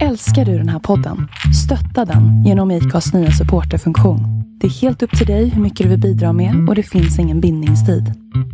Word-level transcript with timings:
Älskar 0.00 0.44
du 0.44 0.58
den 0.58 0.68
här 0.68 0.78
podden? 0.78 1.28
Stötta 1.64 2.12
den 2.12 2.44
genom 2.44 2.70
IKAs 2.70 3.14
nya 3.14 3.30
supporterfunktion. 3.30 4.20
Det 4.60 4.66
är 4.66 4.70
helt 4.70 5.02
upp 5.02 5.18
till 5.18 5.26
dig 5.26 5.48
hur 5.48 5.62
mycket 5.62 5.84
du 5.84 5.90
vill 5.90 6.00
bidra 6.00 6.32
med 6.32 6.68
och 6.68 6.74
det 6.74 6.82
finns 6.82 7.18
ingen 7.18 7.40
bindningstid. 7.40 8.12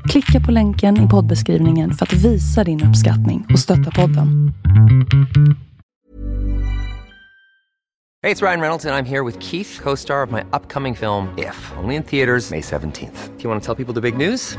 Klicka 0.09 0.40
på 0.46 0.53
länken 0.53 1.06
i 1.06 1.09
poddbeskrivningen 1.09 1.93
för 1.93 2.06
att 2.06 2.12
visa 2.12 2.64
din 2.64 2.85
uppskattning 2.85 3.46
och 3.53 3.59
stötta 3.59 3.90
podden. 3.90 4.53
Hej, 8.23 8.34
det 8.34 8.43
är 8.43 8.46
Ryan 8.46 8.61
Reynolds, 8.61 8.84
och 8.84 8.91
jag 8.91 8.98
är 8.98 9.05
här 9.05 9.25
med 9.25 9.43
Keith, 9.43 9.82
co 9.82 9.96
star 9.96 10.27
of 10.27 10.30
my 10.30 10.41
upcoming 10.41 10.96
film, 10.96 11.27
If, 11.36 11.73
only 11.82 11.95
in 11.95 12.02
theaters, 12.02 12.50
May 12.50 12.61
17th. 12.61 13.29
Do 13.36 13.43
you 13.43 13.50
want 13.50 13.64
to 13.64 13.75
tell 13.75 13.84
people 13.84 13.95
the 13.95 14.00
big 14.00 14.29
news? 14.29 14.59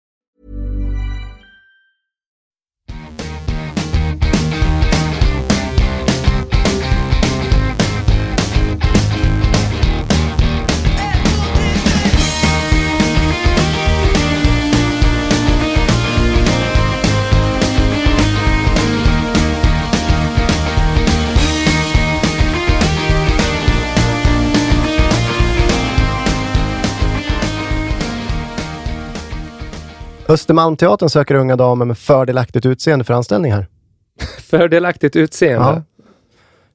Östermalmteatern 30.31 31.09
söker 31.09 31.35
unga 31.35 31.55
damer 31.55 31.85
med 31.85 31.97
fördelaktigt 31.97 32.65
utseende 32.65 33.05
för 33.05 33.13
anställning 33.13 33.51
här. 33.51 33.67
Fördelaktigt 34.39 35.15
utseende? 35.15 35.67
Ja. 35.67 36.03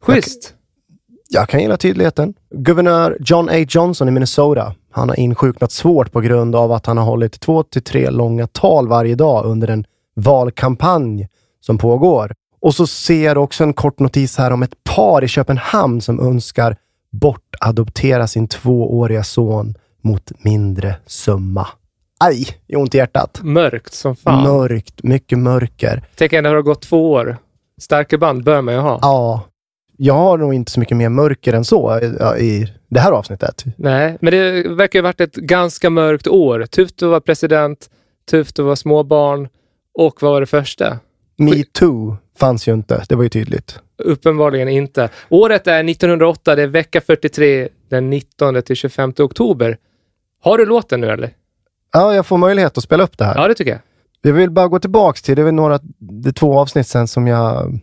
Schysst. 0.00 0.54
Jag, 1.28 1.40
jag 1.40 1.48
kan 1.48 1.60
gilla 1.60 1.76
tydligheten. 1.76 2.34
Guvernör 2.50 3.16
John 3.20 3.48
A. 3.48 3.56
Johnson 3.68 4.08
i 4.08 4.10
Minnesota. 4.10 4.74
Han 4.90 5.08
har 5.08 5.20
insjuknat 5.20 5.72
svårt 5.72 6.12
på 6.12 6.20
grund 6.20 6.56
av 6.56 6.72
att 6.72 6.86
han 6.86 6.98
har 6.98 7.04
hållit 7.04 7.40
två 7.40 7.62
till 7.62 7.82
tre 7.82 8.10
långa 8.10 8.46
tal 8.46 8.88
varje 8.88 9.14
dag 9.14 9.44
under 9.44 9.68
en 9.68 9.84
valkampanj 10.14 11.28
som 11.60 11.78
pågår. 11.78 12.32
Och 12.60 12.74
så 12.74 12.86
ser 12.86 13.24
jag 13.24 13.38
också 13.38 13.64
en 13.64 13.74
kort 13.74 13.98
notis 13.98 14.38
här 14.38 14.50
om 14.50 14.62
ett 14.62 14.84
par 14.84 15.24
i 15.24 15.28
Köpenhamn 15.28 16.00
som 16.00 16.20
önskar 16.20 16.76
bortadoptera 17.12 18.26
sin 18.26 18.48
tvååriga 18.48 19.24
son 19.24 19.74
mot 20.02 20.32
mindre 20.44 20.96
summa. 21.06 21.68
Aj, 22.20 22.46
i 22.66 22.76
ont 22.76 22.94
i 22.94 22.98
hjärtat. 22.98 23.40
Mörkt 23.42 23.94
som 23.94 24.16
fan. 24.16 24.42
Mörkt, 24.42 25.02
mycket 25.02 25.38
mörker. 25.38 26.02
Tänk 26.14 26.32
har 26.32 26.54
det 26.54 26.62
gått 26.62 26.82
två 26.82 27.12
år. 27.12 27.36
Starka 27.80 28.18
band 28.18 28.44
bör 28.44 28.60
man 28.60 28.74
ju 28.74 28.80
ha. 28.80 28.98
Ja. 29.02 29.44
Jag 29.98 30.14
har 30.14 30.38
nog 30.38 30.54
inte 30.54 30.72
så 30.72 30.80
mycket 30.80 30.96
mer 30.96 31.08
mörker 31.08 31.52
än 31.52 31.64
så 31.64 32.00
i, 32.00 32.06
i 32.44 32.72
det 32.88 33.00
här 33.00 33.12
avsnittet. 33.12 33.64
Nej, 33.76 34.18
men 34.20 34.32
det 34.32 34.68
verkar 34.68 34.98
ha 34.98 35.02
varit 35.02 35.20
ett 35.20 35.34
ganska 35.34 35.90
mörkt 35.90 36.26
år. 36.26 36.66
Tufft 36.66 37.02
att 37.02 37.08
vara 37.08 37.20
president, 37.20 37.90
tufft 38.30 38.58
att 38.58 38.64
vara 38.64 38.76
småbarn 38.76 39.48
och 39.98 40.22
vad 40.22 40.32
var 40.32 40.40
det 40.40 40.46
första? 40.46 40.98
Metoo 41.36 42.16
fanns 42.38 42.68
ju 42.68 42.72
inte, 42.72 43.04
det 43.08 43.14
var 43.14 43.22
ju 43.22 43.28
tydligt. 43.28 43.80
Uppenbarligen 43.98 44.68
inte. 44.68 45.08
Året 45.28 45.66
är 45.66 45.84
1908, 45.84 46.54
det 46.54 46.62
är 46.62 46.66
vecka 46.66 47.00
43, 47.00 47.68
den 47.88 48.10
19 48.10 48.62
till 48.62 48.76
25 48.76 49.12
oktober. 49.18 49.78
Har 50.42 50.58
du 50.58 50.66
låten 50.66 51.00
nu 51.00 51.10
eller? 51.10 51.30
Ja, 51.96 52.14
jag 52.14 52.26
får 52.26 52.38
möjlighet 52.38 52.78
att 52.78 52.84
spela 52.84 53.04
upp 53.04 53.18
det 53.18 53.24
här. 53.24 53.34
Ja, 53.36 53.48
det 53.48 53.54
tycker 53.54 53.70
jag. 53.70 53.80
Jag 54.22 54.32
vill 54.32 54.50
bara 54.50 54.68
gå 54.68 54.78
tillbaka 54.78 55.20
till, 55.22 55.36
det 55.36 55.42
är 55.42 55.52
några, 55.52 55.78
det 55.98 56.28
är 56.28 56.32
två 56.32 56.58
avsnitt 56.58 56.86
sen 56.86 57.08
som 57.08 57.26
jag... 57.26 57.78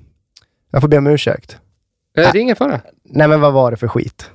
Jag 0.72 0.82
får 0.82 0.88
be 0.88 0.98
om 0.98 1.08
ursäkt. 1.08 1.58
Äh, 2.18 2.32
det 2.32 2.38
är 2.38 2.42
ingen 2.42 2.56
fara. 2.56 2.82
Nej, 3.04 3.28
men 3.28 3.42
vad 3.42 3.54
var 3.54 3.72
det 3.72 3.78
för 3.78 3.88
skit? 3.88 4.30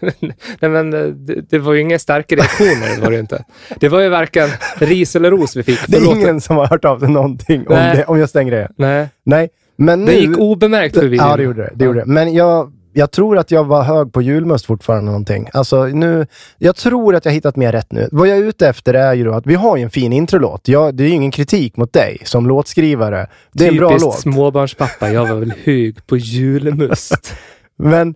Nej, 0.60 0.70
men 0.70 0.94
eh, 0.94 1.06
det, 1.06 1.40
det, 1.50 1.58
var 1.58 1.72
ju 1.72 1.80
inga 1.80 1.98
starka 1.98 2.36
reaktioner, 2.36 3.00
var 3.00 3.10
det 3.10 3.18
inte. 3.18 3.44
Det 3.80 3.88
var 3.88 4.00
ju 4.00 4.08
varken 4.08 4.48
ris 4.78 5.16
eller 5.16 5.30
ros 5.30 5.56
vi 5.56 5.62
fick. 5.62 5.86
Det 5.86 5.96
är 5.96 6.16
ingen 6.16 6.40
som 6.40 6.56
har 6.56 6.66
hört 6.66 6.84
av 6.84 6.98
sig 6.98 7.08
någonting 7.08 7.68
om, 7.68 7.74
det, 7.74 8.04
om 8.04 8.18
just 8.18 8.34
den 8.34 8.46
grejen. 8.46 8.72
Nej. 8.76 9.08
Nej, 9.24 9.48
men 9.76 10.04
nu... 10.04 10.12
Det 10.12 10.18
gick 10.18 10.38
obemärkt 10.38 10.94
förbi. 10.94 11.16
Ja, 11.16 11.36
det 11.36 11.42
gjorde 11.42 11.62
det. 11.62 11.70
det, 11.74 11.84
gjorde 11.84 12.00
det. 12.00 12.06
Men 12.06 12.34
jag, 12.34 12.72
jag 12.98 13.10
tror 13.10 13.38
att 13.38 13.50
jag 13.50 13.64
var 13.64 13.82
hög 13.82 14.12
på 14.12 14.22
julmust 14.22 14.66
fortfarande 14.66 15.04
någonting. 15.04 15.48
Alltså 15.52 15.84
nu, 15.84 16.26
jag 16.58 16.76
tror 16.76 17.14
att 17.14 17.24
jag 17.24 17.32
hittat 17.32 17.56
mer 17.56 17.72
rätt 17.72 17.92
nu. 17.92 18.08
Vad 18.12 18.28
jag 18.28 18.38
är 18.38 18.42
ute 18.42 18.68
efter 18.68 18.94
är 18.94 19.14
ju 19.14 19.24
då 19.24 19.32
att 19.32 19.46
vi 19.46 19.54
har 19.54 19.76
ju 19.76 19.82
en 19.82 19.90
fin 19.90 20.12
introlåt. 20.12 20.68
Jag, 20.68 20.94
det 20.94 21.04
är 21.04 21.08
ju 21.08 21.14
ingen 21.14 21.30
kritik 21.30 21.76
mot 21.76 21.92
dig 21.92 22.18
som 22.24 22.46
låtskrivare. 22.46 23.26
Det 23.52 23.66
är 23.66 23.70
Typiskt 23.70 23.82
en 23.82 23.88
bra 23.88 23.98
låt. 24.00 24.20
småbarnspappa. 24.20 25.10
Jag 25.10 25.26
var 25.26 25.36
väl 25.36 25.52
hög 25.64 26.06
på 26.06 26.16
julmust. 26.16 27.34
Men 27.78 28.14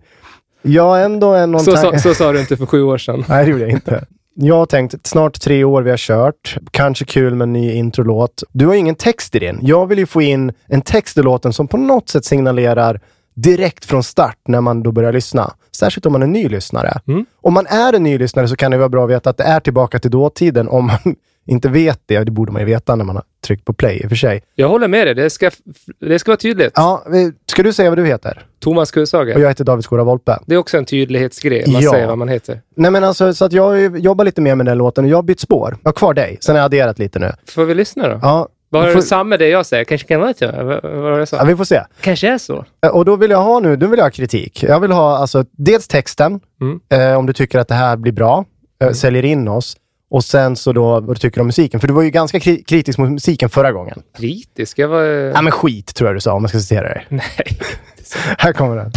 jag 0.61 1.03
ändå 1.03 1.33
en... 1.33 1.51
Någon 1.51 1.63
så, 1.63 1.77
så, 1.77 1.99
så 1.99 2.13
sa 2.13 2.31
du 2.31 2.39
inte 2.39 2.57
för 2.57 2.65
sju 2.65 2.83
år 2.83 2.97
sedan. 2.97 3.25
Nej, 3.29 3.45
det 3.45 3.51
gjorde 3.51 3.63
jag 3.63 3.71
inte. 3.71 4.05
Jag 4.35 4.55
har 4.55 4.65
tänkt, 4.65 5.07
snart 5.07 5.41
tre 5.41 5.63
år 5.63 5.81
vi 5.81 5.89
har 5.89 5.97
kört. 5.97 6.57
Kanske 6.71 7.05
kul 7.05 7.35
med 7.35 7.45
en 7.45 7.53
ny 7.53 7.71
introlåt. 7.73 8.43
Du 8.51 8.67
har 8.67 8.73
ingen 8.73 8.95
text 8.95 9.35
i 9.35 9.39
din. 9.39 9.59
Jag 9.61 9.87
vill 9.87 9.99
ju 9.99 10.05
få 10.05 10.21
in 10.21 10.53
en 10.67 10.81
text 10.81 11.17
i 11.17 11.21
låten 11.21 11.53
som 11.53 11.67
på 11.67 11.77
något 11.77 12.09
sätt 12.09 12.25
signalerar 12.25 13.01
direkt 13.33 13.85
från 13.85 14.03
start 14.03 14.37
när 14.47 14.61
man 14.61 14.83
då 14.83 14.91
börjar 14.91 15.13
lyssna. 15.13 15.53
Särskilt 15.77 16.05
om 16.05 16.11
man 16.11 16.23
är 16.23 16.27
ny 16.27 16.49
lyssnare. 16.49 16.99
Mm. 17.07 17.25
Om 17.41 17.53
man 17.53 17.67
är 17.67 17.93
en 17.93 18.03
ny 18.03 18.17
lyssnare 18.17 18.47
så 18.47 18.55
kan 18.55 18.71
det 18.71 18.77
vara 18.77 18.89
bra 18.89 19.03
att 19.03 19.09
veta 19.09 19.29
att 19.29 19.37
det 19.37 19.43
är 19.43 19.59
tillbaka 19.59 19.99
till 19.99 20.11
dåtiden 20.11 20.67
om 20.67 20.85
man 20.85 20.97
inte 21.45 21.69
vet 21.69 22.01
det. 22.05 22.23
Det 22.23 22.31
borde 22.31 22.51
man 22.51 22.61
ju 22.61 22.65
veta 22.65 22.95
när 22.95 23.05
man 23.05 23.15
har 23.15 23.23
tryckt 23.47 23.65
på 23.65 23.73
play 23.73 24.01
i 24.03 24.05
och 24.05 24.09
för 24.09 24.15
sig. 24.15 24.43
Jag 24.55 24.69
håller 24.69 24.87
med 24.87 25.07
dig. 25.07 25.15
Det 25.15 25.29
ska, 25.29 25.51
det 25.99 26.19
ska 26.19 26.31
vara 26.31 26.37
tydligt. 26.37 26.71
Ja, 26.75 27.03
ska 27.47 27.63
du 27.63 27.73
säga 27.73 27.89
vad 27.89 27.97
du 27.99 28.05
heter? 28.05 28.45
Thomas 28.59 28.91
Kullsager. 28.91 29.35
Och 29.35 29.41
jag 29.41 29.47
heter 29.47 29.63
David 29.63 29.83
Skora 29.83 30.03
Volpe. 30.03 30.39
Det 30.45 30.55
är 30.55 30.59
också 30.59 30.77
en 30.77 30.85
tydlighetsgrej. 30.85 31.63
Man 31.67 31.81
Ja. 31.81 31.91
säger 31.91 32.07
vad 32.07 32.17
man 32.17 32.27
heter. 32.29 32.61
Nej 32.75 32.91
men 32.91 33.03
alltså, 33.03 33.33
så 33.33 33.45
att 33.45 33.53
jag 33.53 33.97
jobbat 33.99 34.25
lite 34.25 34.41
mer 34.41 34.55
med 34.55 34.65
den 34.65 34.77
låten 34.77 35.03
och 35.05 35.09
jag 35.11 35.17
har 35.17 35.23
bytt 35.23 35.39
spår. 35.39 35.77
Jag 35.83 35.87
har 35.87 35.93
kvar 35.93 36.13
dig. 36.13 36.37
Sen 36.41 36.55
har 36.55 36.59
jag 36.59 36.65
adderat 36.65 36.99
lite 36.99 37.19
nu. 37.19 37.31
Får 37.49 37.65
vi 37.65 37.73
lyssna 37.75 38.07
då? 38.07 38.19
Ja, 38.21 38.47
Var 38.73 38.87
får- 38.87 38.95
det 38.95 39.01
samma 39.01 39.37
det 39.37 39.47
jag 39.49 39.65
säger? 39.65 39.83
Kanske 39.83 40.07
kan 40.07 40.19
vara 40.19 40.33
så? 40.33 40.45
Vad 40.51 40.83
var 40.83 41.19
det 41.19 41.25
så? 41.25 41.35
ja, 41.35 41.43
vi 41.43 41.55
får 41.55 41.65
se. 41.65 41.81
Kanske 42.01 42.27
är 42.33 42.37
så. 42.37 42.65
Och 42.93 43.05
då 43.05 43.15
vill 43.15 43.31
jag 43.31 43.41
ha 43.43 43.59
nu, 43.59 43.75
då 43.75 43.87
vill 43.87 43.97
jag 43.97 44.05
ha 44.05 44.11
kritik. 44.11 44.63
Jag 44.63 44.79
vill 44.79 44.91
ha 44.91 45.17
alltså 45.17 45.45
dels 45.51 45.87
texten, 45.87 46.39
Mm. 46.61 46.79
eh, 47.11 47.17
om 47.19 47.25
du 47.25 47.33
tycker 47.33 47.59
att 47.59 47.67
det 47.67 47.75
här 47.75 47.95
blir 47.97 48.11
bra, 48.13 48.45
eh, 48.83 48.91
säljer 48.91 49.25
in 49.25 49.47
oss. 49.47 49.75
Och 50.11 50.23
sen 50.23 50.55
så 50.55 50.73
då 50.73 50.99
vad 50.99 51.15
du 51.15 51.19
tycker 51.19 51.41
om 51.41 51.47
musiken. 51.47 51.79
För 51.79 51.87
du 51.87 51.93
var 51.93 52.01
ju 52.01 52.09
ganska 52.09 52.37
kri- 52.39 52.63
kritisk 52.63 52.97
mot 52.99 53.09
musiken 53.11 53.49
förra 53.49 53.71
gången. 53.71 54.01
Kritisk? 54.17 54.79
Jag 54.79 54.87
var... 54.87 55.01
Ja 55.01 55.41
men 55.41 55.51
skit 55.51 55.95
tror 55.95 56.07
jag 56.09 56.15
du 56.15 56.19
sa 56.21 56.33
om 56.33 56.43
jag 56.43 56.49
ska 56.49 56.59
citera 56.59 56.87
dig. 56.89 57.05
Nej. 57.09 57.21
Här 58.37 58.53
kommer 58.53 58.75
den. 58.75 58.91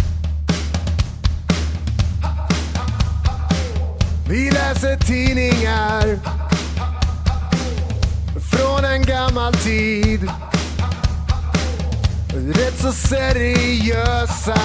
Vi 4.29 4.51
läser 4.51 4.95
tidningar 5.07 6.19
Rätt 12.33 12.79
så 12.81 12.91
seriösa. 12.91 14.61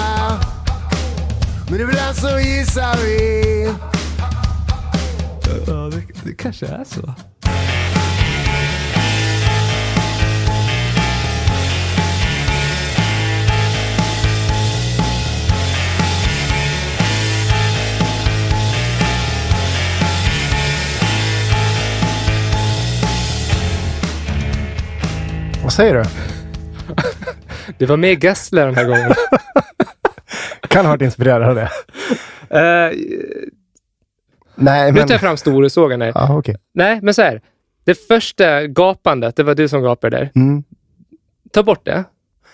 Men 1.69 1.81
ibland 1.81 2.15
så 2.15 2.39
gissar 2.39 2.97
vi. 2.97 3.73
Ja, 5.67 5.89
det, 5.91 6.03
det 6.23 6.35
kanske 6.35 6.65
är 6.65 6.83
så. 6.83 7.13
Vad 25.63 25.73
säger 25.73 25.93
du? 25.93 26.03
Det 27.77 27.85
var 27.85 27.97
mer 27.97 28.25
Gessle 28.25 28.61
den 28.65 28.75
här 28.75 28.85
gången. 28.85 29.13
Kan 30.67 30.85
ha 30.85 30.93
varit 30.93 31.01
inspirerad 31.01 31.43
av 31.43 31.55
det. 31.55 31.69
Eh, 32.49 32.91
Nej, 34.55 34.91
nu 34.91 34.99
men... 34.99 35.07
tar 35.07 35.13
jag 35.13 35.21
fram 35.21 35.37
storasågen 35.37 36.01
här. 36.01 36.11
Ja, 36.15 36.37
okej. 36.37 36.55
Nej, 36.73 36.99
men 37.01 37.13
så 37.13 37.21
här. 37.21 37.41
Det 37.83 37.95
första 37.95 38.67
gapandet, 38.67 39.35
det 39.35 39.43
var 39.43 39.55
du 39.55 39.67
som 39.67 39.83
gapade 39.83 40.17
där. 40.17 40.31
Mm. 40.35 40.63
Ta 41.51 41.63
bort 41.63 41.85
det. 41.85 42.03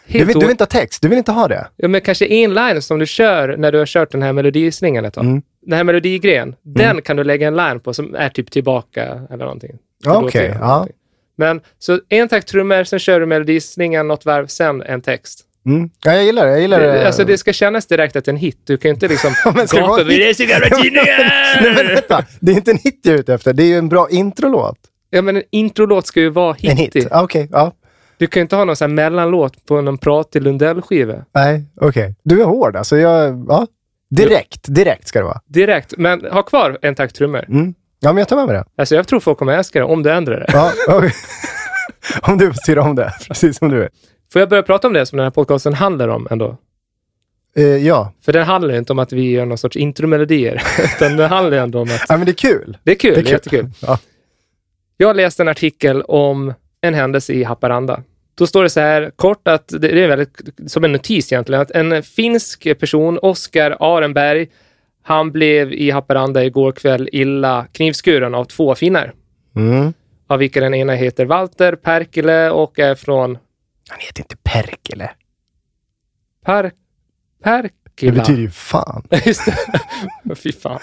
Du, 0.08 0.26
vill, 0.26 0.34
du 0.34 0.40
vill 0.40 0.50
inte 0.50 0.64
ha 0.64 0.70
text? 0.70 1.02
Du 1.02 1.08
vill 1.08 1.18
inte 1.18 1.32
ha 1.32 1.48
det? 1.48 1.68
Ja, 1.76 1.88
men 1.88 2.02
kanske 2.02 2.26
en 2.26 2.54
line 2.54 2.82
som 2.82 3.00
du 3.00 3.06
kör 3.06 3.58
när 3.58 3.72
du 3.72 3.78
har 3.78 3.86
kört 3.86 4.12
den 4.12 4.22
här 4.22 4.34
melodislingan 4.34 5.06
ett 5.06 5.14
tag. 5.14 5.26
Mm. 5.26 5.42
Den 5.62 5.78
här 5.78 5.84
melodigren, 5.84 6.56
den 6.62 7.02
kan 7.02 7.18
du 7.18 7.24
lägga 7.24 7.48
en 7.48 7.56
line 7.56 7.80
på 7.80 7.94
som 7.94 8.16
är 8.16 8.30
typ 8.30 8.52
tillbaka 8.52 9.04
eller 9.30 9.46
någonting. 9.46 9.78
Okej, 10.08 10.46
eller 10.46 10.60
ja. 10.60 10.68
någonting. 10.68 10.96
Men 11.40 11.62
så 11.78 12.00
en 12.10 12.28
takt 12.28 12.48
trummor, 12.48 12.84
sen 12.84 13.00
kör 13.00 13.20
du 13.20 13.26
melodislingan 13.26 14.08
något 14.08 14.26
varv, 14.26 14.48
sen 14.48 14.82
en 14.82 15.02
text. 15.02 15.46
Mm. 15.66 15.90
Ja, 16.06 16.14
jag 16.14 16.24
gillar 16.24 16.46
det. 16.46 16.52
Jag 16.52 16.62
gillar 16.62 16.80
det. 16.80 17.08
Alltså 17.08 17.24
det 17.24 17.38
ska 17.38 17.54
kännas 17.54 17.86
direkt 17.86 18.16
att 18.16 18.26
det 18.26 18.30
är 18.32 18.34
en 18.34 18.40
hit. 18.40 18.62
Du 18.64 18.78
kan 18.78 18.90
ju 18.90 18.94
inte 18.94 19.08
liksom 19.08 19.34
men 19.56 19.68
ska 19.68 20.04
det 20.04 20.30
är 20.30 20.34
så 20.34 20.44
jävla 20.44 20.68
Nej, 21.62 21.74
men 21.76 21.88
vänta. 21.88 22.26
Det 22.40 22.52
är 22.52 22.56
inte 22.56 22.72
en 22.72 22.78
hit 22.78 23.00
jag 23.04 23.16
är 23.16 23.20
ute 23.20 23.34
efter. 23.34 23.54
Det 23.54 23.64
är 23.64 23.68
ju 23.68 23.78
en 23.78 23.90
bra 23.90 24.08
introlåt. 24.10 24.78
Ja, 25.10 25.22
men 25.22 25.38
en 25.38 25.44
introlåt 25.52 26.08
ska 26.08 26.20
ju 26.20 26.30
vara 26.30 26.56
En 26.62 26.78
hit. 26.78 26.96
hittig. 26.96 27.08
Ja, 27.12 27.24
Okej, 27.24 27.48
ja. 27.52 27.72
Du 28.18 28.28
kan 28.28 28.40
ju 28.40 28.42
inte 28.42 28.56
ha 28.56 28.66
någon 28.66 28.76
sån 28.76 28.96
mellanlåt 28.96 29.66
på 29.66 29.82
någon 29.82 29.98
pratig 29.98 30.42
Lundell-skiva. 30.42 31.26
Nej, 31.36 31.64
okej. 31.82 32.16
Du 32.24 32.42
är 32.42 32.46
hård 32.46 32.76
alltså. 32.76 32.98
Jag, 32.98 33.46
ja. 33.50 33.68
Direkt, 34.10 34.66
direkt 34.76 35.08
ska 35.08 35.20
det 35.20 35.26
vara. 35.26 35.42
Direkt. 35.48 35.94
Men 35.98 36.26
ha 36.26 36.44
kvar 36.44 36.78
en 36.82 36.96
takt 36.96 37.16
trummor. 37.16 37.46
Mm. 37.50 37.74
Ja, 38.00 38.14
men 38.14 38.18
jag 38.18 38.28
tar 38.28 38.36
med 38.36 38.48
mig 38.48 38.56
det. 38.56 38.66
Alltså 38.76 38.96
jag 38.96 39.08
tror 39.08 39.20
folk 39.20 39.38
kommer 39.38 39.58
älska 39.58 39.80
det 39.80 39.86
om 39.86 40.04
du 40.04 40.12
ändrar 40.12 40.40
det. 40.40 40.46
Ja, 40.54 40.72
okej. 40.88 41.14
om 42.22 42.38
du 42.38 42.54
styr 42.54 42.78
om 42.78 42.96
det, 42.96 43.14
precis 43.28 43.58
som 43.58 43.70
du 43.70 43.84
är. 43.84 43.90
Får 44.34 44.40
jag 44.40 44.50
börja 44.50 44.64
prata 44.64 44.88
om 44.88 44.94
det 44.94 45.06
som 45.06 45.18
den 45.18 45.24
här 45.24 45.32
podcasten 45.32 45.74
handlar 45.74 46.08
om 46.08 46.28
ändå? 46.32 46.58
Eh, 47.56 47.64
ja. 47.64 48.14
För 48.26 48.34
den 48.34 48.46
handlar 48.46 48.74
ju 48.74 48.80
inte 48.80 48.94
om 48.94 49.00
att 49.00 49.14
vi 49.14 49.32
gör 49.32 49.46
någon 49.46 49.58
sorts 49.58 49.78
intromelodier, 49.78 50.64
utan 50.84 51.18
den 51.18 51.30
handlar 51.30 51.58
ju 51.58 51.64
ändå 51.64 51.80
om 51.80 51.90
att 51.90 52.06
ja, 52.10 52.18
men 52.18 52.26
det 52.26 52.32
är 52.32 52.34
kul. 52.34 52.78
det 52.84 52.92
är 52.92 52.96
kul. 52.96 53.14
Det 53.14 53.20
är 53.20 53.26
är 53.26 53.32
jättekul. 53.32 53.70
Ja. 53.82 54.00
Jag 54.98 55.16
läste 55.16 55.44
en 55.44 55.48
artikel 55.48 56.02
om 56.02 56.54
en 56.82 56.94
händelse 56.94 57.34
i 57.34 57.44
Haparanda. 57.44 58.04
Då 58.36 58.48
står 58.48 58.64
det 58.64 58.70
så 58.70 58.80
här 58.80 59.12
kort 59.16 59.48
att 59.48 59.74
det 59.80 60.04
är 60.04 60.08
väldigt 60.08 60.40
som 60.68 60.84
en 60.84 60.92
notis 60.92 61.32
egentligen, 61.32 61.62
att 61.62 61.72
en 61.72 62.04
finsk 62.04 62.80
person, 62.80 63.20
Oskar 63.22 63.78
Arenberg, 63.80 64.48
han 65.10 65.32
blev 65.32 65.74
i 65.74 65.92
Haparanda 65.92 66.44
igår 66.46 66.72
kväll 66.72 67.10
illa 67.12 67.66
knivskuren 67.72 68.36
av 68.36 68.46
två 68.46 68.76
finnar. 68.76 69.14
Mm. 69.56 69.94
Av 70.28 70.40
vilka 70.40 70.60
den 70.60 70.74
ena 70.74 70.94
heter 70.94 71.26
Walter 71.26 71.76
Perkele 71.76 72.50
och 72.50 72.80
är 72.80 72.96
från 72.96 73.38
Han 73.90 74.00
heter 74.00 74.22
inte 74.22 74.36
Perkele. 74.44 75.12
Par... 76.46 76.64
Det 76.64 76.72
Perkila. 77.44 78.14
betyder 78.14 78.42
ju 78.42 78.50
fan. 78.50 79.04
Just 79.26 79.46
det. 79.46 80.36
Fy 80.36 80.52
fan. 80.52 80.80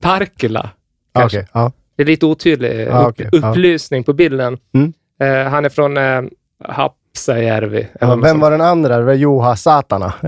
Parkela. 0.00 0.70
Ja, 1.12 1.20
kanske. 1.20 1.38
Okej, 1.38 1.48
ja. 1.54 1.72
Det 1.96 2.02
är 2.02 2.06
lite 2.06 2.26
otydlig 2.26 2.80
Ja, 2.80 2.98
upp, 2.98 3.08
okej, 3.08 3.28
ja. 3.32 3.50
upplysning 3.50 4.04
på 4.04 4.12
bilden. 4.12 4.58
Mm. 4.74 4.92
Eh, 5.20 5.50
han 5.50 5.64
är 5.64 5.68
från 5.68 5.96
eh, 5.96 6.22
Hapsajärvi. 6.64 7.88
Ja, 8.00 8.14
vem 8.16 8.40
var 8.40 8.50
den 8.50 8.60
andra? 8.60 8.98
Det 8.98 9.04
var 9.04 9.12
Juha 9.12 9.56
Satana? 9.56 10.14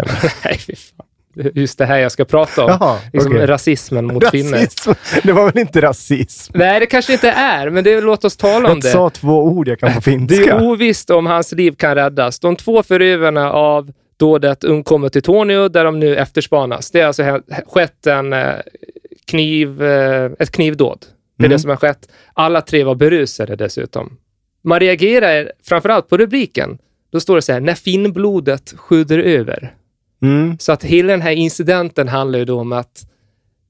Nej, 0.44 0.58
fy 0.58 0.74
fan. 0.76 0.99
Det 1.42 1.60
Just 1.60 1.78
det 1.78 1.84
här 1.86 1.98
jag 1.98 2.12
ska 2.12 2.24
prata 2.24 2.64
om. 2.64 2.70
Jaha, 2.80 2.98
liksom 3.12 3.32
okej. 3.32 3.46
rasismen 3.46 4.06
mot. 4.06 4.24
Rasism. 4.24 4.90
Det 5.22 5.32
var 5.32 5.44
väl 5.44 5.58
inte 5.58 5.80
rasism? 5.80 6.52
Nej, 6.56 6.80
det 6.80 6.86
kanske 6.86 7.12
inte 7.12 7.30
är, 7.30 7.70
men 7.70 7.84
det, 7.84 8.00
låt 8.00 8.24
oss 8.24 8.36
tala 8.36 8.68
om 8.68 8.74
Jag 8.74 8.82
det. 8.82 8.88
sa 8.88 9.10
två 9.10 9.42
ord 9.44 9.68
jag 9.68 9.78
kan 9.80 9.88
på 9.92 9.94
Det 9.98 10.02
finska. 10.02 10.54
är 10.54 10.62
ovisst 10.62 11.10
om 11.10 11.26
hans 11.26 11.52
liv 11.52 11.72
kan 11.76 11.94
räddas. 11.94 12.38
De 12.40 12.56
två 12.56 12.82
förövarna 12.82 13.52
av 13.52 13.92
dådet 14.16 14.64
undkommer 14.64 15.08
till 15.08 15.22
Tornio 15.22 15.68
där 15.68 15.84
de 15.84 15.98
nu 16.00 16.16
efterspanas. 16.16 16.90
Det 16.90 17.00
har 17.00 17.06
alltså 17.06 17.40
skett 17.66 18.06
en 18.06 18.32
eh, 18.32 18.48
kniv, 19.26 19.82
eh, 19.82 20.30
ett 20.38 20.50
knivdåd. 20.50 20.98
Det 21.38 21.44
är 21.44 21.46
Mm. 21.46 21.56
det 21.56 21.58
som 21.60 21.70
har 21.70 21.76
skett. 21.76 22.08
Alla 22.34 22.60
tre 22.60 22.84
var 22.84 22.94
berusade 22.94 23.56
dessutom. 23.56 24.16
Man 24.64 24.80
reagerar 24.80 25.52
framförallt 25.64 26.08
på 26.08 26.16
rubriken. 26.16 26.78
Då 27.12 27.20
står 27.20 27.36
det 27.36 27.42
så 27.42 27.52
här, 27.52 27.60
när 27.60 27.74
finnblodet 27.74 28.74
sjuder 28.76 29.18
över. 29.18 29.74
Mm. 30.22 30.58
Så 30.58 30.72
att 30.72 30.84
hela 30.84 31.12
den 31.12 31.22
här 31.22 31.30
incidenten 31.32 32.08
handlar 32.08 32.38
ju 32.38 32.44
då 32.44 32.60
om 32.60 32.72
att 32.72 33.06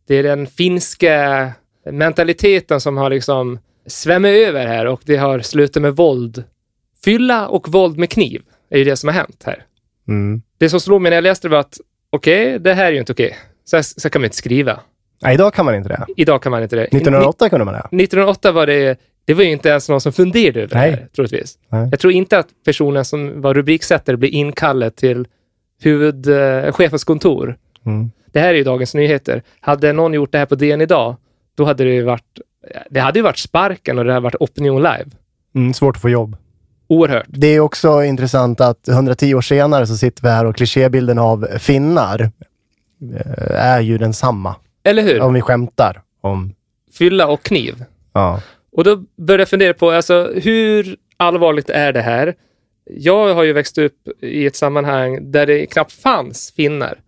det 0.08 0.14
är 0.14 0.23
den 0.23 0.47
finska 0.47 1.49
mentaliteten 1.91 2.81
som 2.81 2.97
har 2.97 3.11
liksom 3.11 3.58
svämmat 3.87 4.31
över 4.31 4.67
här 4.67 4.87
och 4.87 5.00
det 5.05 5.17
har 5.17 5.41
slutat 5.41 5.82
med 5.82 5.97
våld. 5.97 6.44
Fylla 7.05 7.49
och 7.49 7.69
våld 7.69 7.99
med 7.99 8.11
kniv 8.11 8.43
är 8.70 8.79
ju 8.79 8.85
det 8.85 8.97
som 8.97 9.08
har 9.08 9.14
hänt 9.14 9.43
här. 9.47 9.64
Mm. 10.08 10.43
Det 10.58 10.69
som 10.70 10.81
slog 10.81 11.02
mig 11.02 11.11
när 11.11 11.17
jag 11.17 11.23
läste 11.23 11.49
det 11.49 11.52
var 11.52 11.61
att 11.61 11.79
okej, 12.11 12.58
det 12.58 12.75
här 12.75 12.85
är 12.87 12.93
ju 12.93 12.99
inte 12.99 13.12
okej. 13.12 13.37
Så, 13.64 13.76
här- 13.76 13.82
så 14.00 14.11
kan 14.11 14.20
man 14.20 14.25
inte 14.26 14.37
skriva. 14.37 14.81
Nej, 15.23 15.35
idag 15.35 15.55
kan 15.55 15.64
man 15.64 15.75
inte 15.75 15.88
det. 15.88 16.06
Idag 16.17 16.43
kan 16.43 16.50
man 16.52 16.62
inte 16.62 16.76
det. 16.76 16.82
1908 16.82 17.49
kunde 17.49 17.64
man 17.64 17.75
det. 17.75 17.79
1908 17.81 18.52
var 18.52 18.67
det, 18.67 18.99
det 19.25 19.35
var 19.35 19.43
ju 19.43 19.50
inte 19.50 19.69
ens 19.69 19.88
någon 19.88 20.00
som 20.00 20.12
funderade 20.12 20.61
över 20.62 20.76
Nej. 20.76 20.91
det 20.91 20.97
här, 20.97 21.08
troligtvis. 21.14 21.58
Nej. 21.69 21.88
Jag 21.91 22.00
tror 22.00 22.12
inte 22.12 22.38
att 22.38 22.47
personen 22.64 23.05
som 23.05 23.41
var 23.41 23.55
rubriksättare 23.55 24.17
blev 24.17 24.32
inkallad 24.35 24.97
till 24.97 25.26
huvudchefens 25.86 27.04
kontor. 27.04 27.56
Mm. 27.86 28.10
Det 28.32 28.40
här 28.40 28.48
är 28.48 28.54
ju 28.54 28.64
Dagens 28.64 28.94
Nyheter. 28.94 29.42
Hade 29.60 29.92
någon 29.92 30.14
gjort 30.14 30.32
det 30.32 30.38
här 30.38 30.46
på 30.46 30.54
DN 30.54 30.80
idag, 30.80 31.16
då 31.54 31.64
hade 31.64 31.84
det 31.84 31.90
ju 31.90 32.02
varit, 32.02 32.38
det 32.90 33.00
hade 33.00 33.18
ju 33.18 33.22
varit 33.22 33.38
sparken 33.38 33.98
och 33.98 34.04
det 34.04 34.12
hade 34.12 34.24
varit 34.24 34.40
Opinion 34.40 34.82
Live. 34.82 35.06
Mm, 35.54 35.74
svårt 35.74 35.96
att 35.96 36.02
få 36.02 36.08
jobb. 36.08 36.36
Oerhört. 36.86 37.26
Det 37.28 37.46
är 37.46 37.60
också 37.60 38.02
intressant 38.02 38.60
att 38.60 38.88
110 38.88 39.34
år 39.34 39.40
senare 39.40 39.86
så 39.86 39.96
sitter 39.96 40.22
vi 40.22 40.28
här 40.28 40.44
och 40.44 40.56
klichébilden 40.56 41.18
av 41.18 41.48
finnar 41.58 42.20
eh, 42.20 43.60
är 43.60 43.80
ju 43.80 43.98
densamma. 43.98 44.56
Eller 44.84 45.02
hur? 45.02 45.20
Om 45.20 45.34
vi 45.34 45.40
skämtar 45.40 46.02
om... 46.20 46.54
Fylla 46.98 47.26
och 47.26 47.42
kniv. 47.42 47.84
Ja. 48.12 48.40
Och 48.72 48.84
då 48.84 48.96
började 49.16 49.40
jag 49.40 49.48
fundera 49.48 49.74
på, 49.74 49.90
alltså 49.90 50.32
hur 50.42 50.96
allvarligt 51.16 51.70
är 51.70 51.92
det 51.92 52.02
här? 52.02 52.34
Jag 52.84 53.34
har 53.34 53.42
ju 53.42 53.52
växt 53.52 53.78
upp 53.78 54.08
i 54.20 54.46
ett 54.46 54.56
sammanhang 54.56 55.32
där 55.32 55.46
det 55.46 55.66
knappt 55.66 55.92
fanns 55.92 56.52
finnar. 56.56 56.98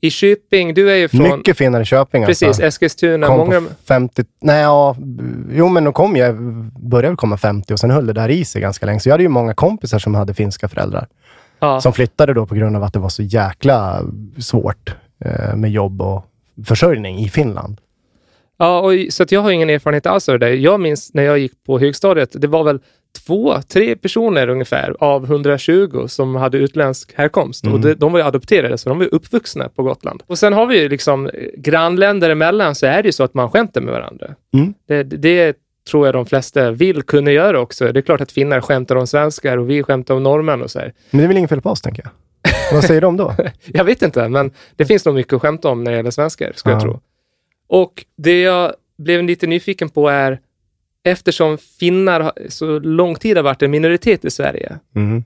I 0.00 0.10
Köping, 0.10 0.74
du 0.74 0.90
är 0.90 0.96
ju 0.96 1.08
från... 1.08 1.22
Mycket 1.38 1.58
finnar 1.58 1.80
i 1.80 1.84
Köping 1.84 2.26
Precis, 2.26 2.48
alltså. 2.48 2.62
Eskilstuna. 2.62 3.26
Kom 3.26 3.36
Många, 3.36 3.60
på 3.60 3.66
50... 3.88 4.24
Nej, 4.40 4.62
ja. 4.62 4.96
Jo, 5.52 5.68
men 5.68 5.84
de 5.84 5.92
kom 5.92 6.16
ju... 6.16 6.32
Började 6.80 7.16
komma 7.16 7.36
50 7.36 7.72
och 7.72 7.80
sen 7.80 7.90
höll 7.90 8.06
det 8.06 8.12
där 8.12 8.28
i 8.28 8.44
sig 8.44 8.60
ganska 8.62 8.86
länge. 8.86 9.00
Så 9.00 9.08
jag 9.08 9.14
hade 9.14 9.22
ju 9.22 9.28
många 9.28 9.54
kompisar 9.54 9.98
som 9.98 10.14
hade 10.14 10.34
finska 10.34 10.68
föräldrar. 10.68 11.06
ja, 11.58 11.80
Som 11.80 11.92
flyttade 11.92 12.34
då 12.34 12.46
på 12.46 12.54
grund 12.54 12.76
av 12.76 12.82
att 12.82 12.92
det 12.92 12.98
var 12.98 13.08
så 13.08 13.22
jäkla 13.22 14.02
svårt 14.38 14.94
eh, 15.24 15.56
med 15.56 15.70
jobb 15.70 16.02
och 16.02 16.24
försörjning 16.66 17.18
i 17.18 17.28
Finland. 17.28 17.80
ja 18.58 18.80
och, 18.80 18.92
så 19.10 19.24
jag 19.28 19.40
har 19.40 19.50
ingen 19.50 19.70
erfarenhet 19.70 20.06
alls 20.06 20.28
av 20.28 20.38
det 20.38 20.46
där. 20.46 20.52
Jag 20.54 20.80
minns 20.80 21.14
när 21.14 21.22
jag 21.22 21.38
gick 21.38 21.64
på 21.66 21.78
högstadiet, 21.78 22.30
det 22.32 22.46
var 22.46 22.64
väl 22.64 22.80
två, 23.26 23.62
tre 23.68 23.96
personer 23.96 24.48
ungefär 24.48 24.96
av 25.00 25.24
120 25.24 26.04
som 26.08 26.34
hade 26.34 26.58
utländsk 26.58 27.12
härkomst. 27.14 27.66
Och 27.66 27.80
det, 27.80 27.94
de 27.94 28.12
var 28.12 28.20
ju 28.20 28.26
adopterade, 28.26 28.78
så 28.78 28.88
de 28.88 28.98
var 28.98 29.04
ju 29.04 29.10
uppvuxna 29.10 29.68
på 29.68 29.82
Gotland. 29.82 30.22
Och 30.26 30.38
sen 30.38 30.52
har 30.52 30.66
vi 30.66 30.80
ju 30.80 30.88
liksom 30.88 31.26
eh, 31.26 31.32
grannländer 31.56 32.30
emellan 32.30 32.74
så 32.74 32.86
är 32.86 33.02
det 33.02 33.08
ju 33.08 33.12
så 33.12 33.24
att 33.24 33.34
man 33.34 33.50
skämtar 33.50 33.80
med 33.80 33.92
varandra. 33.94 34.26
Mm. 34.54 34.74
Det, 34.88 35.02
det 35.02 35.56
tror 35.90 36.06
jag 36.06 36.14
de 36.14 36.26
flesta 36.26 36.70
vill 36.70 37.02
kunna 37.02 37.30
göra 37.30 37.60
också. 37.60 37.92
Det 37.92 38.00
är 38.00 38.02
klart 38.02 38.20
att 38.20 38.32
finnar 38.32 38.60
skämtar 38.60 38.96
om 38.96 39.06
svenskar 39.06 39.58
och 39.58 39.70
vi 39.70 39.82
skämtar 39.82 40.14
om 40.14 40.22
norrmän 40.22 40.62
och 40.62 40.70
så 40.70 40.78
här. 40.78 40.92
Men 41.10 41.18
det 41.18 41.24
är 41.24 41.28
väl 41.28 41.36
inget 41.36 41.50
fel 41.50 41.60
på 41.60 41.70
oss, 41.70 41.80
tänker 41.80 42.02
jag. 42.02 42.10
Vad 42.72 42.84
säger 42.84 43.00
de 43.00 43.16
då? 43.16 43.34
Jag 43.66 43.84
vet 43.84 44.02
inte, 44.02 44.28
men 44.28 44.50
det 44.76 44.84
finns 44.84 45.04
nog 45.04 45.14
mycket 45.14 45.32
att 45.32 45.42
skämta 45.42 45.68
om 45.68 45.84
när 45.84 45.90
det 45.90 45.96
gäller 45.96 46.10
svenskar, 46.10 46.52
skulle 46.54 46.74
jag 46.74 46.80
Ja. 46.82 46.84
tro. 46.84 47.00
Och 47.68 48.04
det 48.16 48.40
jag 48.42 48.72
blev 48.98 49.22
lite 49.24 49.46
nyfiken 49.46 49.88
på 49.88 50.08
är, 50.08 50.40
eftersom 51.04 51.58
finnar 51.58 52.32
så 52.48 52.78
lång 52.78 53.14
tid 53.14 53.36
har 53.36 53.44
varit 53.44 53.62
en 53.62 53.70
minoritet 53.70 54.24
i 54.24 54.30
Sverige, 54.30 54.78
Mm. 54.96 55.24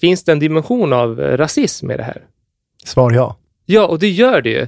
finns 0.00 0.24
det 0.24 0.32
en 0.32 0.38
dimension 0.38 0.92
av 0.92 1.20
rasism 1.20 1.90
i 1.90 1.96
det 1.96 2.02
här? 2.02 2.22
Svar 2.84 3.12
ja. 3.12 3.36
Ja, 3.66 3.86
och 3.86 3.98
det 3.98 4.08
gör 4.08 4.42
det 4.42 4.50
ju. 4.50 4.66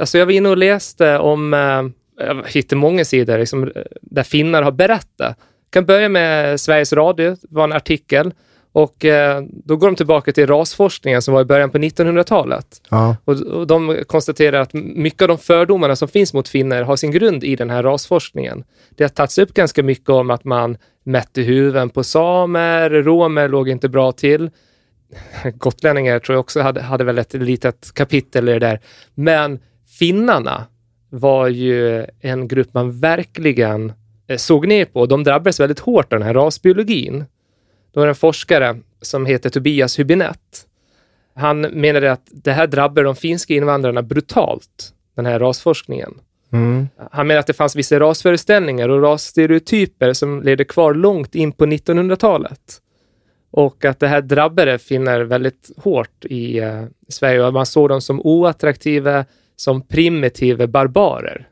Alltså 0.00 0.18
jag 0.18 0.26
var 0.26 0.32
inne 0.32 0.48
och 0.48 0.56
läste 0.56 1.18
om, 1.18 1.54
eh, 1.54 1.82
jag 2.26 2.44
hittade 2.48 2.76
många 2.80 3.04
sidor 3.04 3.38
liksom, 3.38 3.64
eh, 3.64 3.82
där 4.02 4.22
finnar 4.22 4.62
har 4.62 4.72
berättat. 4.72 5.36
Jag 5.38 5.70
kan 5.70 5.84
börja 5.86 6.08
med 6.08 6.60
Sveriges 6.60 6.92
Radio, 6.92 7.30
det 7.30 7.46
var 7.54 7.64
en 7.64 7.72
artikel. 7.72 8.34
Och 8.72 9.04
eh, 9.04 9.42
då 9.64 9.76
går 9.76 9.86
de 9.86 9.96
tillbaka 9.96 10.32
till 10.32 10.46
rasforskningen 10.46 11.22
som 11.22 11.34
var 11.34 11.40
i 11.40 11.44
början 11.44 11.70
på 11.70 11.78
1900-talet. 11.78 12.66
ja. 12.90 13.16
Och, 13.24 13.40
och 13.40 13.66
de 13.66 13.98
konstaterar 14.06 14.60
att 14.60 14.72
mycket 14.74 15.22
av 15.22 15.28
de 15.28 15.38
fördomarna 15.38 15.96
som 15.96 16.08
finns 16.08 16.34
mot 16.34 16.48
finnar 16.48 16.82
har 16.82 16.96
sin 16.96 17.10
grund 17.10 17.44
i 17.44 17.56
den 17.56 17.70
här 17.70 17.82
rasforskningen. 17.82 18.64
Det 18.96 19.04
har 19.04 19.08
tagits 19.08 19.38
upp 19.38 19.54
ganska 19.54 19.82
mycket 19.82 20.08
om 20.08 20.30
att 20.30 20.44
man 20.44 20.76
mätte 21.04 21.42
huvuden 21.42 21.90
på 21.90 22.04
samer, 22.04 22.90
romer 22.90 23.48
låg 23.48 23.68
inte 23.68 23.88
bra 23.88 24.12
till. 24.12 24.50
Gotlänningar 25.54 26.18
tror 26.18 26.34
jag 26.34 26.40
också 26.40 26.60
hade, 26.60 26.82
hade 26.82 27.04
väl 27.04 27.18
ett 27.18 27.34
litet 27.34 27.94
kapitel 27.94 28.48
i 28.48 28.52
det 28.52 28.58
där. 28.58 28.80
Men 29.14 29.58
finnarna 29.98 30.66
var 31.10 31.48
ju 31.48 32.06
en 32.20 32.48
grupp 32.48 32.74
man 32.74 33.00
verkligen 33.00 33.92
eh, 34.28 34.36
såg 34.36 34.68
ner 34.68 34.84
på. 34.84 35.06
De 35.06 35.24
drabbades 35.24 35.60
väldigt 35.60 35.80
hårt 35.80 36.12
av 36.12 36.18
den 36.18 36.26
här 36.26 36.34
rasbiologin. 36.34 37.24
Då 37.92 38.00
är 38.00 38.06
det 38.06 38.10
en 38.10 38.14
forskare 38.14 38.78
som 39.00 39.26
heter 39.26 39.50
Tobias 39.50 39.98
Hübinette. 39.98 40.66
Han 41.34 41.60
menade 41.60 42.12
att 42.12 42.26
det 42.30 42.52
här 42.52 42.66
drabbar 42.66 43.04
de 43.04 43.16
finska 43.16 43.54
invandrarna 43.54 44.02
brutalt, 44.02 44.92
den 45.16 45.26
här 45.26 45.38
rasforskningen. 45.38 46.14
Mm. 46.52 46.88
Han 47.10 47.26
menar 47.26 47.40
att 47.40 47.46
det 47.46 47.52
fanns 47.52 47.76
vissa 47.76 48.00
rasföreställningar 48.00 48.88
och 48.88 49.02
rasstereotyper 49.02 50.12
som 50.12 50.42
levde 50.42 50.64
kvar 50.64 50.94
långt 50.94 51.34
in 51.34 51.52
på 51.52 51.66
1900-talet. 51.66 52.78
Och 53.50 53.84
att 53.84 54.00
det 54.00 54.08
här 54.08 54.22
drabbade 54.22 54.78
finnar 54.78 55.20
väldigt 55.20 55.70
hårt 55.76 56.24
i 56.24 56.58
eh, 56.58 56.84
Sverige 57.08 57.44
och 57.44 57.52
man 57.52 57.66
såg 57.66 57.88
dem 57.88 58.00
som 58.00 58.20
oattraktiva, 58.20 59.24
som 59.56 59.82
primitiva 59.86 60.66
barbarer. 60.66 61.48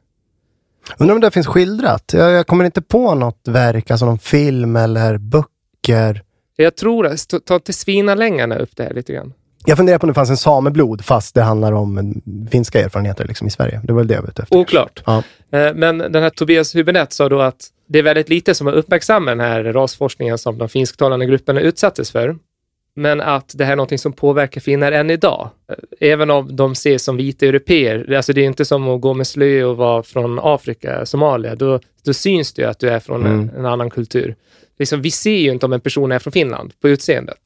Undrar 0.98 1.14
om 1.14 1.20
det 1.20 1.30
finns 1.30 1.46
skildrat? 1.46 2.12
Jag, 2.14 2.32
jag 2.32 2.46
kommer 2.46 2.64
inte 2.64 2.82
på 2.82 3.14
något 3.14 3.48
verk, 3.48 3.90
alltså 3.90 4.06
någon 4.06 4.18
film 4.18 4.76
eller 4.76 5.18
böcker. 5.18 6.22
Jag 6.62 6.76
tror, 6.76 7.06
att- 7.06 7.34
ta- 7.44 7.54
inte 7.54 7.72
svinalängarna 7.72 8.56
upp 8.58 8.70
det 8.76 8.82
här 8.82 8.94
lite 8.94 9.12
grann. 9.12 9.32
Jag 9.64 9.76
funderar 9.76 9.98
på 9.98 10.04
om 10.04 10.08
det 10.08 10.14
fanns 10.14 10.30
en 10.30 10.36
sameblod, 10.36 11.04
fast 11.04 11.34
det 11.34 11.42
handlar 11.42 11.72
om 11.72 12.20
finska 12.50 12.80
erfarenheter 12.84 13.26
liksom, 13.26 13.46
i 13.46 13.50
Sverige. 13.50 13.80
Det 13.84 13.92
var 13.92 14.00
väl 14.00 14.06
det 14.08 14.14
jag 14.14 14.22
var 14.22 14.28
ute 14.28 14.42
efter. 14.42 14.56
Oklart. 14.56 15.02
Ja. 15.06 15.22
Eh, 15.52 15.74
Men 15.74 15.98
den 15.98 16.22
här 16.22 16.30
Tobias 16.30 16.74
Hübinette 16.76 17.10
sa 17.10 17.28
då 17.28 17.40
att 17.40 17.56
det 17.88 17.98
är 17.98 18.02
väldigt 18.02 18.28
lite 18.28 18.54
som 18.54 18.66
har 18.66 18.74
uppmärksammat 18.74 19.32
den 19.32 19.40
här 19.40 19.62
rasforskningen 19.64 20.38
som 20.38 20.58
de 20.58 20.68
finsktalande 20.68 21.26
grupperna 21.26 21.60
utsattes 21.60 22.10
för. 22.10 22.36
Men 23.00 23.20
att 23.20 23.52
det 23.54 23.64
här 23.64 23.72
är 23.72 23.76
någonting 23.76 23.98
som 23.98 24.12
påverkar 24.12 24.60
finnar 24.60 24.92
än 24.92 25.10
idag. 25.10 25.50
Eh, 25.68 26.10
Även 26.10 26.30
om 26.30 26.56
de 26.56 26.72
ses 26.72 27.04
som 27.04 27.16
vita 27.16 27.46
europeer. 27.46 28.12
Alltså 28.14 28.32
det 28.32 28.40
är 28.40 28.44
inte 28.46 28.64
som 28.64 28.88
att 28.88 29.00
gå 29.00 29.14
med 29.14 29.26
slöja 29.26 29.68
och 29.68 29.76
vara 29.76 30.02
från 30.02 30.38
Afrika, 30.42 31.06
Somalia. 31.06 31.54
Då, 31.54 31.80
då 32.04 32.12
syns 32.12 32.52
det 32.52 32.62
ju 32.62 32.68
att 32.68 32.78
du 32.78 32.88
är 32.90 32.98
från 33.00 33.26
en, 33.26 33.50
en 33.56 33.66
annan 33.66 33.90
kultur. 33.90 34.34
Liksom, 34.78 35.02
vi 35.02 35.10
ser 35.10 35.36
ju 35.36 35.50
inte 35.50 35.66
om 35.66 35.72
en 35.72 35.80
person 35.80 36.12
är 36.12 36.18
från 36.18 36.32
Finland 36.32 36.72
på 36.80 36.88
utseendet. 36.88 37.38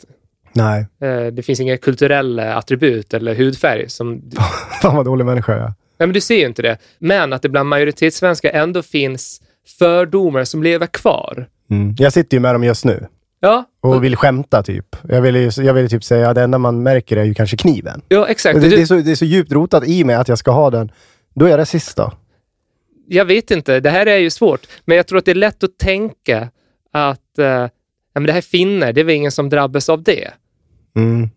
Nej. 0.52 0.86
Eh, 1.02 1.26
Det 1.26 1.42
finns 1.42 1.60
inga 1.60 1.76
kulturella 1.76 2.54
attribut 2.54 3.14
eller 3.14 3.34
hudfärg 3.34 3.88
som 3.90 4.22
Fan 4.82 4.96
vad 4.96 5.04
dålig 5.04 5.24
människa 5.24 5.52
jag 5.52 5.60
är. 5.62 5.72
Nej, 5.98 6.06
men 6.06 6.12
du 6.12 6.20
ser 6.20 6.36
ju 6.38 6.46
inte 6.46 6.62
det. 6.62 6.78
Men 6.98 7.32
att 7.32 7.42
det 7.42 7.48
bland 7.48 7.68
majoritetssvenskar 7.68 8.50
ändå 8.50 8.82
finns 8.82 9.40
fördomar 9.78 10.44
som 10.44 10.62
lever 10.62 10.86
kvar. 10.86 11.46
Mm. 11.70 11.94
Jag 11.98 12.12
sitter 12.12 12.36
ju 12.36 12.40
med 12.40 12.54
dem 12.54 12.64
just 12.64 12.84
nu 12.84 13.06
Ja, 13.44 13.64
och 13.80 14.04
vill 14.04 14.16
skämta 14.16 14.62
typ. 14.62 14.96
Jag 15.08 15.20
vill, 15.22 15.36
ju- 15.36 15.50
jag 15.64 15.74
vill 15.74 15.88
typ 15.90 16.04
säga 16.04 16.28
att 16.28 16.34
det 16.34 16.42
enda 16.42 16.58
man 16.58 16.82
märker 16.82 17.16
är 17.16 17.24
ju 17.24 17.34
kanske 17.34 17.56
kniven. 17.56 18.02
ja 18.08 18.26
exakt. 18.28 18.60
Det, 18.60 18.68
det, 18.68 18.82
är 18.82 18.86
så, 18.86 18.94
det 18.94 19.10
är 19.10 19.14
så 19.14 19.24
djupt 19.24 19.52
rotat 19.52 19.84
i 19.88 20.04
mig 20.04 20.16
att 20.16 20.28
jag 20.28 20.38
ska 20.38 20.50
ha 20.50 20.70
den. 20.70 20.92
Då 21.34 21.44
är 21.46 21.50
jag 21.50 21.58
rasist 21.58 21.96
då. 21.96 22.12
jag 23.08 23.24
vet 23.24 23.50
inte, 23.50 23.80
det 23.80 23.90
här 23.90 24.06
är 24.06 24.16
ju 24.18 24.30
svårt. 24.30 24.60
Men 24.84 24.96
jag 24.96 25.06
tror 25.06 25.18
att 25.18 25.24
det 25.24 25.30
är 25.30 25.34
lätt 25.34 25.64
att 25.64 25.78
tänka 25.78 26.48
att 26.92 27.38
eh, 27.38 27.44
ja, 27.46 27.68
men 28.14 28.22
det 28.26 28.32
här 28.32 28.38
är 28.38 28.42
finnar, 28.42 28.92
det 28.92 29.00
är 29.00 29.04
väl 29.04 29.14
ingen 29.14 29.32
som 29.32 29.48
drabbas 29.50 29.88
av 29.88 30.02
det. 30.02 30.30
Mm. 30.96 31.28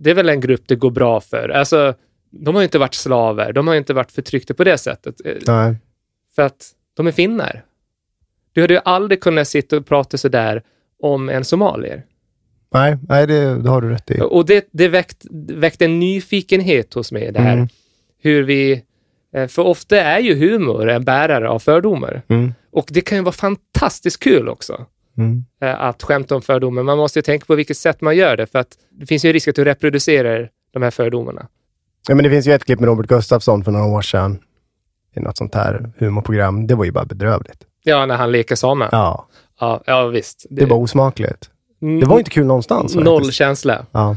Det 0.00 0.10
är 0.10 0.14
väl 0.14 0.28
en 0.28 0.40
grupp 0.40 0.62
det 0.66 0.76
går 0.76 0.90
bra 0.90 1.20
för. 1.20 1.48
Alltså, 1.48 1.94
de 2.30 2.54
har 2.54 2.62
ju 2.62 2.64
inte 2.64 2.78
varit 2.78 2.94
slaver, 2.94 3.52
de 3.52 3.66
har 3.66 3.74
ju 3.74 3.78
inte 3.78 3.94
varit 3.94 4.12
förtryckta 4.12 4.54
på 4.54 4.64
det 4.64 4.78
sättet. 4.78 5.14
eh, 5.24 5.32
Nej. 5.46 5.76
För 6.36 6.42
att 6.42 6.70
de 6.96 7.06
är 7.06 7.12
finnar. 7.12 7.64
Du 8.52 8.60
hade 8.60 8.74
ju 8.74 8.80
aldrig 8.84 9.20
kunnat 9.20 9.48
sitta 9.48 9.76
och 9.76 9.86
prata 9.86 10.18
så 10.18 10.28
där 10.28 10.62
om 11.02 11.28
en 11.28 11.44
somalier. 11.44 12.02
Nej, 12.74 12.96
nej 13.08 13.26
det, 13.26 13.62
det 13.62 13.70
har 13.70 13.80
du 13.80 13.88
rätt 13.90 14.10
i. 14.10 14.20
Och 14.20 14.46
det, 14.46 14.68
det 14.72 14.88
väckt, 14.88 15.24
väckte 15.48 15.84
en 15.84 15.98
nyfikenhet 16.00 16.94
hos 16.94 17.12
mig, 17.12 17.32
det 17.32 17.40
här. 17.40 17.52
Mm. 17.56 17.68
Hur 18.18 18.42
vi... 18.42 18.82
eh, 19.34 19.46
För 19.46 19.62
ofta 19.62 20.00
är 20.00 20.18
ju 20.20 20.34
humor 20.34 20.88
en 20.88 21.04
bärare 21.04 21.48
av 21.48 21.58
fördomar. 21.58 22.22
Mm. 22.28 22.54
Och 22.72 22.86
det 22.90 23.00
kan 23.00 23.18
ju 23.18 23.24
vara 23.24 23.32
fantastiskt 23.32 24.20
kul 24.22 24.48
också. 24.48 24.86
Mm. 25.18 25.44
eh, 25.62 25.80
Att 25.80 26.02
skämta 26.02 26.34
om 26.34 26.42
fördomar. 26.42 26.82
Man 26.82 26.98
måste 26.98 27.18
ju 27.18 27.22
tänka 27.22 27.46
på 27.46 27.54
vilket 27.54 27.76
sätt 27.76 28.00
man 28.00 28.16
gör 28.16 28.36
det. 28.36 28.46
För 28.46 28.58
att 28.58 28.68
det 28.90 29.06
finns 29.06 29.24
ju 29.24 29.28
en 29.28 29.32
risk 29.32 29.48
att 29.48 29.54
du 29.54 29.64
reproducerar 29.64 30.50
de 30.72 30.82
här 30.82 30.90
fördomarna. 30.90 31.46
Ja, 32.08 32.14
men 32.14 32.24
det 32.24 32.30
finns 32.30 32.46
ju 32.46 32.52
ett 32.52 32.64
klipp 32.64 32.80
med 32.80 32.86
Robert 32.86 33.06
Gustafsson 33.06 33.64
för 33.64 33.72
några 33.72 33.86
år 33.86 34.02
sedan. 34.02 34.38
I 35.16 35.20
något 35.20 35.36
sånt 35.36 35.54
här 35.54 35.90
humorprogram. 35.98 36.66
Det 36.66 36.74
var 36.74 36.84
ju 36.84 36.90
bara 36.92 37.04
bedrövligt. 37.04 37.64
Ja, 37.82 38.06
när 38.06 38.16
han 38.16 38.32
leker 38.32 38.54
same. 38.54 38.88
Ja, 38.92 39.26
Ja, 39.60 39.82
ja, 39.86 40.06
visst. 40.06 40.46
det 40.50 40.64
var 40.64 40.76
osmakligt. 40.76 41.50
Det 42.00 42.06
var 42.06 42.18
inte 42.18 42.30
kul 42.30 42.46
någonstans. 42.46 42.94
Noll 42.94 43.20
faktiskt. 43.20 43.38
känsla. 43.38 43.86
Ja. 43.92 44.10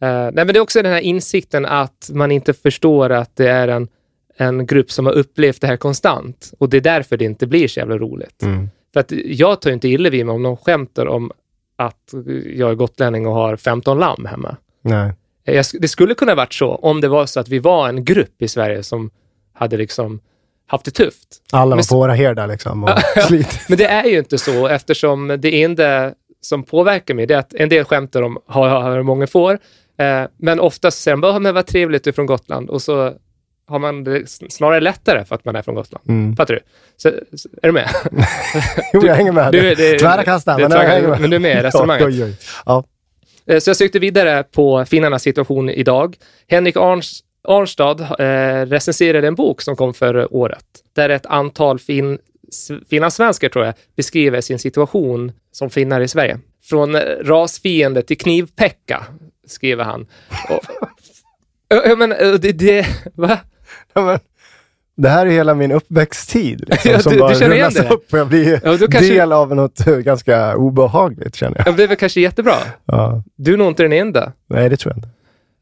Eh, 0.00 0.08
nej, 0.08 0.32
men 0.34 0.46
det 0.46 0.56
är 0.56 0.60
också 0.60 0.82
den 0.82 0.92
här 0.92 1.00
insikten 1.00 1.66
att 1.66 2.10
man 2.12 2.32
inte 2.32 2.52
förstår 2.52 3.10
att 3.10 3.36
det 3.36 3.48
är 3.48 3.68
en, 3.68 3.88
en 4.36 4.66
grupp 4.66 4.90
som 4.90 5.06
har 5.06 5.12
upplevt 5.12 5.60
det 5.60 5.66
här 5.66 5.76
konstant. 5.76 6.52
Och 6.58 6.68
det 6.68 6.76
är 6.76 6.80
därför 6.80 7.16
det 7.16 7.24
inte 7.24 7.46
blir 7.46 7.68
så 7.68 7.80
jävla 7.80 7.98
roligt. 7.98 8.42
Mm. 8.42 8.68
För 8.92 9.00
att 9.00 9.12
jag 9.24 9.60
tar 9.60 9.70
ju 9.70 9.74
inte 9.74 9.88
illa 9.88 10.10
vid 10.10 10.26
mig 10.26 10.34
om 10.34 10.42
någon 10.42 10.56
skämtar 10.56 11.06
om 11.06 11.32
att 11.76 12.14
jag 12.46 12.70
är 12.70 12.74
gotlänning 12.74 13.26
och 13.26 13.34
har 13.34 13.56
15 13.56 13.98
lamm 13.98 14.26
hemma. 14.26 14.56
Nej. 14.82 15.12
Jag, 15.44 15.64
det 15.80 15.88
skulle 15.88 16.14
kunna 16.14 16.34
varit 16.34 16.54
så 16.54 16.74
om 16.74 17.00
det 17.00 17.08
var 17.08 17.26
så 17.26 17.40
att 17.40 17.48
vi 17.48 17.58
var 17.58 17.88
en 17.88 18.04
grupp 18.04 18.42
i 18.42 18.48
Sverige 18.48 18.82
som 18.82 19.10
hade 19.52 19.76
liksom 19.76 20.20
haft 20.66 20.84
det 20.84 20.90
tufft. 20.90 21.28
Alla 21.52 21.70
var 21.70 21.76
Men- 21.76 21.84
på 21.90 21.96
våra 21.96 22.14
herdar 22.14 22.46
liksom 22.46 22.84
och 22.84 22.90
slit. 23.26 23.60
Men 23.68 23.78
det 23.78 23.84
är 23.86 24.04
ju 24.04 24.18
inte 24.18 24.38
så 24.38 24.66
eftersom 24.68 25.36
det 25.38 25.62
enda 25.62 26.12
som 26.40 26.62
påverkar 26.62 27.14
mig 27.14 27.26
det 27.26 27.34
är 27.34 27.38
att 27.38 27.54
en 27.54 27.68
del 27.68 27.84
skämtar 27.84 28.22
om 28.22 28.38
har 28.46 29.02
många 29.02 29.26
får. 29.26 29.52
Eh, 29.98 30.22
men 30.38 30.60
oftast 30.60 31.02
säger 31.02 31.12
de 31.16 31.20
bara, 31.20 31.32
"Ja, 31.32 31.38
men 31.38 31.54
vad 31.54 31.66
trevligt 31.66 32.04
du 32.04 32.10
är 32.10 32.12
från 32.12 32.26
Gotland 32.26 32.70
och 32.70 32.82
så 32.82 33.12
har 33.68 33.78
man 33.78 34.04
det 34.04 34.28
snarare 34.28 34.80
lättare 34.80 35.24
för 35.24 35.34
att 35.34 35.44
man 35.44 35.56
är 35.56 35.62
från 35.62 35.74
Gotland. 35.74 36.04
Mm. 36.08 36.36
Fattar 36.36 36.54
du? 36.54 36.60
Så, 36.96 37.08
är 37.62 37.66
du 37.66 37.72
med? 37.72 37.88
Jo, 38.92 39.06
jag 39.06 39.14
hänger 39.14 39.32
med. 39.32 39.52
du- 39.52 39.74
det- 39.74 39.98
Tvära 39.98 40.22
kastar, 40.24 40.58
men 40.58 40.70
jag 40.70 40.78
hänger 40.78 41.08
med. 41.08 41.20
men 41.20 41.30
du 41.30 41.36
är 41.36 41.40
med 41.40 41.58
i 41.58 41.62
resonemanget. 41.62 42.06
Oj, 42.06 42.24
oj, 42.24 42.30
oj. 42.30 42.36
Ja. 42.66 42.84
Eh, 43.46 43.58
Så 43.58 43.70
jag 43.70 43.76
sökte 43.76 43.98
vidare 43.98 44.42
på 44.42 44.84
finnarnas 44.84 45.22
situation 45.22 45.70
idag. 45.70 46.16
Henrik 46.48 46.76
Arns, 46.76 47.20
Arnstad 47.48 48.00
eh, 48.18 48.66
recenserade 48.66 49.26
en 49.28 49.34
bok 49.34 49.60
som 49.62 49.76
kom 49.76 49.94
förra 49.94 50.34
året, 50.34 50.64
där 50.92 51.08
ett 51.08 51.26
antal 51.26 51.78
fin, 51.78 52.18
s- 52.48 52.70
finlandssvenskar, 52.90 53.48
tror 53.48 53.64
jag, 53.64 53.74
beskriver 53.96 54.40
sin 54.40 54.58
situation 54.58 55.32
som 55.52 55.70
finnar 55.70 56.00
i 56.00 56.08
Sverige. 56.08 56.38
Från 56.62 56.94
eh, 56.94 57.00
rasfiende 57.22 58.02
till 58.02 58.18
knivpekka, 58.18 59.04
skriver 59.46 59.84
han. 59.84 60.06
Och, 60.50 60.60
Ja, 61.88 61.96
men 61.96 62.12
eh, 62.12 62.32
det, 62.32 62.52
det, 62.52 62.86
va? 63.14 63.38
Ja, 63.94 64.02
men, 64.02 64.18
det 64.96 65.08
här 65.08 65.26
är 65.26 65.30
hela 65.30 65.54
min 65.54 65.72
uppväxttid 65.72 66.64
liksom, 66.68 66.90
Ja, 66.90 66.98
som 67.00 67.12
du- 67.12 67.18
bara 67.18 67.32
du 67.32 67.38
känner 67.38 67.54
igen 67.56 67.70
rullas 67.70 67.88
det? 67.88 67.94
upp 67.94 68.06
jag 68.10 68.28
blir 68.28 68.60
Ja, 68.64 68.76
kanske- 68.78 69.00
del 69.14 69.32
av 69.32 69.54
något 69.56 69.86
eh, 69.86 69.96
ganska 69.96 70.56
obehagligt 70.56 71.34
känner 71.36 71.56
jag. 71.58 71.68
Ja, 71.68 71.72
Det 71.72 71.82
är 71.82 71.88
väl 71.88 71.96
kanske 71.96 72.20
jättebra. 72.20 72.54
Ja. 72.84 73.22
Du 73.36 73.52
är 73.52 73.56
nog 73.56 73.68
inte 73.68 73.82
den 73.82 73.92
enda. 73.92 74.32
Nej, 74.48 74.68
det 74.68 74.76
tror 74.76 74.92
jag 74.92 74.98
inte. 74.98 75.08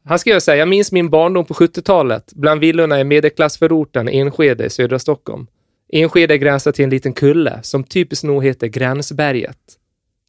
Han 0.05 0.19
skrev 0.19 0.39
så 0.39 0.51
här, 0.51 0.57
jag 0.57 0.67
minns 0.67 0.91
min 0.91 1.09
barndom 1.09 1.45
på 1.45 1.53
70-talet 1.53 2.33
bland 2.33 2.61
villorna 2.61 2.99
i 2.99 3.03
medelklassförorten 3.03 4.09
Enskede 4.09 4.65
i 4.65 4.69
södra 4.69 4.99
Stockholm. 4.99 5.47
Enskede 5.89 6.37
gränsar 6.37 6.71
till 6.71 6.83
en 6.83 6.89
liten 6.89 7.13
kulle 7.13 7.59
som 7.63 7.83
typiskt 7.83 8.23
nog 8.23 8.45
heter 8.45 8.67
Gränsberget. 8.67 9.57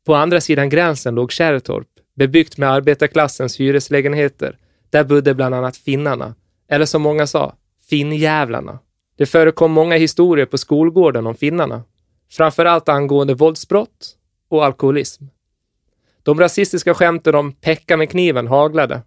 På 0.07 0.15
andra 0.15 0.41
sidan 0.41 0.69
gränsen 0.69 1.15
låg 1.15 1.33
Kärrtorp, 1.33 1.87
bebyggt 2.17 2.59
med 2.59 2.71
arbetarklassens 2.71 3.61
hyreslägenheter. 3.61 4.59
Där 4.91 5.05
bodde 5.05 5.35
bland 5.35 5.55
annat 5.55 5.77
finnarna, 5.77 6.35
eller 6.69 6.87
som 6.87 7.03
många 7.03 7.27
sa, 7.27 7.55
finnjävlarna. 7.91 8.79
Det 9.17 9.27
förekom 9.27 9.73
många 9.73 9.97
historier 9.97 10.47
på 10.47 10.59
skolgården 10.59 11.27
om 11.27 11.35
finnarna, 11.35 11.83
framförallt 12.31 12.89
angående 12.89 13.35
våldsbrott 13.35 14.17
och 14.49 14.65
alkoholism. 14.65 15.25
De 16.23 16.41
rasistiska 16.41 16.95
skämten 16.95 17.35
om 17.35 17.53
pecka 17.53 17.97
med 17.97 18.11
kniven 18.11 18.47
haglade. 18.47 19.03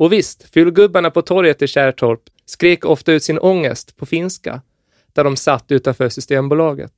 Och 0.00 0.12
visst, 0.12 0.42
fyllgubbarna 0.42 1.10
på 1.10 1.22
torget 1.22 1.62
i 1.62 1.66
Kärrtorp 1.66 2.20
skrek 2.46 2.84
ofta 2.84 3.12
ut 3.12 3.22
sin 3.22 3.38
ångest 3.38 3.96
på 3.96 4.06
finska, 4.06 4.62
där 5.12 5.24
de 5.24 5.36
satt 5.36 5.72
utanför 5.72 6.08
Systembolaget. 6.08 6.92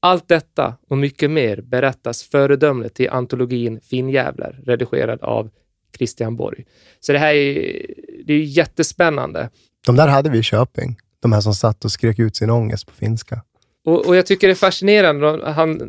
Allt 0.00 0.28
detta 0.28 0.74
och 0.88 0.98
mycket 0.98 1.30
mer 1.30 1.60
berättas 1.60 2.22
föredömligt 2.22 3.00
i 3.00 3.08
antologin 3.08 3.80
Finnjävlar, 3.80 4.60
redigerad 4.64 5.22
av 5.22 5.50
Christian 5.96 6.36
Borg. 6.36 6.64
Så 7.00 7.12
det 7.12 7.18
här 7.18 7.34
är, 7.34 7.86
det 8.24 8.34
är 8.34 8.42
jättespännande. 8.42 9.50
De 9.86 9.96
där 9.96 10.08
hade 10.08 10.30
vi 10.30 10.38
i 10.38 10.42
Köping. 10.42 10.96
De 11.20 11.32
här 11.32 11.40
som 11.40 11.54
satt 11.54 11.84
och 11.84 11.92
skrek 11.92 12.18
ut 12.18 12.36
sin 12.36 12.50
ångest 12.50 12.86
på 12.86 12.92
finska. 12.92 13.42
Och, 13.84 14.06
och 14.06 14.16
jag 14.16 14.26
tycker 14.26 14.46
det 14.46 14.52
är 14.52 14.54
fascinerande, 14.54 15.50
han 15.52 15.80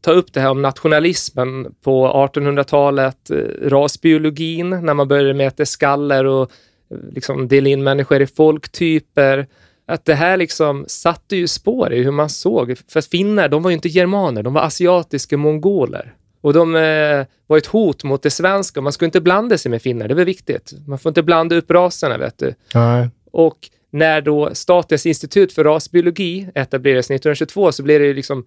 tar 0.00 0.12
upp 0.14 0.32
det 0.32 0.40
här 0.40 0.50
om 0.50 0.62
nationalismen 0.62 1.74
på 1.84 2.08
1800-talet, 2.34 3.30
eh, 3.30 3.36
rasbiologin, 3.62 4.70
när 4.70 4.94
man 4.94 5.08
började 5.08 5.34
mäta 5.34 5.66
skaller 5.66 6.24
och 6.24 6.50
eh, 6.90 6.98
liksom 7.12 7.48
dela 7.48 7.68
in 7.68 7.82
människor 7.82 8.22
i 8.22 8.26
folktyper. 8.26 9.46
Att 9.86 10.04
det 10.04 10.14
här 10.14 10.36
liksom 10.36 10.84
satte 10.88 11.36
ju 11.36 11.48
spår 11.48 11.92
i 11.92 12.02
hur 12.02 12.10
man 12.10 12.28
såg. 12.28 12.76
För 12.88 13.00
finnar, 13.00 13.48
de 13.48 13.62
var 13.62 13.70
ju 13.70 13.74
inte 13.74 13.88
germaner, 13.88 14.42
de 14.42 14.54
var 14.54 14.62
asiatiska 14.62 15.36
mongoler. 15.36 16.14
Och 16.40 16.52
de 16.52 16.74
eh, 16.74 17.26
var 17.46 17.58
ett 17.58 17.66
hot 17.66 18.04
mot 18.04 18.22
det 18.22 18.30
svenska. 18.30 18.80
Man 18.80 18.92
skulle 18.92 19.06
inte 19.06 19.20
blanda 19.20 19.58
sig 19.58 19.70
med 19.70 19.82
finnar, 19.82 20.08
det 20.08 20.14
var 20.14 20.24
viktigt. 20.24 20.72
Man 20.86 20.98
får 20.98 21.10
inte 21.10 21.22
blanda 21.22 21.56
upp 21.56 21.70
raserna, 21.70 22.18
vet 22.18 22.38
du. 22.38 22.54
Nej. 22.74 23.08
Och 23.32 23.58
när 23.90 24.20
då 24.20 24.50
Statens 24.54 25.06
institut 25.06 25.52
för 25.52 25.64
rasbiologi 25.64 26.48
etablerades 26.54 27.06
1922 27.06 27.72
så 27.72 27.82
blev 27.82 28.00
det 28.00 28.06
ju 28.06 28.14
liksom 28.14 28.44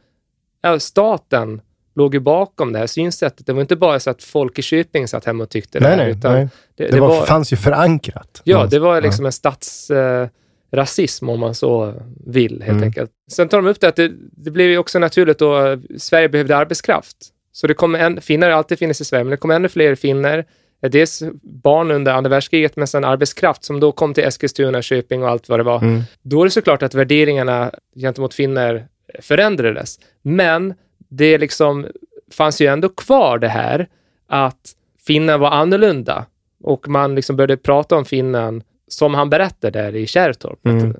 ja, 0.63 0.79
staten 0.79 1.61
låg 1.95 2.13
ju 2.13 2.19
bakom 2.19 2.73
det 2.73 2.79
här 2.79 2.87
synsättet. 2.87 3.45
Det 3.45 3.53
var 3.53 3.61
inte 3.61 3.75
bara 3.75 3.99
så 3.99 4.09
att 4.09 4.23
folk 4.23 4.59
i 4.59 4.61
Köping 4.61 5.07
satt 5.07 5.25
hemma 5.25 5.43
och 5.43 5.49
tyckte 5.49 5.79
det 5.79 5.83
Nej, 5.87 5.97
här, 5.97 6.03
nej, 6.03 6.11
utan 6.17 6.33
nej. 6.33 6.47
Det, 6.75 6.83
Det, 6.85 6.91
det 6.91 6.99
var, 6.99 7.07
var, 7.07 7.25
fanns 7.25 7.53
ju 7.53 7.57
förankrat. 7.57 8.41
ja, 8.43 8.65
det 8.65 8.79
var 8.79 9.01
liksom 9.01 9.25
en 9.25 9.31
statsrasism 9.31 11.29
om 11.29 11.39
man 11.39 11.55
så 11.55 11.93
vill 12.25 12.51
helt 12.61 12.71
Mm. 12.71 12.83
enkelt. 12.83 13.11
Sen 13.31 13.47
tar 13.49 13.57
de 13.61 13.67
upp 13.67 13.79
det 13.79 13.87
att 13.87 13.95
det, 13.95 14.11
det 14.31 14.51
blev 14.51 14.69
ju 14.69 14.77
också 14.77 14.99
naturligt 14.99 15.39
då, 15.39 15.77
Sverige 15.97 16.29
behövde 16.29 16.57
arbetskraft. 16.57 17.17
Så 17.51 17.67
det 17.67 17.73
kommer 17.73 17.99
en, 17.99 18.21
finnar 18.21 18.49
har 18.49 18.57
alltid 18.57 18.79
funnits 18.79 19.01
i 19.01 19.05
Sverige, 19.05 19.23
men 19.23 19.31
det 19.31 19.37
kom 19.37 19.51
ännu 19.51 19.69
fler 19.69 19.95
finner. 19.95 20.45
Eh, 20.83 20.89
Dels 20.89 21.23
barn 21.63 21.91
under 21.91 22.13
andra 22.13 22.29
världskriget, 22.29 22.75
men 22.75 22.87
sen 22.87 23.03
arbetskraft 23.03 23.63
som 23.63 23.79
då 23.79 23.91
kom 23.91 24.13
till 24.13 24.23
Eskilstuna, 24.23 24.81
Köping 24.81 25.23
och 25.23 25.29
allt 25.29 25.49
vad 25.49 25.59
det 25.59 25.63
var. 25.63 25.77
Mm. 25.81 26.01
Då 26.21 26.41
är 26.41 26.45
det 26.45 26.51
såklart 26.51 26.83
att 26.83 26.93
värderingarna 26.93 27.71
gentemot 27.95 28.33
finner 28.33 28.87
förändrades. 29.19 29.99
Men 30.21 30.73
det 30.97 31.37
liksom 31.37 31.87
fanns 32.31 32.61
ju 32.61 32.67
ändå 32.67 32.89
kvar 32.89 33.37
det 33.37 33.47
här 33.47 33.87
att 34.27 34.75
finnar 35.07 35.37
var 35.37 35.51
annorlunda 35.51 36.25
och 36.63 36.87
man 36.87 37.15
liksom 37.15 37.35
började 37.35 37.57
prata 37.57 37.95
om 37.95 38.05
finnen 38.05 38.63
som 38.87 39.13
han 39.13 39.29
berättade 39.29 39.81
där 39.81 39.95
i 39.95 40.07
Kärrtorp. 40.07 40.65
Mm. 40.65 40.95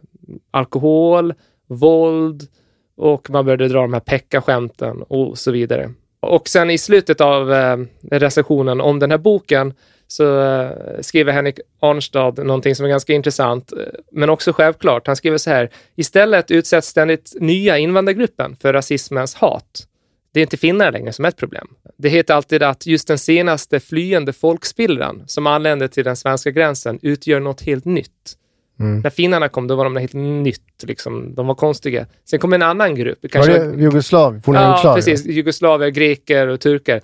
Alkohol, 0.51 1.33
våld 1.67 2.47
och 2.95 3.29
man 3.29 3.45
började 3.45 3.67
dra 3.67 3.81
de 3.81 3.93
här 3.93 3.99
Pekka-skämten 3.99 5.01
och 5.01 5.37
så 5.37 5.51
vidare. 5.51 5.91
Och 6.19 6.47
sen 6.47 6.69
i 6.69 6.77
slutet 6.77 7.21
av 7.21 7.53
eh, 7.53 7.77
recensionen 8.11 8.81
om 8.81 8.99
den 8.99 9.11
här 9.11 9.17
boken 9.17 9.73
så 10.13 10.41
eh, 10.41 11.01
skriver 11.01 11.31
Henrik 11.31 11.59
Arnstad 11.79 12.31
någonting 12.37 12.75
som 12.75 12.85
är 12.85 12.89
ganska 12.89 13.13
intressant, 13.13 13.71
eh, 13.71 13.77
men 14.11 14.29
också 14.29 14.53
självklart. 14.53 15.07
Han 15.07 15.15
skriver 15.15 15.37
så 15.37 15.49
här, 15.49 15.69
istället 15.95 16.51
utsätts 16.51 16.87
ständigt 16.87 17.33
nya 17.39 17.77
invandrargruppen 17.77 18.55
för 18.61 18.73
rasismens 18.73 19.35
hat. 19.35 19.87
Det 20.33 20.39
är 20.39 20.41
inte 20.41 20.57
finnar 20.57 20.91
längre 20.91 21.13
som 21.13 21.25
är 21.25 21.29
ett 21.29 21.37
problem. 21.37 21.67
Det 21.97 22.09
heter 22.09 22.33
alltid 22.33 22.63
att 22.63 22.85
just 22.85 23.07
den 23.07 23.17
senaste 23.17 23.79
flyende 23.79 24.33
folkspillran 24.33 25.23
som 25.27 25.47
anlände 25.47 25.87
till 25.87 26.03
den 26.03 26.15
svenska 26.15 26.51
gränsen 26.51 26.99
utgör 27.01 27.39
något 27.39 27.61
helt 27.61 27.85
nytt. 27.85 28.37
Mm. 28.79 28.99
När 28.99 29.09
finnarna 29.09 29.49
kom, 29.49 29.67
då 29.67 29.75
var 29.75 29.83
de 29.83 29.95
helt 29.97 30.13
nytt. 30.13 30.61
Liksom. 30.83 31.35
De 31.35 31.47
var 31.47 31.55
konstiga. 31.55 32.05
Sen 32.29 32.39
kom 32.39 32.53
en 32.53 32.61
annan 32.61 32.95
grupp. 32.95 33.19
Var 33.21 33.29
Kanske, 33.29 33.63
det 33.63 33.81
Jugoslav? 33.81 34.41
Forna 34.45 34.61
ja, 34.61 34.67
Jugoslavien? 34.67 34.95
precis. 35.05 35.25
Jugoslaver, 35.25 35.89
greker 35.89 36.47
och 36.47 36.59
turkar. 36.59 37.01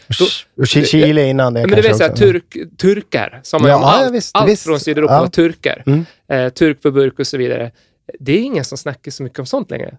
Och 0.58 0.64
Chi- 0.66 0.84
Chile 0.86 1.26
innan 1.30 1.54
det 1.54 1.60
men 1.62 1.70
kanske 1.70 1.90
är 1.92 1.94
så 1.94 2.04
här, 2.04 2.16
turk, 2.16 2.58
turkar, 2.78 3.40
sa 3.44 3.60
man 3.60 3.70
Ja, 3.70 3.76
om 3.76 3.82
ja, 3.82 3.88
allt, 4.04 4.14
visst, 4.14 4.36
allt 4.36 4.50
visst. 4.50 4.64
från 4.64 4.80
Sydeuropa 4.80 5.14
Ja. 5.14 5.20
var 5.20 5.28
turkar. 5.28 5.84
Mm. 5.86 6.06
Eh, 6.28 6.50
turk 6.50 6.82
på 6.82 6.92
burk 6.92 7.20
och 7.20 7.28
så 7.28 7.38
vidare. 7.38 7.72
Det 8.20 8.32
är 8.32 8.40
ingen 8.42 8.66
som 8.66 8.78
snackar 8.78 9.12
så 9.12 9.24
mycket 9.24 9.40
om 9.40 9.46
sånt 9.46 9.72
längre. 9.72 9.98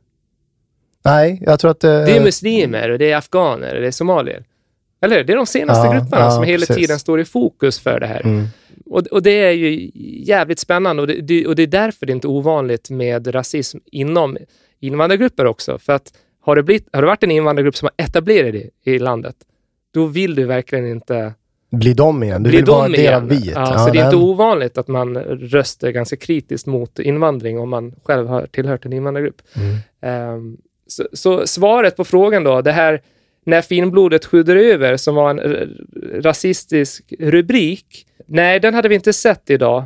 Nej, 1.05 1.43
jag 1.47 1.61
tror 1.61 1.71
att... 1.71 1.85
eh, 1.85 1.91
Det 1.91 2.17
är 2.17 2.25
muslimer, 2.25 2.89
och 2.91 2.99
det 2.99 3.13
är 3.13 3.17
afghaner, 3.17 3.75
och 3.75 3.81
det 3.81 3.87
är 3.87 3.91
somalier. 3.91 4.45
Eller? 5.03 5.25
Det 5.25 5.33
är 5.33 5.37
de 5.37 5.47
senaste 5.47 5.87
Ja, 5.87 5.93
grupperna 5.93 6.31
som 6.31 6.45
hela 6.45 6.67
precis. 6.67 6.77
tiden 6.77 6.99
står 6.99 7.21
i 7.21 7.25
fokus 7.25 7.81
för 7.81 8.01
det 8.01 8.07
här. 8.07 8.21
Mm. 8.25 8.47
Och, 8.91 9.07
och 9.07 9.23
det 9.23 9.31
är 9.31 9.51
ju 9.53 9.91
jävligt 10.25 10.59
spännande 10.59 11.03
och 11.03 11.07
det, 11.09 11.21
det, 11.21 11.47
och 11.47 11.57
det 11.57 11.63
är 11.63 11.67
därför 11.67 12.07
det 12.07 12.13
är 12.13 12.15
inte 12.15 12.29
ovanligt 12.29 12.91
med 12.91 13.35
rasism 13.35 13.79
inom 13.93 14.37
invandrargrupper 14.81 15.45
också. 15.47 15.79
För 15.79 15.93
att 15.93 16.13
har 16.41 16.57
det, 16.57 16.63
blivit, 16.63 16.89
har 16.93 17.03
det 17.03 17.07
varit 17.07 17.23
en 17.23 17.31
invandrargrupp 17.31 17.77
som 17.77 17.89
har 17.97 18.05
etablerat 18.07 18.53
det 18.85 18.91
i 18.93 18.99
landet, 18.99 19.37
då 19.95 20.07
vill 20.07 20.35
du 20.35 20.45
verkligen 20.45 20.87
inte 20.87 21.35
Bli 21.71 21.95
dem 21.95 22.23
igen. 22.23 22.43
Du 22.43 22.49
bli 22.51 22.57
vill 22.59 22.67
vara 22.67 22.83
dem 22.83 22.87
en 22.87 22.93
del 22.93 23.01
igen. 23.01 23.15
av 23.23 23.29
viet. 23.29 23.53
Ja, 23.55 23.79
så 23.79 23.93
det 23.93 23.99
är 23.99 24.03
den- 24.03 24.05
inte 24.05 24.17
ovanligt 24.17 24.79
att 24.79 24.89
man 24.89 25.17
röstar 25.19 25.91
ganska 25.91 26.17
kritiskt 26.17 26.67
mot 26.67 26.99
invandring 26.99 27.59
om 27.59 27.69
man 27.71 27.95
själv 28.05 28.27
har 28.27 28.47
tillhört 28.47 28.85
en 28.85 28.93
invandrargrupp. 28.93 29.43
Mm. 29.57 29.77
Ehm, 30.03 30.57
så, 30.87 31.09
så 31.13 31.47
svaret 31.47 31.97
på 31.97 32.05
frågan 32.05 32.45
då, 32.45 32.61
det 32.63 32.73
här 32.73 33.03
när 33.45 33.63
finblodet 33.63 34.25
sjuder 34.25 34.57
över, 34.57 34.97
som 34.97 35.15
var 35.15 35.31
en 35.31 35.69
rasistisk 36.23 37.13
rubrik. 37.19 38.07
Nej, 38.27 38.61
den 38.61 38.75
hade 38.75 38.89
vi 38.89 38.95
inte 38.95 39.13
sett 39.13 39.51
idag. 39.51 39.85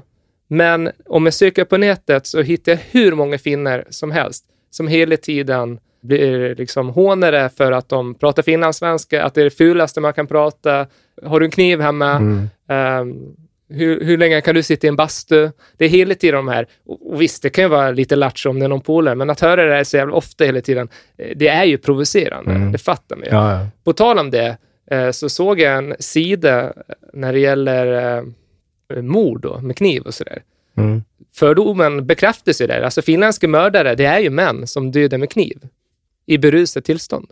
Men 0.48 0.90
om 1.07 1.24
jag 1.24 1.35
söker 1.35 1.64
på 1.64 1.76
nätet 1.76 2.26
så 2.26 2.42
hittar 2.42 2.72
jag 2.72 2.79
hur 2.90 3.12
många 3.12 3.38
finnar 3.38 3.85
som 3.90 4.11
helst 4.11 4.44
som 4.70 4.88
hela 4.88 5.16
tiden 5.16 5.79
blir 6.02 6.55
liksom 6.55 6.88
hånade 6.88 7.50
för 7.57 7.72
att 7.72 7.88
de 7.88 8.14
pratar 8.14 8.42
finlandssvenska, 8.42 9.24
att 9.24 9.35
det 9.35 9.40
är 9.40 9.44
det 9.44 9.50
fulaste 9.50 10.00
man 10.00 10.12
kan 10.12 10.26
prata. 10.26 10.87
Har 11.22 11.40
du 11.40 11.46
en 11.46 11.50
kniv 11.50 11.81
hemma? 11.81 12.11
Mm. 12.11 12.48
Ehm, 12.68 13.37
hur, 13.68 14.05
hur 14.05 14.18
länge 14.18 14.40
kan 14.40 14.55
du 14.55 14.62
sitta 14.62 14.87
i 14.87 14.88
en 14.88 14.96
bastu? 14.96 15.50
Det 15.77 15.85
är 15.85 15.88
hela 15.88 16.14
tiden 16.14 16.37
de 16.37 16.48
här, 16.48 16.66
och, 16.87 17.22
visst 17.22 17.42
det 17.42 17.50
kan 17.50 17.64
ju 17.64 17.68
vara 17.68 17.90
lite 17.90 18.16
lattjo 18.16 18.50
om 18.50 18.59
det 18.59 18.64
är 18.64 18.68
någon 18.68 18.81
polare, 18.81 19.14
men 19.14 19.31
att 19.31 19.40
höra 19.40 19.64
det 19.64 19.74
här 19.74 19.85
så 19.85 19.96
jävla 19.96 20.14
ofta 20.14 20.44
hela 20.44 20.61
tiden, 20.61 20.88
eh, 21.18 21.37
det 21.37 21.48
är 21.48 21.64
ju 21.64 21.79
provocerande. 21.79 22.50
Mm. 22.50 22.72
Det 22.72 22.79
fattar 22.79 23.16
man 23.16 23.24
ju. 23.24 23.31
Ja, 23.31 23.53
ja. 23.53 23.66
På 23.85 23.92
tal 23.92 24.18
om 24.18 24.31
det, 24.31 24.57
eh, 24.90 25.11
så 25.11 25.29
såg 25.29 25.61
jag 25.61 25.79
en 25.79 25.94
sida 25.98 26.72
när 27.12 27.33
det 27.33 27.38
gäller 27.38 28.16
eh, 28.16 29.03
mord 29.03 29.40
då, 29.40 29.61
med 29.61 29.77
kniv 29.77 30.03
och 30.03 30.14
sådär. 30.14 30.42
Mm. 30.77 31.03
Fördomen 31.33 32.07
bekräftas 32.07 32.61
ju 32.61 32.66
där. 32.66 32.83
Alltså 32.83 33.03
finländska 33.03 33.48
mördare, 33.48 33.94
det 33.94 34.05
är 34.05 34.20
ju 34.20 34.31
män 34.31 34.66
som 34.66 34.92
dödar 34.92 35.18
med 35.18 35.31
kniv 35.31 35.59
i 36.27 36.38
berusat 36.38 36.85
tillstånd. 36.85 37.31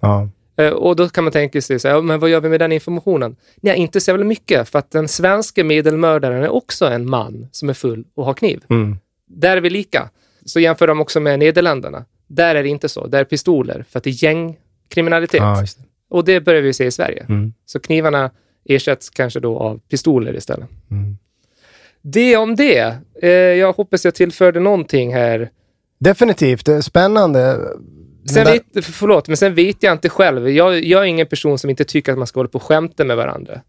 ja. 0.00 0.28
Eh, 0.56 0.68
Och 0.68 0.96
då 0.96 1.08
kan 1.08 1.24
man 1.24 1.32
tänka 1.32 1.60
sig, 1.60 1.78
så 1.78 1.88
här, 1.88 2.02
men 2.02 2.20
vad 2.20 2.30
gör 2.30 2.40
vi 2.40 2.48
med 2.48 2.60
den 2.60 2.72
informationen? 2.72 3.36
Nej, 3.56 3.76
inte 3.78 4.00
så 4.00 4.10
jävla 4.10 4.24
mycket, 4.24 4.68
för 4.68 4.78
att 4.78 4.90
den 4.90 5.08
svenska 5.08 5.64
medelmördaren 5.64 6.42
är 6.42 6.48
också 6.52 6.86
en 6.86 7.10
man 7.10 7.48
som 7.52 7.68
är 7.68 7.72
full 7.74 8.04
och 8.14 8.24
har 8.24 8.34
kniv. 8.34 8.64
Mm. 8.70 8.98
Där 9.26 9.56
är 9.56 9.60
vi 9.60 9.70
lika. 9.70 10.10
Så 10.44 10.60
jämför 10.60 10.86
de 10.86 11.00
också 11.00 11.20
med 11.20 11.38
Nederländerna. 11.38 12.04
Där 12.26 12.54
är 12.54 12.62
det 12.62 12.68
inte 12.68 12.88
så. 12.88 13.06
Där 13.06 13.20
är 13.20 13.24
pistoler, 13.24 13.84
för 13.88 13.98
att 13.98 14.04
det 14.04 14.10
är 14.10 14.24
gängkriminalitet. 14.24 15.42
just 15.60 15.78
det. 15.78 15.84
Och 16.08 16.24
det 16.24 16.40
börjar 16.40 16.62
vi 16.62 16.72
se 16.72 16.84
i 16.84 16.90
Sverige. 16.90 17.26
Mm. 17.28 17.52
Så 17.66 17.80
knivarna 17.80 18.30
ersätts 18.64 19.10
kanske 19.10 19.40
då 19.40 19.58
av 19.58 19.78
pistoler 19.78 20.36
istället. 20.36 20.68
Mm. 20.90 21.18
Det 22.02 22.36
om 22.36 22.56
det. 22.56 22.96
Eh, 23.22 23.28
jag 23.30 23.72
hoppas 23.72 24.04
jag 24.04 24.14
tillförde 24.14 24.60
någonting 24.60 25.14
här. 25.14 25.50
Definitivt. 25.98 26.84
Spännande. 26.84 27.58
Sen 28.30 28.44
där- 28.44 28.52
vet, 28.74 28.84
förlåt, 28.84 29.28
men 29.28 29.36
sen 29.36 29.54
vet 29.54 29.82
jag 29.82 29.92
inte 29.92 30.08
själv. 30.08 30.50
Jag, 30.50 30.84
jag 30.84 31.00
är 31.02 31.04
ingen 31.06 31.26
person 31.26 31.58
som 31.58 31.70
inte 31.70 31.84
tycker 31.84 32.12
att 32.12 32.18
man 32.18 32.26
ska 32.26 32.38
hålla 32.40 32.48
på 32.48 32.56
och 32.58 32.62
skämta 32.62 33.04
med 33.04 33.16
varandra. 33.16 33.60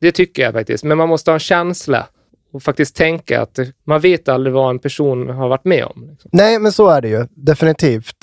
Det 0.00 0.12
tycker 0.12 0.42
jag 0.42 0.52
faktiskt. 0.52 0.84
Men 0.84 0.98
man 0.98 1.08
måste 1.08 1.30
ha 1.30 1.34
en 1.36 1.40
känsla 1.40 2.06
och 2.52 2.62
faktiskt 2.62 2.96
tänka 2.96 3.42
att 3.42 3.58
man 3.84 4.00
vet 4.00 4.28
aldrig 4.28 4.54
vad 4.54 4.70
en 4.70 4.78
person 4.78 5.28
har 5.30 5.48
varit 5.48 5.64
med 5.64 5.84
om. 5.84 6.08
Liksom. 6.10 6.30
Nej, 6.32 6.58
men 6.58 6.72
så 6.72 6.88
är 6.88 7.00
det 7.00 7.08
ju. 7.08 7.26
Definitivt. 7.30 8.16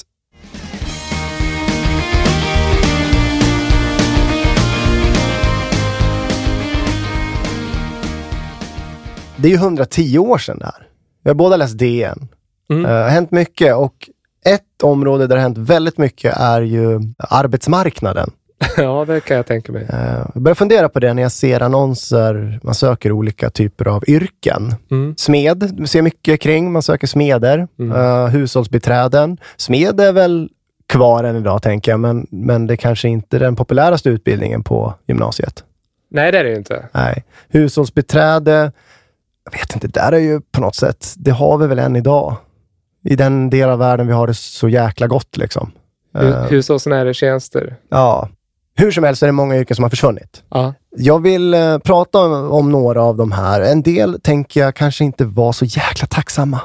Det 9.37 9.47
är 9.47 9.51
ju 9.51 9.57
110 9.57 10.17
år 10.17 10.37
sedan 10.37 10.59
det 10.59 10.65
här. 10.65 10.87
Vi 11.23 11.29
har 11.29 11.35
båda 11.35 11.57
läst 11.57 11.77
DN. 11.77 12.27
Mm. 12.69 12.85
Eh, 12.85 12.91
Det 12.91 12.97
har 13.03 13.09
hänt 13.09 13.31
mycket 13.31 13.75
och 13.75 14.09
område 14.83 15.27
där 15.27 15.35
det 15.35 15.41
har 15.41 15.49
hänt 15.49 15.57
väldigt 15.57 15.97
mycket 15.97 16.37
är 16.37 16.61
ju 16.61 16.99
arbetsmarknaden. 17.17 18.31
ja, 18.77 19.05
det 19.05 19.19
kan 19.19 19.37
jag 19.37 19.45
tänka 19.45 19.71
mig. 19.71 19.87
Eh, 19.89 20.25
Jag 20.33 20.43
börjar 20.43 20.55
fundera 20.55 20.89
på 20.89 20.99
det 20.99 21.13
när 21.13 21.21
jag 21.21 21.31
ser 21.31 21.61
annonser. 21.61 22.59
Man 22.63 22.75
söker 22.75 23.11
olika 23.11 23.49
typer 23.49 23.87
av 23.87 24.03
yrken. 24.07 24.75
Mm. 24.91 25.15
Smed, 25.17 25.87
ser 25.89 26.01
mycket 26.01 26.41
kring. 26.41 26.71
Man 26.71 26.81
söker 26.81 27.07
smeder. 27.07 27.67
Mm. 27.79 27.97
Uh, 27.97 28.27
hushållsbiträden. 28.27 29.37
Smed 29.57 29.99
är 29.99 30.11
väl 30.11 30.49
kvar 30.87 31.23
än 31.23 31.35
idag, 31.35 31.61
tänker 31.61 31.91
jag, 31.91 31.99
men, 31.99 32.27
men 32.29 32.67
det 32.67 32.77
kanske 32.77 33.09
inte 33.09 33.37
är 33.37 33.39
den 33.39 33.55
populäraste 33.55 34.09
utbildningen 34.09 34.63
på 34.63 34.93
gymnasiet. 35.07 35.63
Nej, 36.11 36.31
det 36.31 36.39
är 36.39 36.43
det 36.43 36.49
ju 36.49 36.55
inte. 36.55 36.85
Nej. 36.91 37.23
Hushållsbiträde, 37.49 38.71
jag 39.45 39.51
vet 39.59 39.73
inte, 39.73 39.87
där 39.87 40.11
är 40.11 40.19
ju 40.19 40.41
på 40.41 40.61
något 40.61 40.75
sätt, 40.75 41.13
det 41.17 41.31
har 41.31 41.57
vi 41.57 41.67
väl 41.67 41.79
än 41.79 41.95
idag. 41.95 42.35
I 43.03 43.15
den 43.15 43.49
del 43.49 43.69
av 43.69 43.79
världen 43.79 44.07
vi 44.07 44.13
har 44.13 44.27
det 44.27 44.33
så 44.33 44.69
jäkla 44.69 45.07
gott 45.07 45.37
liksom. 45.37 45.71
Eh, 46.17 46.43
Hushållsnära 46.43 47.13
tjänster. 47.13 47.75
ja. 47.89 48.29
Hur 48.75 48.91
som 48.91 49.03
helst 49.03 49.23
är 49.23 49.27
det 49.27 49.33
många 49.33 49.57
yrken 49.57 49.75
som 49.75 49.83
har 49.83 49.89
försvunnit. 49.89 50.43
Ja. 50.49 50.73
Jag 50.97 51.21
vill 51.21 51.53
eh, 51.53 51.77
prata 51.77 52.19
om, 52.19 52.51
om 52.51 52.71
några 52.71 53.03
av 53.03 53.17
de 53.17 53.31
här. 53.31 53.61
En 53.61 53.81
del 53.81 54.21
tänker 54.21 54.59
jag 54.61 54.75
kanske 54.75 55.03
inte 55.03 55.25
var 55.25 55.51
så 55.51 55.65
jäkla 55.65 56.07
tacksamma. 56.07 56.59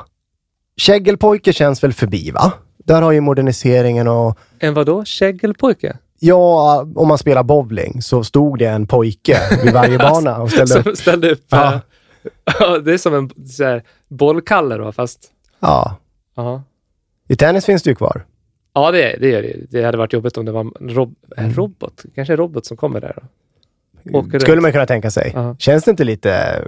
Käggelpojke 0.77 1.53
känns 1.53 1.85
väl 1.85 1.92
förbi, 1.92 2.31
va? 2.31 2.53
Där 2.85 3.03
har 3.03 3.12
ju 3.12 3.20
moderniseringen 3.20 4.09
och 4.09 4.38
En 4.59 4.74
vadå? 4.74 5.05
Käggelpojke? 5.05 5.96
Ja, 6.20 6.87
om 6.94 7.09
man 7.09 7.18
spelar 7.18 7.42
bowling 7.42 8.03
så 8.03 8.24
stod 8.24 8.59
det 8.59 8.66
en 8.66 8.87
pojke 8.87 9.38
vid 9.64 9.72
varje 9.74 9.98
bana 10.11 10.38
och 10.38 10.51
ställde 10.51 10.79
upp. 10.90 10.96
Ställde 10.98 11.31
upp. 11.31 11.44
Ja. 11.48 11.81
Ja, 12.61 12.79
det 12.79 12.92
är 12.92 12.98
som 12.98 13.14
en 13.14 13.31
så 13.48 13.64
här, 13.64 13.83
bollkalle 14.09 14.77
då, 14.77 14.92
fast... 14.92 15.18
Ja. 15.61 15.96
Ja, 16.42 16.62
I 17.29 17.37
tennis 17.37 17.64
finns 17.66 17.83
det 17.83 17.90
ju 17.90 17.94
kvar. 17.96 18.24
ja 18.74 18.90
det, 18.90 19.16
det 19.20 19.29
gör 19.29 19.42
det. 19.42 19.57
Det 19.70 19.83
hade 19.83 19.98
varit 19.98 20.12
jobbigt 20.12 20.37
om 20.37 20.44
det 20.44 20.53
var 20.53 20.61
en, 20.61 20.88
rob 20.90 21.14
en 21.37 21.44
Mm. 21.44 21.57
robot. 21.57 22.05
Kanske 22.14 22.33
en 22.33 22.37
robot 22.37 22.66
som 22.66 22.77
kommer 22.77 23.01
där 23.01 23.16
då. 23.16 24.18
Åker 24.18 24.38
Skulle 24.38 24.55
runt. 24.57 24.62
man 24.62 24.72
kunna 24.72 24.87
tänka 24.87 25.11
sig. 25.11 25.31
Ja. 25.35 25.57
Känns 25.59 25.85
det 25.85 25.90
inte 25.90 26.05
lite 26.05 26.62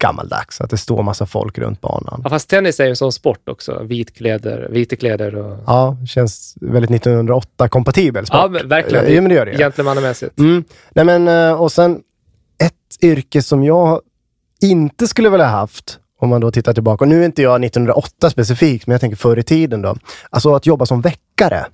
gammaldags. 0.00 0.60
Att 0.60 0.70
det 0.70 0.76
står 0.76 1.02
massa 1.02 1.26
folk 1.26 1.58
runt 1.58 1.80
banan. 1.80 2.20
Ja, 2.24 2.30
fast 2.30 2.48
tennis 2.50 2.80
är 2.80 2.84
ju 2.84 2.90
en 2.90 2.96
sån 2.96 3.12
sport 3.12 3.48
också. 3.48 3.82
Vitkläder, 3.82 4.68
vita 4.70 4.96
kläder 4.96 5.34
och... 5.34 5.58
Ja, 5.66 5.96
känns 6.08 6.54
väldigt 6.60 6.90
1908-kompatibel 7.04 8.24
sport. 8.26 8.38
Ja, 8.42 8.48
men 8.48 8.68
verkligen. 8.68 9.14
Ja, 9.14 9.20
men 9.20 9.28
det 9.28 9.34
gör 9.34 9.46
det. 9.46 9.58
Gentlemannamässigt. 9.58 10.38
Mm. 10.38 10.64
Nej, 10.90 11.04
men, 11.04 11.28
eh, 11.28 11.60
och 11.62 11.72
sen 11.72 12.00
ett 12.64 13.02
yrke 13.02 13.42
som 13.42 13.64
jag 13.64 14.00
inte 14.62 15.06
skulle 15.06 15.28
vilja 15.30 15.46
haft, 15.46 15.98
om 16.20 16.28
man 16.28 16.40
då 16.40 16.50
tittar 16.50 16.72
tillbaka. 16.72 17.04
Och 17.04 17.08
nu 17.08 17.20
är 17.20 17.24
inte 17.24 17.42
jag 17.42 17.64
1908 17.64 18.30
specifikt, 18.30 18.86
men 18.86 18.92
jag 18.92 19.00
tänker 19.00 19.16
förr 19.16 19.38
i 19.38 19.42
tiden 19.42 19.82
då. 19.82 19.96
Alltså 20.30 20.54
att 20.54 20.66
jobba 20.66 20.86
som 20.86 21.00
väckare. 21.00 21.66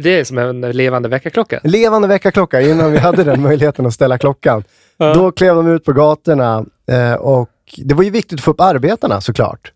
Det 0.00 0.20
är 0.20 0.24
som 0.24 0.38
en 0.38 0.60
levande 0.60 1.08
väckarklocka. 1.08 1.60
Levande 1.64 2.08
väckarklocka, 2.08 2.60
innan 2.60 2.92
vi 2.92 2.98
hade 2.98 3.24
den 3.24 3.42
möjligheten 3.48 3.86
att 3.86 3.94
ställa 3.94 4.18
klockan. 4.18 4.64
Ja. 4.96 5.14
Då 5.14 5.32
klev 5.32 5.54
de 5.54 5.68
ut 5.68 5.84
på 5.84 5.92
gatorna 5.92 6.64
eh, 6.88 7.14
och 7.14 7.50
det 7.76 7.94
var 7.94 8.02
ju 8.04 8.10
viktigt 8.10 8.38
att 8.38 8.44
få 8.44 8.50
upp 8.50 8.60
arbetarna 8.60 9.20
såklart. 9.20 9.72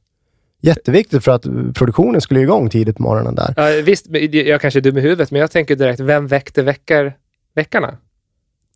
Jätteviktigt 0.61 1.25
för 1.25 1.33
att 1.33 1.43
produktionen 1.75 2.21
skulle 2.21 2.41
igång 2.41 2.71
tidigt 2.71 2.97
på 2.97 3.03
morgonen 3.03 3.35
där. 3.35 3.55
Ja, 3.57 3.83
visst, 3.85 4.07
jag 4.33 4.61
kanske 4.61 4.81
är 4.81 4.81
dum 4.81 4.99
i 4.99 5.01
huvudet, 5.01 5.31
men 5.31 5.41
jag 5.41 5.51
tänker 5.51 5.77
direkt, 5.77 6.01
vem 6.01 6.27
väckte 6.27 6.63
väckar, 6.63 7.13
väckarna? 7.55 7.97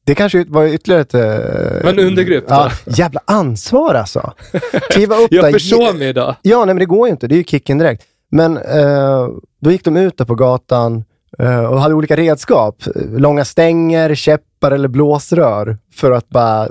Det 0.05 0.15
kanske 0.15 0.45
var 0.49 0.65
ytterligare 0.67 1.01
ett... 1.03 1.15
eh, 1.15 1.85
Men 1.85 1.99
undergrupp 1.99 2.49
då? 2.49 2.55
Ja, 2.55 2.71
jävla 2.87 3.21
ansvar 3.25 3.95
alltså. 3.95 4.33
Kliva 4.91 5.17
upp 5.17 5.29
Jag 5.33 5.45
där. 5.45 5.53
förstår 5.53 5.93
mig 5.99 6.09
idag. 6.09 6.37
Ja, 6.43 6.59
nej, 6.59 6.67
men 6.67 6.79
det 6.79 6.85
går 6.87 7.07
ju 7.09 7.11
inte. 7.13 7.27
Det 7.27 7.35
är 7.35 7.37
ju 7.37 7.45
kicken 7.45 7.79
direkt. 7.79 8.03
Men 8.31 8.57
eh, 8.57 9.29
då 9.61 9.71
gick 9.71 9.85
de 9.85 9.97
ut 9.97 10.19
där 10.19 10.25
på 10.25 10.35
gatan 10.35 11.05
eh, 11.39 11.65
och 11.65 11.81
hade 11.81 11.95
olika 11.95 12.17
redskap. 12.17 12.83
Långa 13.17 13.45
stänger, 13.45 14.15
käppar 14.15 14.71
eller 14.71 14.89
blåsrör 14.89 15.79
för 15.95 16.11
att 16.11 16.29
bara, 16.29 16.69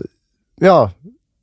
ja, 0.62 0.92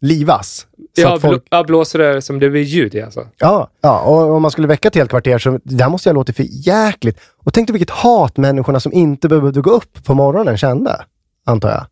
livas. 0.01 0.66
Så 0.96 1.03
Ja, 1.03 1.18
folk, 1.18 1.44
ja, 1.51 1.64
blåsrör 1.64 2.20
som 2.20 2.38
det 2.38 2.51
blir 2.51 2.62
ljud 2.62 2.94
i 2.94 3.03
alltså. 3.03 3.27
ja, 3.38 3.68
ja, 3.81 4.01
och 4.01 4.31
om 4.35 4.42
man 4.42 4.51
skulle 4.51 4.68
väcka 4.68 4.88
ett 4.88 4.94
helt 4.94 5.11
kvarter 5.11 5.38
så 5.38 5.59
det 5.64 5.83
här 5.85 5.90
måste 5.90 6.09
jag 6.09 6.14
låta 6.14 6.33
för 6.33 6.46
jäkligt. 6.51 7.20
Och 7.44 7.55
tänk 7.55 7.68
dig 7.68 7.72
vilket 7.72 7.90
hat 7.90 8.37
människorna 8.37 8.81
som 8.81 8.92
inte 8.92 9.29
behövde 9.29 9.61
gå 9.61 9.70
upp 9.70 10.05
på 10.05 10.14
morgonen 10.14 10.57
kände, 10.59 11.05
antar 11.49 11.69
jag. 11.69 11.87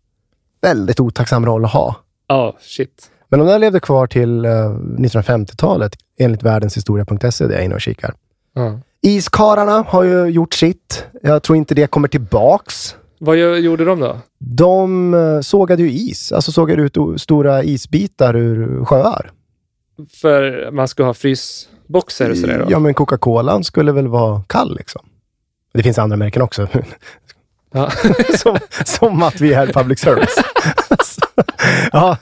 Väldigt 0.61 1.01
otacksam 1.01 1.47
roll 1.47 1.65
att 1.65 1.73
ha. 1.73 1.97
Ja, 2.27 2.57
shit. 2.61 3.11
Men 3.29 3.41
de 3.41 3.49
där 3.49 3.59
levde 3.59 3.81
kvar 3.81 4.07
till 4.07 4.45
eh, 4.45 4.51
1950-talet 4.51 5.93
enligt 6.19 6.43
världenshistoria.se 6.43 7.47
där 7.47 7.53
jag 7.53 7.61
är 7.61 7.65
inne 7.65 7.75
och 7.75 7.81
kikar. 7.81 8.15
Ja. 8.55 8.81
Iskararna 9.03 9.85
har 9.89 10.03
ju 10.03 10.27
gjort 10.27 10.55
sitt. 10.55 11.05
Jag 11.23 11.43
tror 11.43 11.57
inte 11.57 11.75
det 11.75 11.87
kommer 11.87 12.09
tillbaks. 12.09 12.97
Vad 13.19 13.39
gjorde 13.39 13.85
de 13.85 14.01
då? 14.01 14.19
De 14.39 15.15
eh, 15.15 15.41
sågade 15.41 15.83
ju 15.83 15.91
is, 15.91 16.33
alltså 16.33 16.53
sågade 16.53 16.83
ut 16.83 16.97
stora 17.17 17.63
isbitar 17.63 18.37
ur 18.37 18.85
sjöar. 18.85 19.31
För 20.13 20.71
man 20.71 20.89
ska 20.89 21.05
ha 21.05 21.15
frysboxar 21.15 22.31
och 22.31 22.37
sådär 22.37 22.59
då? 22.59 22.67
Ja, 22.71 22.79
men 22.79 22.95
Coca-Colan 22.95 23.65
skulle 23.65 23.93
väl 23.93 24.09
vara 24.09 24.43
kall 24.47 24.77
liksom. 24.77 25.03
Det 25.73 25.83
finns 25.83 25.99
andra 25.99 26.17
märken 26.17 26.43
också. 26.43 26.69
Ja. 27.75 27.91
som, 28.39 28.57
som 28.85 29.23
att 29.23 29.41
vi 29.41 29.53
är 29.55 29.67
public 29.67 30.01
service. 30.01 30.37
ja. 31.93 32.17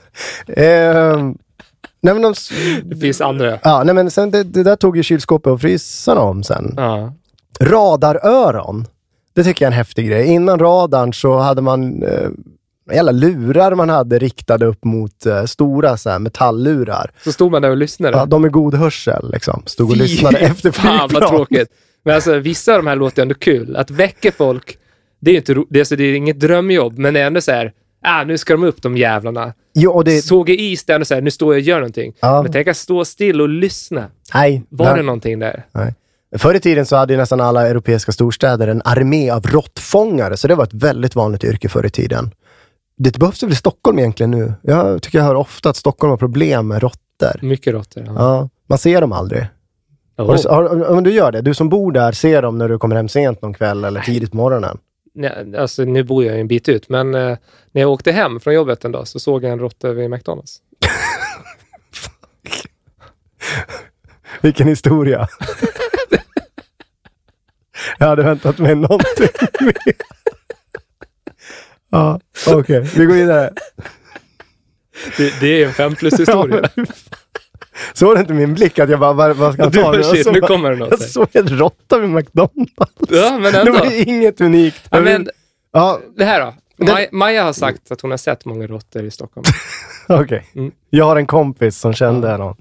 ehm, 0.46 1.38
nej, 2.00 2.14
men 2.14 2.22
de, 2.22 2.35
Det 2.85 2.96
finns 2.96 3.20
andra. 3.20 3.59
ja, 3.62 3.83
nej, 3.85 3.94
men 3.94 4.11
sen 4.11 4.30
det, 4.30 4.42
det 4.42 4.62
där 4.62 4.76
tog 4.76 4.96
ju 4.96 5.02
kylskåpet 5.02 5.52
och 5.52 5.61
frysarna 5.61 6.20
om 6.20 6.42
sen. 6.42 6.74
Ja. 6.76 7.12
Radaröron. 7.61 8.87
Det 9.35 9.44
tycker 9.44 9.64
jag 9.64 9.68
är 9.68 9.72
en 9.72 9.78
häftig 9.78 10.07
grej. 10.09 10.26
Innan 10.26 10.59
radarn 10.59 11.12
så 11.14 11.38
hade 11.38 11.62
man 11.62 12.02
eh, 12.02 12.28
jävla 12.94 13.12
lurar 13.12 13.74
man 13.74 13.88
hade 13.88 14.18
riktade 14.18 14.66
upp 14.66 14.85
mot 14.85 15.26
eh, 15.26 15.44
stora 15.44 15.96
så 15.96 16.11
här, 16.11 16.18
metalllurar. 16.18 17.11
Så 17.24 17.33
stod 17.33 17.52
man 17.52 17.62
där 17.62 17.70
och 17.70 17.76
lyssnade. 17.76 18.16
Ja, 18.16 18.26
de 18.26 18.44
är 18.44 18.48
god 18.48 18.74
hörsel 18.74 19.30
liksom. 19.33 19.62
Stod 19.66 19.90
och 19.90 19.96
Fy 19.96 20.02
lyssnade 20.02 20.38
efter 20.38 20.70
Fan 20.70 20.98
vad 20.98 21.11
flygplan. 21.11 21.30
tråkigt. 21.30 21.68
Men 22.04 22.14
alltså 22.14 22.38
vissa 22.38 22.72
av 22.72 22.78
de 22.78 22.87
här 22.87 22.96
låter 22.96 23.22
ändå 23.22 23.35
kul. 23.35 23.76
Att 23.76 23.90
väcka 23.90 24.33
folk, 24.33 24.78
det 25.24 25.30
är 25.30 25.37
inte 25.37 25.54
det 25.70 25.78
alltså, 25.80 25.96
det 25.96 26.04
är 26.04 26.14
inget 26.14 26.40
drömjobb, 26.40 26.98
men 26.98 27.16
ändå 27.16 27.40
så 27.40 27.52
här, 27.52 27.72
ah, 28.02 28.24
nu 28.24 28.38
ska 28.38 28.52
de 28.54 28.64
upp 28.64 28.82
de 28.82 28.96
jävlarna. 28.96 29.52
Jo, 29.74 29.90
och 29.90 30.04
det, 30.04 30.22
Såg 30.22 30.50
i 30.50 30.60
is, 30.60 30.84
det 30.84 30.92
är 30.92 30.94
ändå 30.94 31.04
så 31.04 31.14
här, 31.14 31.20
nu 31.22 31.30
står 31.30 31.54
jag 31.54 31.60
och 31.60 31.66
gör 31.66 31.76
någonting. 31.76 32.12
Ja. 32.20 32.42
Men 32.42 32.52
tänk 32.52 32.68
att 32.68 32.76
stå 32.76 33.04
still 33.04 33.40
och 33.40 33.48
lyssna. 33.48 34.08
nej, 34.34 34.62
Var 34.68 34.87
nej, 34.87 34.96
det 34.96 35.02
någonting 35.02 35.38
där? 35.38 35.64
nej. 35.72 35.94
Förr 36.37 36.54
i 36.54 36.60
tiden 36.60 36.87
så 36.87 36.96
hade 36.96 37.12
ju 37.12 37.16
nästan 37.16 37.40
alla 37.40 37.68
europeiska 37.68 38.12
storstäder 38.12 38.68
en 38.68 38.82
armé 38.84 39.30
av 39.30 39.42
råttfångare, 39.46 40.37
så 40.37 40.48
det 40.48 40.54
var 40.54 40.64
ett 40.64 40.74
väldigt 40.74 41.14
vanligt 41.16 41.44
yrke 41.44 41.68
förr 41.68 41.87
i 41.87 41.90
tiden. 41.90 42.30
Det 42.98 43.18
behövs 43.18 43.42
väl 43.42 43.52
i 43.52 43.54
Stockholm 43.54 43.98
egentligen 43.98 44.30
nu? 44.30 44.52
Jag 44.62 45.02
tycker 45.02 45.18
jag 45.18 45.24
hör 45.24 45.34
ofta 45.34 45.70
att 45.70 45.76
Stockholm 45.76 46.10
har 46.10 46.16
problem 46.16 46.68
med 46.68 46.82
råttor. 46.82 47.38
Mycket 47.42 47.72
råttor. 47.74 48.04
Ja. 48.06 48.12
Ja, 48.16 48.48
man 48.68 48.78
ser 48.78 49.00
dem 49.00 49.12
aldrig. 49.12 49.46
Oh. 50.18 50.26
Har 50.26 50.37
du, 50.37 50.48
har, 50.48 50.90
om 50.90 51.04
du 51.04 51.10
gör 51.12 51.32
det, 51.32 51.40
du 51.40 51.54
som 51.54 51.68
bor 51.68 51.92
där, 51.92 52.12
ser 52.12 52.42
dem 52.42 52.58
när 52.58 52.68
du 52.68 52.78
kommer 52.78 52.96
hem 52.96 53.08
sent 53.08 53.42
någon 53.42 53.54
kväll 53.54 53.84
eller 53.84 54.00
tidigt 54.00 54.30
på 54.30 54.37
morgonen? 54.37 54.78
Nej, 55.16 55.57
alltså, 55.57 55.85
nu 55.85 56.03
bor 56.03 56.24
jag 56.24 56.35
ju 56.35 56.40
en 56.40 56.48
bit 56.48 56.68
ut, 56.68 56.88
men 56.88 57.14
eh, 57.14 57.38
när 57.72 57.83
jag 57.83 57.90
åkte 57.90 58.12
hem 58.12 58.40
från 58.40 58.55
jobbet 58.55 58.85
en 58.85 58.92
dag 58.92 59.09
så 59.09 59.20
såg 59.20 59.44
jag 59.44 59.53
en 59.53 59.59
råtta 59.59 59.92
vid 59.92 60.11
McDonalds. 60.11 60.61
Vilken 64.40 64.68
historia. 64.68 65.29
jag 67.98 68.07
hade 68.07 68.22
väntat 68.22 68.59
mig 68.59 68.74
någonting 68.74 69.29
mer. 69.61 69.74
ja, 71.90 72.20
okej. 72.48 72.81
Vi 72.81 73.05
går 73.05 73.14
vidare. 73.14 73.53
Det, 75.16 75.40
det 75.40 75.62
är 75.62 75.66
en 75.66 75.72
fem 75.72 75.94
plus 75.94 76.20
historia. 76.20 76.70
Såg 77.92 78.16
du 78.16 78.20
inte 78.20 78.35
min 78.35 78.55
blick 78.55 78.79
att 78.79 78.90
jag 78.90 79.01
bara, 79.01 79.12
vad, 79.12 79.37
vad 79.37 79.53
ska 79.53 79.62
jag 79.62 79.73
Du 79.73 79.83
ta? 79.83 79.97
Jag 79.97 80.07
shit, 80.07 80.25
såg 80.25 80.35
nu 80.35 80.40
kommer 80.40 80.70
det 80.70 80.77
något 80.77 80.90
Jag 80.90 81.01
såg 81.01 81.29
en 81.33 81.49
råtta 81.49 81.99
vid 81.99 82.11
McDonalds. 82.11 82.73
ja, 83.11 83.38
men 83.38 83.53
Det 83.53 83.61
ändå. 83.61 83.73
var 83.73 83.87
ju 83.87 84.03
inget 84.03 84.40
unikt. 84.40 84.88
Ja, 84.90 85.01
men, 85.01 85.29
Ja, 85.73 86.01
det 86.16 86.25
här 86.25 86.40
då? 86.40 86.55
Maj, 86.92 87.09
Maja 87.12 87.44
har 87.44 87.53
sagt 87.53 87.92
att 87.92 88.01
hon 88.01 88.11
har 88.11 88.18
sett 88.18 88.44
många 88.44 88.66
råttor 88.66 89.05
i 89.05 89.11
Stockholm. 89.11 89.44
okej. 90.09 90.47
Mm. 90.55 90.73
Jag 90.90 91.05
har 91.05 91.16
en 91.16 91.27
kompis 91.27 91.79
som 91.79 91.92
kände 91.92 92.37
någon. 92.37 92.57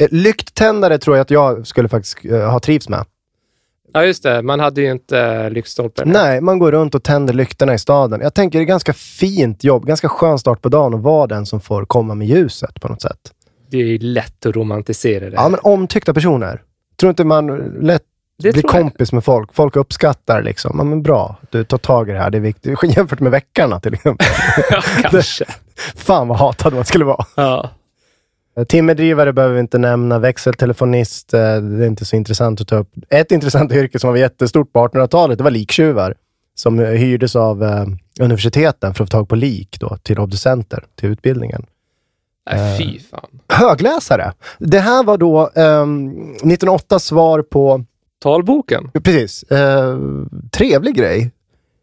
Eh, 0.00 0.08
Lykttändare 0.10 0.98
tror 0.98 1.16
jag 1.16 1.22
att 1.22 1.30
jag 1.30 1.66
skulle 1.66 1.88
faktiskt 1.88 2.24
eh, 2.24 2.50
ha 2.50 2.60
trivts 2.60 2.88
med. 2.88 3.04
Ja, 3.92 4.04
just 4.04 4.22
det. 4.22 4.42
Man 4.42 4.60
hade 4.60 4.80
ju 4.80 4.90
inte 4.90 5.44
uh, 5.44 5.50
lyktstolpar. 5.50 6.04
Nej, 6.04 6.40
man 6.40 6.58
går 6.58 6.72
runt 6.72 6.94
och 6.94 7.02
tänder 7.02 7.34
lyktorna 7.34 7.74
i 7.74 7.78
staden. 7.78 8.20
Jag 8.20 8.34
tänker 8.34 8.58
det 8.58 8.62
är 8.62 8.66
ganska 8.66 8.92
fint 8.92 9.64
jobb, 9.64 9.86
ganska 9.86 10.08
skön 10.08 10.38
start 10.38 10.62
på 10.62 10.68
dagen 10.68 10.94
att 10.94 11.00
vara 11.00 11.26
den 11.26 11.46
som 11.46 11.60
får 11.60 11.84
komma 11.84 12.14
med 12.14 12.28
ljuset 12.28 12.80
på 12.80 12.88
något 12.88 13.02
sätt. 13.02 13.18
Det 13.78 13.94
är 13.94 13.98
lätt 13.98 14.46
att 14.46 14.56
romantisera 14.56 15.30
det. 15.30 15.36
Ja, 15.36 15.48
men 15.48 15.60
omtyckta 15.62 16.14
personer. 16.14 16.62
Tror 16.96 17.10
inte 17.10 17.24
man 17.24 17.56
lätt 17.80 18.02
det 18.38 18.52
blir 18.52 18.62
tror 18.62 18.74
jag. 18.74 18.82
kompis 18.82 19.12
med 19.12 19.24
folk? 19.24 19.54
Folk 19.54 19.76
uppskattar 19.76 20.42
liksom, 20.42 20.74
ja 20.78 20.84
men 20.84 21.02
bra, 21.02 21.36
du 21.50 21.64
tar 21.64 21.78
tag 21.78 22.08
i 22.08 22.12
det 22.12 22.18
här, 22.18 22.30
det 22.30 22.38
är 22.38 22.40
viktigt. 22.40 22.78
Jämfört 22.96 23.20
med 23.20 23.32
veckarna 23.32 23.80
till 23.80 23.94
exempel. 23.94 24.26
Ja, 24.70 24.82
kanske. 25.02 25.44
Fan 25.96 26.28
vad 26.28 26.38
hatad 26.38 26.74
man 26.74 26.84
skulle 26.84 27.04
vara. 27.04 27.26
Ja. 27.34 27.70
Timmerdrivare 28.68 29.32
behöver 29.32 29.54
vi 29.54 29.60
inte 29.60 29.78
nämna, 29.78 30.18
växeltelefonist, 30.18 31.28
det 31.28 31.38
är 31.38 31.86
inte 31.86 32.04
så 32.04 32.16
intressant 32.16 32.60
att 32.60 32.68
ta 32.68 32.76
upp. 32.76 32.88
Ett 33.10 33.32
intressant 33.32 33.72
yrke 33.72 33.98
som 33.98 34.10
var 34.10 34.16
jättestort 34.16 34.72
på 34.72 34.88
1800-talet, 34.88 35.38
det 35.38 35.44
var 35.44 35.50
liktjuvar. 35.50 36.14
Som 36.56 36.78
hyrdes 36.78 37.36
av 37.36 37.64
eh, 37.64 37.84
universiteten 38.20 38.94
för 38.94 39.04
att 39.04 39.10
få 39.10 39.16
tag 39.18 39.28
på 39.28 39.34
lik 39.34 39.76
då, 39.80 39.96
till 40.02 40.18
obducenter, 40.18 40.84
till 40.94 41.08
utbildningen. 41.08 41.66
Nej, 42.50 42.78
fy 42.78 43.00
fan. 43.00 43.40
Högläsare. 43.48 44.32
Det 44.58 44.78
här 44.78 45.04
var 45.04 45.18
då 45.18 45.50
um, 45.54 46.10
1908 46.30 46.98
svar 46.98 47.42
på, 47.42 47.84
Talboken. 48.22 48.90
precis, 49.02 49.42
eh, 49.42 49.98
trevlig 50.52 50.94
grej. 50.96 51.30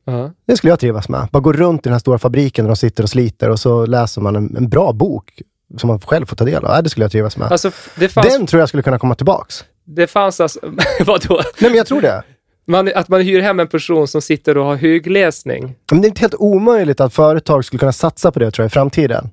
Ja. 0.05 0.31
Det 0.47 0.57
skulle 0.57 0.71
jag 0.71 0.79
trivas 0.79 1.09
med. 1.09 1.27
Bara 1.31 1.39
gå 1.39 1.53
runt 1.53 1.81
i 1.81 1.83
den 1.83 1.93
här 1.93 1.99
stora 1.99 2.17
fabriken 2.19 2.65
där 2.65 2.69
de 2.69 2.75
sitter 2.75 3.03
och 3.03 3.09
sliter 3.09 3.49
och 3.49 3.59
så 3.59 3.85
läser 3.85 4.21
man 4.21 4.35
en, 4.35 4.55
en 4.57 4.69
bra 4.69 4.93
bok 4.93 5.41
som 5.77 5.87
man 5.87 5.99
själv 5.99 6.25
får 6.25 6.35
ta 6.35 6.45
del 6.45 6.65
av. 6.65 6.83
Det 6.83 6.89
skulle 6.89 7.03
jag 7.03 7.11
trivas 7.11 7.37
med. 7.37 7.51
Alltså, 7.51 7.71
fanns... 7.71 8.27
Den 8.27 8.47
tror 8.47 8.59
jag 8.59 8.69
skulle 8.69 8.83
kunna 8.83 8.99
komma 8.99 9.15
tillbaks. 9.15 9.65
Det 9.83 10.07
fanns 10.07 10.39
alltså... 10.39 10.59
vadå? 11.05 11.41
Nej, 11.59 11.71
men 11.71 11.75
jag 11.75 11.87
tror 11.87 12.01
det. 12.01 12.23
Man, 12.67 12.91
att 12.95 13.07
man 13.07 13.21
hyr 13.21 13.41
hem 13.41 13.59
en 13.59 13.67
person 13.67 14.07
som 14.07 14.21
sitter 14.21 14.57
och 14.57 14.65
har 14.65 14.75
högläsning. 14.75 15.75
Men 15.91 16.01
det 16.01 16.05
är 16.05 16.09
inte 16.09 16.21
helt 16.21 16.35
omöjligt 16.35 16.99
att 16.99 17.13
företag 17.13 17.65
skulle 17.65 17.79
kunna 17.79 17.91
satsa 17.93 18.31
på 18.31 18.39
det 18.39 18.51
tror 18.51 18.63
jag 18.63 18.69
i 18.69 18.73
framtiden. 18.73 19.29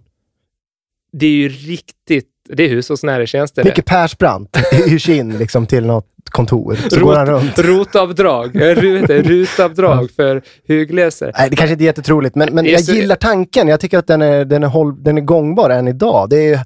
Det 1.13 1.27
är 1.27 1.31
ju 1.31 1.49
riktigt... 1.49 2.27
Det 2.51 2.63
är 2.65 2.69
hushållsnära 2.69 3.27
tjänster. 3.27 3.65
det. 3.65 3.69
Micke 3.71 3.85
Persbrandt 3.85 4.57
hyrs 4.73 5.09
in 5.09 5.39
liksom 5.39 5.67
till 5.67 5.87
något 5.87 6.07
kontor. 6.31 6.79
Så 6.91 7.01
går 7.01 7.17
han 7.17 7.27
runt. 7.27 7.59
Rotavdrag. 7.59 8.57
Eh, 8.57 8.75
Rutavdrag 9.23 10.11
för 10.17 10.43
högläsare. 10.69 11.33
Nej, 11.39 11.51
det 11.51 11.57
kanske 11.57 11.73
inte 11.73 11.85
är 11.85 11.87
jättetroligt, 11.87 12.35
men, 12.35 12.55
men 12.55 12.65
jag 12.67 12.81
gillar 12.81 13.17
tanken. 13.17 13.69
Jag 13.69 13.81
tycker 13.81 13.99
att 13.99 14.07
den 14.07 14.23
är, 14.23 14.45
den 14.45 14.63
är, 14.63 14.69
håll, 14.69 15.03
den 15.05 15.19
är 15.19 15.23
gångbar 15.23 15.71
än 15.71 15.89
idag. 15.89 16.31
Det 16.31 16.53
är, 16.53 16.61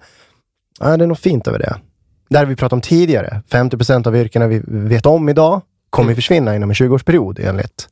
ja, 0.81 0.97
det 0.97 1.05
är 1.05 1.09
något 1.09 1.21
fint 1.21 1.49
över 1.49 1.59
det. 1.59 1.77
Det 2.31 2.39
här 2.39 2.47
vi 2.47 2.57
pratade 2.57 2.75
om 2.77 2.81
tidigare. 2.81 3.43
50% 3.51 4.07
av 4.09 4.17
yrkena 4.17 4.47
vi 4.47 4.63
vet 4.67 5.07
om 5.07 5.29
idag 5.29 5.61
kommer 5.91 6.07
Mm. 6.07 6.17
försvinna 6.17 6.57
inom 6.57 6.71
en 6.71 6.75
20-årsperiod 6.75 7.49
enligt 7.49 7.89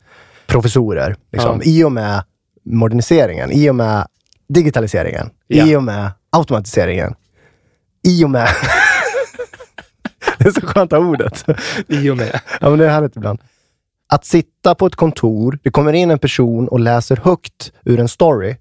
professorer. 0.47 1.17
Liksom, 1.33 1.61
I 1.65 1.85
och 1.85 1.93
med 1.93 2.23
moderniseringen, 2.65 3.51
i 3.53 3.71
och 3.71 3.75
med 3.75 4.07
digitaliseringen, 4.49 5.31
Ja. 5.47 5.67
i 5.67 5.77
och 5.77 5.83
med 5.83 6.11
automatiseringen. 6.31 7.15
I 8.09 8.25
och 8.25 8.31
med. 8.31 8.49
det 10.39 10.49
är 10.49 10.51
så 10.53 10.67
skönt 10.67 10.93
att 10.93 11.03
ha 11.03 11.09
ordet. 11.09 11.45
I 11.89 12.11
och 12.11 12.17
med. 12.17 12.41
Ja, 12.61 12.71
men 12.71 12.79
det 12.79 12.87
är 12.87 12.91
härligt 12.91 13.17
ibland. 13.17 13.39
Att 14.13 14.25
sitta 14.25 14.75
på 14.75 14.87
ett 14.87 14.97
kontor, 14.97 15.59
det 15.63 15.71
kommer 15.71 15.93
in 15.93 16.11
en 16.11 16.19
person 16.19 16.69
och 16.69 16.81
läser 16.81 17.17
högt 17.17 17.73
ur 17.85 18.01
en 18.01 18.09
story. 18.09 18.57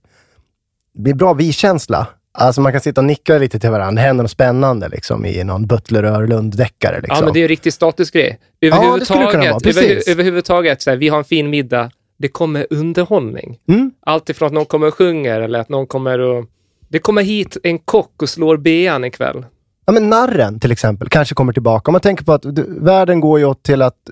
Det 0.94 1.02
blir 1.02 1.14
bra 1.14 1.34
vi-känsla. 1.34 2.08
Alltså 2.32 2.62
man 2.62 2.72
kan 2.72 2.82
sitta 2.82 3.02
och 3.02 3.06
nicka 3.06 3.38
lite 3.38 3.60
till 3.60 3.70
varandra. 3.70 4.02
Det 4.02 4.08
händer 4.08 4.24
något 4.24 4.32
spännande 4.32 4.90
liksom, 4.90 5.26
i 5.26 5.44
någon 5.44 5.68
Butler 5.68 6.04
Örlund-deckare. 6.04 7.02
Liksom. 7.02 7.16
Ja, 7.18 7.22
men 7.24 7.34
det 7.34 7.40
är 7.40 7.42
en 7.42 7.48
riktig 7.48 7.74
statusgrej. 7.74 8.40
Ja, 8.60 8.98
det 9.00 9.06
skulle. 9.06 9.20
Överhuvudtaget, 9.22 9.78
över, 9.78 10.10
överhuvudtaget 10.12 10.82
så 10.82 10.90
här, 10.90 10.98
vi 10.98 11.08
har 11.08 11.18
en 11.18 11.24
fin 11.24 11.50
middag. 11.50 11.92
Det 12.18 12.28
kommer 12.28 12.68
underhållning. 12.70 13.60
Mm. 13.68 13.92
Allt 14.02 14.30
ifrån 14.30 14.48
att 14.48 14.54
någon 14.54 14.66
kommer 14.66 14.88
och 14.88 14.96
sjunger 14.96 15.42
eller 15.42 15.60
att 15.60 15.70
någon 15.70 15.88
kommer 15.88 16.20
och... 16.20 16.46
Det 16.90 17.00
kommer 17.00 17.24
hit 17.24 17.58
en 17.64 17.80
kock 17.80 18.22
och 18.22 18.30
slår 18.30 18.58
bean 18.58 19.06
ikväll. 19.06 19.46
Ja, 19.86 19.94
men 19.94 20.10
narren 20.10 20.60
till 20.60 20.72
exempel 20.72 21.10
kanske 21.10 21.36
kommer 21.36 21.54
tillbaka. 21.54 21.90
Om 21.90 21.94
man 21.94 22.02
tänker 22.02 22.26
på 22.26 22.34
att 22.34 22.42
du, 22.42 22.80
världen 22.80 23.20
går 23.20 23.40
ju 23.40 23.46
åt 23.46 23.64
till 23.64 23.82
att 23.82 24.10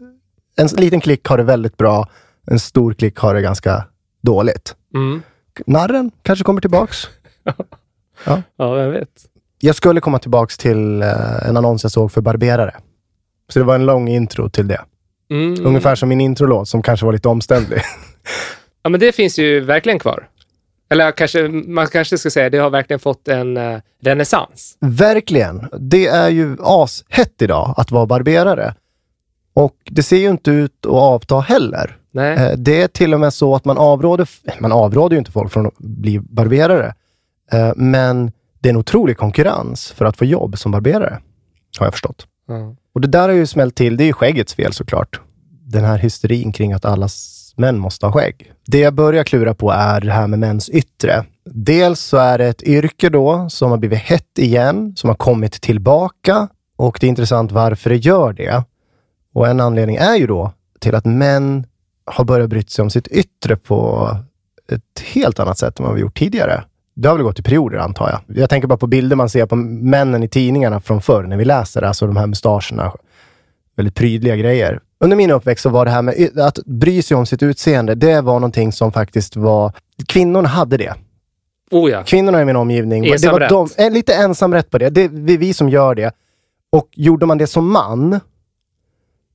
en 0.57 0.67
liten 0.67 1.01
klick 1.01 1.27
har 1.27 1.37
det 1.37 1.43
väldigt 1.43 1.77
bra, 1.77 2.09
en 2.51 2.59
stor 2.59 2.93
klick 2.93 3.17
har 3.17 3.33
det 3.33 3.41
ganska 3.41 3.83
dåligt. 4.21 4.75
Mm. 4.95 5.21
Narren 5.65 6.11
kanske 6.21 6.43
kommer 6.43 6.61
tillbaks. 6.61 6.97
Ja, 8.57 8.73
vem 8.73 8.91
vet. 8.91 9.09
Jag 9.59 9.75
skulle 9.75 10.01
komma 10.01 10.19
tillbaks 10.19 10.57
till 10.57 11.01
eh, 11.01 11.47
en 11.49 11.57
annons 11.57 11.83
jag 11.83 11.91
såg 11.91 12.11
för 12.11 12.21
barberare. 12.21 12.75
Så 13.49 13.59
det 13.59 13.65
var 13.65 13.75
en 13.75 13.85
lång 13.85 14.07
intro 14.07 14.49
till 14.49 14.67
det. 14.67 14.81
Mm. 15.29 15.65
Ungefär 15.65 15.95
som 15.95 16.09
min 16.09 16.21
introlåt 16.21 16.69
som 16.69 16.81
kanske 16.81 17.05
var 17.05 17.13
lite 17.13 17.27
omständlig. 17.27 17.81
Ja, 18.83 18.89
men 18.89 18.99
det 18.99 19.11
finns 19.11 19.39
ju 19.39 19.59
verkligen 19.59 19.99
kvar. 19.99 20.27
Eller 20.89 21.11
kanske, 21.11 21.47
man 21.47 21.87
kanske 21.87 22.17
ska 22.17 22.29
säga 22.29 22.49
det 22.49 22.57
har 22.57 22.69
verkligen 22.69 22.99
fått 22.99 23.27
en 23.27 23.57
uh, 23.57 23.79
renässans. 24.01 24.77
Verkligen. 24.79 25.67
Det 25.79 26.07
är 26.07 26.29
ju 26.29 26.57
ashett 26.59 27.41
idag 27.41 27.73
att 27.77 27.91
vara 27.91 28.05
barberare. 28.05 28.73
Och 29.53 29.75
det 29.85 30.03
ser 30.03 30.17
ju 30.17 30.29
inte 30.29 30.51
ut 30.51 30.85
att 30.85 30.91
avta 30.91 31.39
heller. 31.39 31.97
Nej. 32.11 32.37
Eh, 32.37 32.57
Det 32.57 32.81
är 32.81 32.87
till 32.87 33.13
och 33.13 33.19
med 33.19 33.33
så 33.33 33.55
att 33.55 33.65
man 33.65 33.77
avråder, 33.77 34.29
man 34.59 34.71
avråder 34.71 35.15
ju 35.15 35.19
inte 35.19 35.31
folk 35.31 35.51
från 35.51 35.65
att 35.65 35.77
bli 35.77 36.19
barberare. 36.19 36.93
Eh, 37.51 37.71
Men 37.75 38.31
det 38.59 38.69
är 38.69 38.73
en 38.73 38.77
otrolig 38.79 39.17
konkurrens 39.17 39.91
för 39.91 40.05
att 40.05 40.17
få 40.17 40.25
jobb 40.25 40.57
som 40.57 40.71
barberare, 40.71 41.19
har 41.79 41.85
jag 41.85 41.93
förstått. 41.93 42.27
Ja. 42.47 42.75
Och 42.93 43.01
det 43.01 43.07
där 43.07 43.29
har 43.29 43.35
ju 43.35 43.45
smällt 43.45 43.75
till. 43.75 43.97
Det 43.97 44.03
är 44.03 44.05
ju 44.05 44.13
skäggets 44.13 44.53
fel 44.53 44.73
såklart. 44.73 45.21
Den 45.61 45.83
här 45.83 45.97
hysterin 45.97 46.51
kring 46.51 46.73
att 46.73 46.85
alla 46.85 47.07
män 47.57 47.77
måste 47.77 48.05
ha 48.05 48.13
skägg. 48.13 48.53
Det 48.65 48.79
jag 48.79 48.93
börjar 48.93 49.23
klura 49.23 49.53
på 49.53 49.71
är 49.71 50.01
det 50.01 50.11
här 50.11 50.27
med 50.27 50.39
mäns 50.39 50.69
yttre. 50.69 51.25
Dels 51.45 51.99
så 51.99 52.17
är 52.17 52.37
det 52.37 52.47
ett 52.47 52.63
yrke 52.63 53.09
då 53.09 53.49
som 53.49 53.71
har 53.71 53.77
blivit 53.77 53.99
hett 53.99 54.39
igen, 54.39 54.93
som 54.95 55.09
har 55.09 55.15
kommit 55.15 55.61
tillbaka. 55.61 56.47
Och 56.77 56.97
det 57.01 57.07
är 57.07 57.09
intressant 57.09 57.51
varför 57.51 57.89
det 57.89 57.95
gör 57.95 58.33
det. 58.33 58.63
Och 59.33 59.47
en 59.47 59.59
anledning 59.59 59.95
är 59.95 60.15
ju 60.15 60.27
då 60.27 60.51
till 60.79 60.95
att 60.95 61.05
män 61.05 61.65
har 62.05 62.23
börjat 62.23 62.49
bry 62.49 62.63
sig 62.63 62.83
om 62.83 62.89
sitt 62.89 63.07
yttre 63.07 63.55
på 63.55 64.09
ett 64.71 64.99
helt 65.13 65.39
annat 65.39 65.57
sätt 65.57 65.79
än 65.79 65.85
vad 65.85 65.95
vi 65.95 66.01
gjort 66.01 66.17
tidigare. 66.17 66.63
Det 66.95 67.07
har 67.07 67.15
väl 67.15 67.23
gått 67.23 67.39
i 67.39 67.43
perioder 67.43 67.77
antar 67.77 68.09
jag. 68.09 68.37
Jag 68.37 68.49
tänker 68.49 68.67
bara 68.67 68.77
på 68.77 68.87
bilder 68.87 69.15
man 69.15 69.29
ser 69.29 69.45
på 69.45 69.55
männen 69.55 70.23
i 70.23 70.27
tidningarna 70.27 70.81
från 70.81 71.01
förr 71.01 71.23
när 71.23 71.37
vi 71.37 71.45
läser, 71.45 71.81
alltså 71.81 72.07
de 72.07 72.17
här 72.17 72.27
mustascherna. 72.27 72.91
Väldigt 73.77 73.95
prydliga 73.95 74.35
grejer. 74.35 74.79
Under 74.99 75.17
min 75.17 75.31
uppväxt 75.31 75.63
så 75.63 75.69
var 75.69 75.85
det 75.85 75.91
här 75.91 76.01
med 76.01 76.39
att 76.39 76.59
bry 76.65 77.01
sig 77.01 77.17
om 77.17 77.25
sitt 77.25 77.43
utseende, 77.43 77.95
det 77.95 78.21
var 78.21 78.33
någonting 78.33 78.71
som 78.71 78.91
faktiskt 78.91 79.35
var... 79.35 79.73
Kvinnorna 80.07 80.47
hade 80.47 80.77
det. 80.77 80.93
Oh 81.71 81.91
ja. 81.91 82.03
Kvinnorna 82.03 82.41
i 82.41 82.45
min 82.45 82.55
omgivning, 82.55 83.03
det 83.03 83.09
var 83.09 83.15
Ensamrätt. 83.15 83.49
de, 83.49 83.69
eh, 83.83 83.91
lite 83.91 84.13
ensamrätt 84.13 84.69
på 84.69 84.77
det. 84.77 84.89
Det 84.89 85.01
är 85.03 85.37
vi, 85.37 85.53
som 85.53 85.69
gör 85.69 85.95
det. 85.95 86.11
Och 86.71 86.89
gjorde 86.91 87.25
man 87.25 87.37
det 87.37 87.47
som 87.47 87.71
man, 87.71 88.19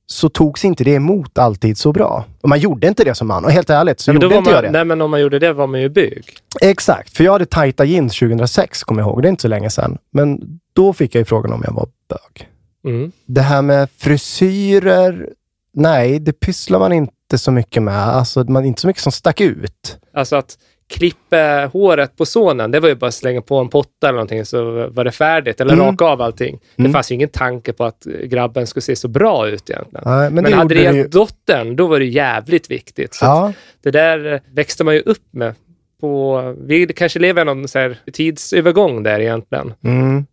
så 0.05 0.29
togs 0.29 0.65
inte 0.65 0.83
det 0.83 0.91
emot 0.91 1.37
alltid 1.37 1.77
så 1.77 1.91
bra. 1.91 2.25
Och 2.41 2.49
man 2.49 2.59
gjorde 2.59 2.87
inte 2.87 3.03
det 3.03 3.15
som 3.15 3.27
man. 3.27 3.45
Och 3.45 3.51
helt 3.51 3.69
ärligt 3.69 3.99
så 3.99 4.13
men 4.13 4.21
gjorde 4.21 4.35
inte 4.35 4.49
jag 4.49 4.55
man, 4.55 4.63
det. 4.63 4.71
nej, 4.71 4.85
men 4.85 5.01
om 5.01 5.11
man 5.11 5.21
gjorde 5.21 5.39
det 5.39 5.53
var 5.53 5.67
man 5.67 5.81
ju 5.81 5.89
bög. 5.89 6.25
Exakt, 6.61 7.17
för 7.17 7.23
jag 7.23 7.31
hade 7.31 7.45
tajta 7.45 7.85
jeans 7.85 8.19
2006, 8.19 8.83
kommer 8.83 9.01
jag 9.01 9.09
ihåg. 9.09 9.21
Det 9.21 9.27
är 9.27 9.29
inte 9.29 9.41
så 9.41 9.47
länge 9.47 9.69
sedan. 9.69 9.97
Men 10.11 10.59
då 10.73 10.93
fick 10.93 11.15
jag 11.15 11.19
ju 11.19 11.25
frågan 11.25 11.53
om 11.53 11.61
jag 11.65 11.73
var 11.73 11.87
bög. 12.09 12.49
Mm. 12.85 13.11
Det 13.25 13.41
här 13.41 13.61
med 13.61 13.89
frisyrer, 13.97 15.29
nej, 15.73 16.19
det 16.19 16.33
pysslar 16.33 16.79
man 16.79 16.93
inte 16.93 17.37
så 17.37 17.51
mycket 17.51 17.83
med. 17.83 17.97
Alltså, 17.99 18.43
man 18.43 18.65
inte 18.65 18.81
så 18.81 18.87
mycket 18.87 19.03
som 19.03 19.11
stack 19.11 19.41
ut. 19.41 19.97
Alltså 20.13 20.35
att 20.35 20.57
klippa 20.89 21.69
håret 21.73 22.15
på 22.17 22.25
sonen, 22.25 22.71
det 22.71 22.79
var 22.79 22.89
ju 22.89 22.95
bara 22.95 23.07
att 23.07 23.13
slänga 23.13 23.41
på 23.41 23.57
en 23.57 23.69
potta 23.69 24.07
eller 24.07 24.13
någonting 24.13 24.45
så 24.45 24.87
var 24.89 25.03
det 25.03 25.11
färdigt. 25.11 25.61
Eller 25.61 25.73
Mm. 25.73 25.85
raka 25.85 26.05
av 26.05 26.21
allting. 26.21 26.59
Det 26.75 26.81
Mm. 26.81 26.93
fanns 26.93 27.11
ju 27.11 27.15
ingen 27.15 27.29
tanke 27.29 27.73
på 27.73 27.83
att 27.85 28.03
grabben 28.23 28.67
skulle 28.67 28.81
se 28.83 28.95
så 28.95 29.07
bra 29.07 29.47
ut 29.47 29.69
egentligen. 29.69 30.03
Nej, 30.05 30.15
men 30.31 30.33
Men, 30.33 30.43
det 30.43 30.51
hade 30.57 30.75
det 30.75 30.81
det 30.83 30.91
ju- 30.91 30.97
gällt 30.97 31.11
dottern, 31.11 31.75
då 31.75 31.87
var 31.87 31.99
det 31.99 32.05
jävligt 32.05 32.71
viktigt. 32.71 33.13
Så 33.13 33.25
Ja, 33.25 33.53
Det 33.81 33.91
där 33.91 34.41
växte 34.53 34.83
man 34.83 34.93
ju 34.95 35.01
upp 35.01 35.27
med. 35.31 35.55
På, 36.01 36.41
vi 36.67 36.87
kanske 36.87 37.19
lever 37.19 37.41
i 37.41 37.45
någon 37.45 37.65
tidsövergång 38.13 39.03
där 39.03 39.19
egentligen. 39.19 39.73
mm. 39.83 40.25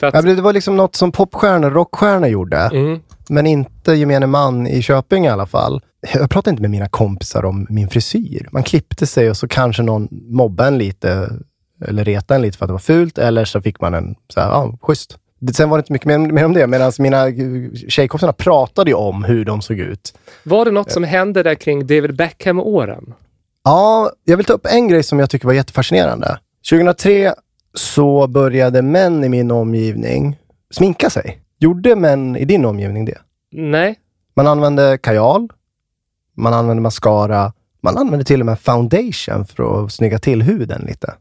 Att, 0.00 0.14
ja, 0.14 0.22
det 0.22 0.42
var 0.42 0.52
liksom 0.52 0.76
något 0.76 0.96
som 0.96 1.12
popstjärnor, 1.12 1.70
rockstjärnor 1.70 2.28
gjorde. 2.28 2.56
mm, 2.56 3.00
Men 3.28 3.46
inte 3.46 3.92
gemene 3.94 4.26
man 4.26 4.66
i 4.66 4.82
Köping 4.82 5.24
i 5.26 5.28
alla 5.28 5.46
fall. 5.46 5.80
Jag 6.14 6.30
pratade 6.30 6.50
inte 6.50 6.60
med 6.62 6.70
mina 6.70 6.88
kompisar 6.88 7.44
om 7.44 7.66
min 7.70 7.88
frisyr. 7.88 8.48
Man 8.52 8.62
klippte 8.62 9.06
sig 9.06 9.30
och 9.30 9.36
så 9.36 9.48
kanske 9.48 9.82
någon 9.82 10.08
mobbade 10.10 10.68
en 10.68 10.78
lite, 10.78 11.30
eller 11.86 12.04
retade 12.04 12.36
en 12.38 12.42
lite 12.42 12.58
för 12.58 12.64
att 12.64 12.68
det 12.68 12.72
var 12.72 12.78
fult, 12.78 13.18
eller 13.18 13.44
så 13.44 13.60
fick 13.60 13.80
man 13.80 13.94
en 13.94 14.14
så 14.34 14.40
här, 14.40 14.48
ja, 14.48 14.78
schysst. 14.82 15.18
Sen 15.54 15.70
var 15.70 15.78
det 15.78 15.80
inte 15.80 15.92
mycket 15.92 16.06
mer, 16.06 16.18
mer 16.18 16.44
om 16.44 16.52
det, 16.52 16.66
medan 16.66 16.92
mina 16.98 17.28
eh, 17.28 17.34
tjejkompisarna 17.88 18.32
pratade 18.32 18.94
om 18.94 19.24
hur 19.24 19.44
de 19.44 19.62
såg 19.62 19.78
ut. 19.78 20.14
var 20.42 20.64
det 20.64 20.70
något 20.70 20.90
som 20.92 21.04
hände 21.04 21.42
där 21.42 21.54
kring 21.54 21.86
David 21.86 22.16
Beckham-åren? 22.16 23.14
Ja, 23.64 24.10
jag 24.24 24.36
vill 24.36 24.46
ta 24.46 24.52
upp 24.52 24.66
en 24.66 24.88
grej 24.88 25.02
som 25.02 25.18
jag 25.18 25.30
tycker 25.30 25.46
var 25.46 25.54
jättefascinerande. 25.54 26.38
2003 26.70 27.34
så 27.76 28.26
började 28.26 28.82
män 28.82 29.24
i 29.24 29.28
min 29.28 29.50
omgivning 29.50 30.38
sminka 30.70 31.10
sig. 31.10 31.40
Gjorde 31.58 31.96
män 31.96 32.36
i 32.36 32.44
din 32.44 32.64
omgivning 32.64 33.04
det? 33.04 33.18
Nej. 33.52 33.98
Man 34.36 34.46
använde 34.46 34.98
kajal, 35.02 35.48
man 36.36 36.54
använde 36.54 36.82
mascara, 36.82 37.52
man 37.80 37.96
använde 37.96 38.24
till 38.24 38.40
och 38.40 38.46
med 38.46 38.60
foundation 38.60 39.44
för 39.44 39.84
att 39.84 39.92
snygga 39.92 40.18
till 40.18 40.42
huden 40.42 40.84
lite. 40.86 41.14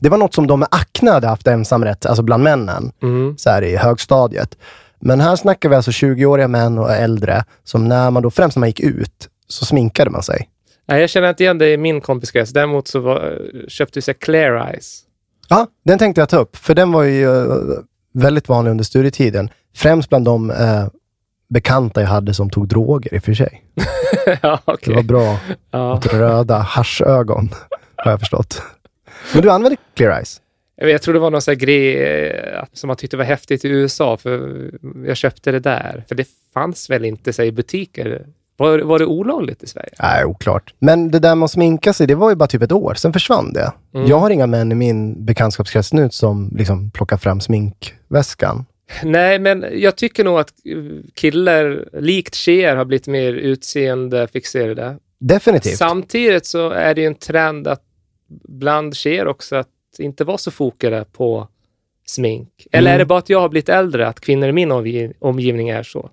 Det 0.00 0.08
var 0.08 0.18
något 0.18 0.34
som 0.34 0.46
de 0.46 0.60
med 0.60 0.68
akne 0.70 1.10
hade 1.10 1.26
haft 1.26 1.46
ensamrätt, 1.46 2.06
alltså 2.06 2.22
bland 2.22 2.42
männen, 2.42 2.92
Mm. 3.02 3.38
så 3.38 3.50
här 3.50 3.62
i 3.62 3.76
högstadiet. 3.76 4.58
Men 5.00 5.20
här 5.20 5.36
snackar 5.36 5.68
vi 5.68 5.76
alltså 5.76 5.90
20-åriga 5.90 6.48
män 6.48 6.78
och 6.78 6.90
äldre, 6.90 7.44
som 7.64 7.88
när 7.88 8.10
man 8.10 8.22
då, 8.22 8.30
främst 8.30 8.56
när 8.56 8.60
man 8.60 8.68
gick 8.68 8.80
ut, 8.80 9.28
så 9.48 9.64
sminkade 9.64 10.10
man 10.10 10.22
sig. 10.22 10.48
Nej, 10.86 11.00
jag 11.00 11.10
känner 11.10 11.28
inte 11.28 11.42
igen 11.42 11.58
det 11.58 11.72
i 11.72 11.76
min 11.76 12.00
kompiskrets. 12.00 12.52
Däremot 12.52 12.88
så 12.88 13.00
var, 13.00 13.38
köpte 13.68 14.00
vi 14.06 14.14
Clear 14.14 14.68
Eyes. 14.68 15.00
Ja, 15.48 15.66
den 15.84 15.98
tänkte 15.98 16.20
jag 16.20 16.28
ta 16.28 16.36
upp, 16.38 16.56
för 16.56 16.74
den 16.74 16.92
var 16.92 17.02
ju 17.02 17.24
eh, 17.24 17.56
väldigt 18.14 18.48
vanlig 18.48 18.70
under 18.70 18.84
studietiden. 18.84 19.50
Främst 19.74 20.08
bland 20.08 20.24
de 20.24 20.50
eh, 20.50 20.86
bekanta 21.48 22.00
jag 22.00 22.08
hade 22.08 22.34
som 22.34 22.50
tog 22.50 22.68
droger 22.68 23.14
i 23.14 23.18
och 23.18 23.22
för 23.24 23.34
sig. 23.34 23.64
ja, 24.42 24.60
Det 24.66 24.72
okej. 24.72 24.94
var 24.94 25.02
bra 25.02 25.38
Ja. 25.70 26.00
röda 26.12 26.58
haschögon, 26.58 27.48
har 27.96 28.10
jag 28.10 28.20
förstått. 28.20 28.62
Men 29.32 29.42
du 29.42 29.50
använder 29.50 29.78
clear 29.94 30.16
eyes? 30.16 30.40
Jag, 30.76 31.02
tror 31.02 31.14
det 31.14 31.20
var 31.20 31.30
någon 31.30 31.42
sån 31.42 31.58
grej 31.58 32.02
eh, 32.02 32.64
som 32.72 32.88
man 32.88 32.96
tyckte 32.96 33.16
var 33.16 33.24
häftigt 33.24 33.64
i 33.64 33.68
USA, 33.68 34.16
för 34.16 34.70
jag 35.06 35.16
köpte 35.16 35.52
det 35.52 35.60
där. 35.60 36.04
För 36.08 36.14
det 36.14 36.28
fanns 36.54 36.90
väl 36.90 37.04
inte 37.04 37.32
så 37.32 37.42
i 37.42 37.52
butiker? 37.52 38.26
Var, 38.56 38.78
var 38.78 38.98
det 38.98 39.06
olagligt 39.06 39.62
i 39.62 39.66
Sverige? 39.66 39.90
Nej, 40.02 40.24
oklart. 40.24 40.74
Men 40.78 41.10
det 41.10 41.18
där 41.18 41.34
med 41.34 41.44
att 41.44 41.50
sminka 41.50 41.92
sig, 41.92 42.06
det 42.06 42.14
var 42.14 42.30
ju 42.30 42.36
bara 42.36 42.46
typ 42.46 42.62
ett 42.62 42.72
år. 42.72 42.94
Sen 42.94 43.12
försvann 43.12 43.52
det. 43.52 43.72
Mm. 43.94 44.06
Jag 44.06 44.18
har 44.18 44.30
inga 44.30 44.46
män 44.46 44.72
i 44.72 44.74
min 44.74 45.24
bekantskapskrets 45.24 45.92
nu 45.92 46.10
som 46.10 46.50
liksom 46.56 46.90
plockar 46.90 47.16
fram 47.16 47.40
sminkväskan. 47.40 48.64
Nej, 49.02 49.38
men 49.38 49.64
jag 49.72 49.96
tycker 49.96 50.24
nog 50.24 50.38
att 50.38 50.52
killar, 51.14 51.88
likt 52.00 52.34
tjejer, 52.34 52.76
har 52.76 52.84
blivit 52.84 53.06
mer 53.06 53.32
utseendefixerade. 53.32 54.98
Definitivt. 55.18 55.76
Samtidigt 55.76 56.46
så 56.46 56.70
är 56.70 56.94
det 56.94 57.00
ju 57.00 57.06
en 57.06 57.14
trend 57.14 57.66
att 57.68 57.82
bland 58.48 58.96
tjejer 58.96 59.26
också 59.26 59.56
att 59.56 59.68
inte 59.98 60.24
vara 60.24 60.38
så 60.38 60.50
fokade 60.50 61.04
på 61.12 61.48
smink. 62.06 62.66
Eller 62.72 62.90
Mm. 62.90 62.94
är 62.94 62.98
det 62.98 63.04
bara 63.06 63.18
att 63.18 63.30
jag 63.30 63.40
har 63.40 63.48
blivit 63.48 63.68
äldre, 63.68 64.08
att 64.08 64.20
kvinnor 64.20 64.48
i 64.48 64.52
min 64.52 64.72
omgiv- 64.72 65.12
omgivning 65.18 65.68
är 65.68 65.82
så? 65.82 66.10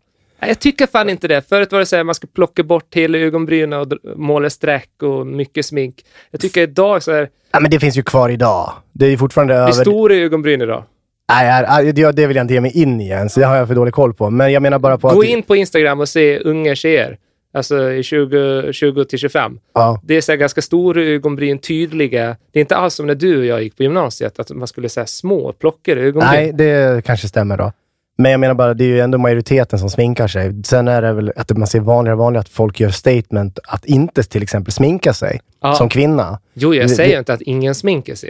Jag 0.48 0.60
tycker 0.60 0.88
fan 0.88 1.10
inte 1.10 1.28
det. 1.28 1.42
Förut 1.42 1.72
var 1.72 1.80
det 1.80 1.86
så 1.86 1.96
här, 1.96 2.04
man 2.04 2.16
skulle 2.16 2.32
plocka 2.32 2.64
bort 2.64 2.96
hela 2.96 3.18
ögonbrynen 3.18 3.80
och 3.80 3.88
måla 4.16 4.50
streck 4.50 5.04
och 5.04 5.28
mycket 5.28 5.66
smink. 5.66 6.06
Jag 6.32 6.42
tycker 6.42 6.62
idag 6.62 7.04
så 7.04 7.12
är 7.12 7.30
ja, 7.52 7.60
men 7.60 7.72
det 7.72 7.80
finns 7.80 7.98
ju 7.98 8.04
kvar 8.04 8.30
idag. 8.30 8.74
Det 8.94 9.06
är 9.06 9.10
ju 9.10 9.18
fortfarande 9.18 9.54
över... 9.56 9.72
stora 9.72 10.16
ögonbryn 10.16 10.62
idag. 10.62 10.84
Nej, 11.30 11.94
det, 11.94 12.12
det 12.12 12.28
vill 12.28 12.36
jag 12.36 12.44
inte 12.44 12.54
ge 12.54 12.62
mig 12.62 12.82
in 12.82 13.02
i 13.02 13.08
ens. 13.08 13.34
Det 13.34 13.44
har 13.44 13.56
jag 13.56 13.68
för 13.68 13.76
dålig 13.76 13.94
koll 13.94 14.14
på. 14.14 14.30
Men 14.30 14.52
jag 14.52 14.62
menar 14.62 14.80
bara 14.80 14.98
på 14.98 15.10
Gå 15.10 15.20
att... 15.20 15.26
in 15.26 15.44
på 15.44 15.56
Instagram 15.56 16.00
och 16.00 16.10
se 16.10 16.40
unga 16.40 16.76
tjejer. 16.76 17.18
Alltså 17.54 17.92
i 17.92 18.04
20, 18.04 18.74
20 18.74 19.06
till 19.06 19.20
25. 19.20 19.60
Ja. 19.74 20.00
Det 20.04 20.18
är 20.18 20.22
så 20.22 20.32
här 20.32 20.38
ganska 20.38 20.62
stora 20.62 21.02
ögonbryn, 21.02 21.60
tydliga. 21.60 22.38
Det 22.52 22.60
är 22.60 22.62
inte 22.62 22.76
alls 22.76 22.94
som 22.94 23.08
när 23.08 23.16
du 23.16 23.40
och 23.40 23.46
jag 23.46 23.64
gick 23.64 23.78
på 23.78 23.84
gymnasiet, 23.84 24.40
att 24.40 24.52
man 24.52 24.68
skulle 24.68 24.90
säga 24.90 25.06
små 25.06 25.54
plockor 25.54 25.98
ögonbryn. 25.98 26.32
Nej, 26.32 26.54
det 26.54 27.06
kanske 27.06 27.28
stämmer 27.28 27.58
då. 27.58 27.72
Men 28.18 28.32
jag 28.32 28.40
menar 28.40 28.54
bara, 28.56 28.74
det 28.74 28.84
är 28.84 28.88
ju 28.88 29.00
ändå 29.00 29.18
majoriteten 29.18 29.80
som 29.80 29.90
sminkar 29.90 30.28
sig. 30.28 30.64
Sen 30.64 30.88
är 30.88 31.02
det 31.02 31.14
väl 31.14 31.32
att 31.36 31.58
man 31.58 31.68
ser 31.68 31.80
vanligare 31.80 32.14
och 32.16 32.20
vanligare 32.24 32.42
att 32.42 32.50
folk 32.50 32.80
gör 32.80 32.90
statement 32.90 33.60
att 33.64 33.86
inte 33.86 34.24
till 34.24 34.44
exempel 34.44 34.72
sminka 34.74 35.14
sig 35.14 35.40
Ja. 35.62 35.76
som 35.76 35.90
kvinna. 35.90 36.40
Jo, 36.54 36.74
jag 36.76 36.86
Det- 36.86 36.90
säger 36.96 37.14
det- 37.16 37.20
inte 37.20 37.34
att 37.34 37.42
ingen 37.42 37.76
sminkar 37.76 38.16
sig. 38.16 38.30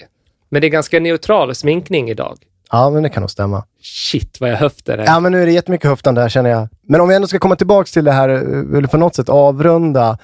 Men 0.50 0.62
det 0.62 0.68
är 0.68 0.70
ganska 0.70 1.00
neutral 1.00 1.56
sminkning 1.56 2.10
idag. 2.10 2.38
Ja, 2.72 2.90
men 2.90 3.04
det 3.04 3.10
kan 3.10 3.22
nog 3.22 3.30
stämma. 3.30 3.64
Shit 3.82 4.38
vad 4.42 4.50
jag 4.50 4.58
höftar 4.58 4.98
här. 4.98 5.06
Ja, 5.06 5.20
men 5.20 5.32
nu 5.32 5.42
är 5.42 5.46
det 5.46 5.52
jättemycket 5.52 5.90
höftande 5.90 6.22
här 6.22 6.30
känner 6.30 6.50
jag. 6.50 6.68
Men 6.88 7.02
om 7.02 7.10
vi 7.10 7.16
ändå 7.16 7.28
ska 7.28 7.40
komma 7.40 7.56
tillbaka 7.56 7.88
till 7.94 8.04
det 8.04 8.12
här, 8.12 8.30
eh, 8.30 8.78
eller 8.78 8.88
på 8.88 8.98
något 8.98 9.16
sätt 9.16 9.30
avrunda. 9.30 10.18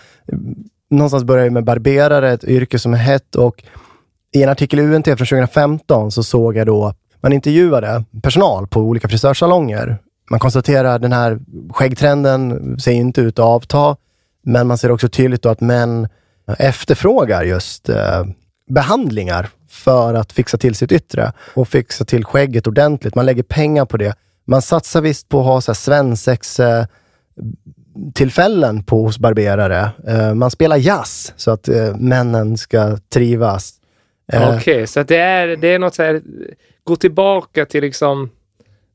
Någonstans 0.89 1.23
börjar 1.23 1.43
ju 1.43 1.49
med 1.49 1.63
barberare, 1.63 2.31
ett 2.31 2.43
yrke 2.43 2.79
som 2.79 2.93
är 2.93 2.97
hett 2.97 3.35
och 3.35 3.63
i 4.35 4.43
en 4.43 4.49
artikel 4.49 4.79
i 4.79 4.83
UNT 4.83 5.05
från 5.05 5.17
2015 5.27 6.11
så 6.11 6.23
såg 6.23 6.55
jag 6.57 6.67
då, 6.67 6.93
man 7.21 7.33
intervjuade 7.33 8.03
personal 8.21 8.67
på 8.67 8.79
olika 8.79 9.07
frisörsalonger. 9.07 9.97
Man 10.29 10.39
konstaterar 10.39 10.95
att 10.95 11.01
den 11.01 11.13
här 11.13 11.39
skäggtrenden 11.69 12.79
ser 12.79 12.91
inte 12.91 13.21
ut 13.21 13.39
att 13.39 13.45
avta, 13.45 13.95
men 14.43 14.67
man 14.67 14.77
ser 14.77 14.91
också 14.91 15.09
tydligt 15.09 15.41
då 15.41 15.49
att 15.49 15.61
män 15.61 16.07
efterfrågar 16.57 17.43
just 17.43 17.89
eh, 17.89 18.25
behandlingar 18.69 19.49
för 19.69 20.13
att 20.13 20.33
fixa 20.33 20.57
till 20.57 20.75
sitt 20.75 20.91
yttre 20.91 21.31
och 21.53 21.67
fixa 21.67 22.05
till 22.05 22.25
skägget 22.25 22.67
ordentligt. 22.67 23.15
Man 23.15 23.25
lägger 23.25 23.43
pengar 23.43 23.85
på 23.85 23.97
det. 23.97 24.15
Man 24.45 24.61
satsar 24.61 25.01
visst 25.01 25.29
på 25.29 25.39
att 25.39 25.45
ha 25.45 25.61
så 25.61 25.71
här 25.71 25.75
svensex 25.75 26.59
eh, 26.59 26.85
tillfällen 28.13 28.83
på 28.83 29.01
hos 29.01 29.19
barberare. 29.19 29.89
Eh, 30.07 30.33
man 30.33 30.51
spelar 30.51 30.77
jazz 30.77 31.33
så 31.35 31.51
att 31.51 31.67
eh, 31.67 31.95
männen 31.95 32.57
ska 32.57 32.97
trivas. 32.97 33.73
Eh, 34.33 34.55
Okej, 34.57 34.87
så 34.87 34.99
att 34.99 35.07
det 35.07 35.17
är, 35.17 35.47
det 35.47 35.67
är 35.67 35.79
något 35.79 35.95
så 35.95 36.03
här, 36.03 36.21
gå 36.87 36.95
tillbaka 36.95 37.65
till 37.65 37.81
liksom 37.81 38.29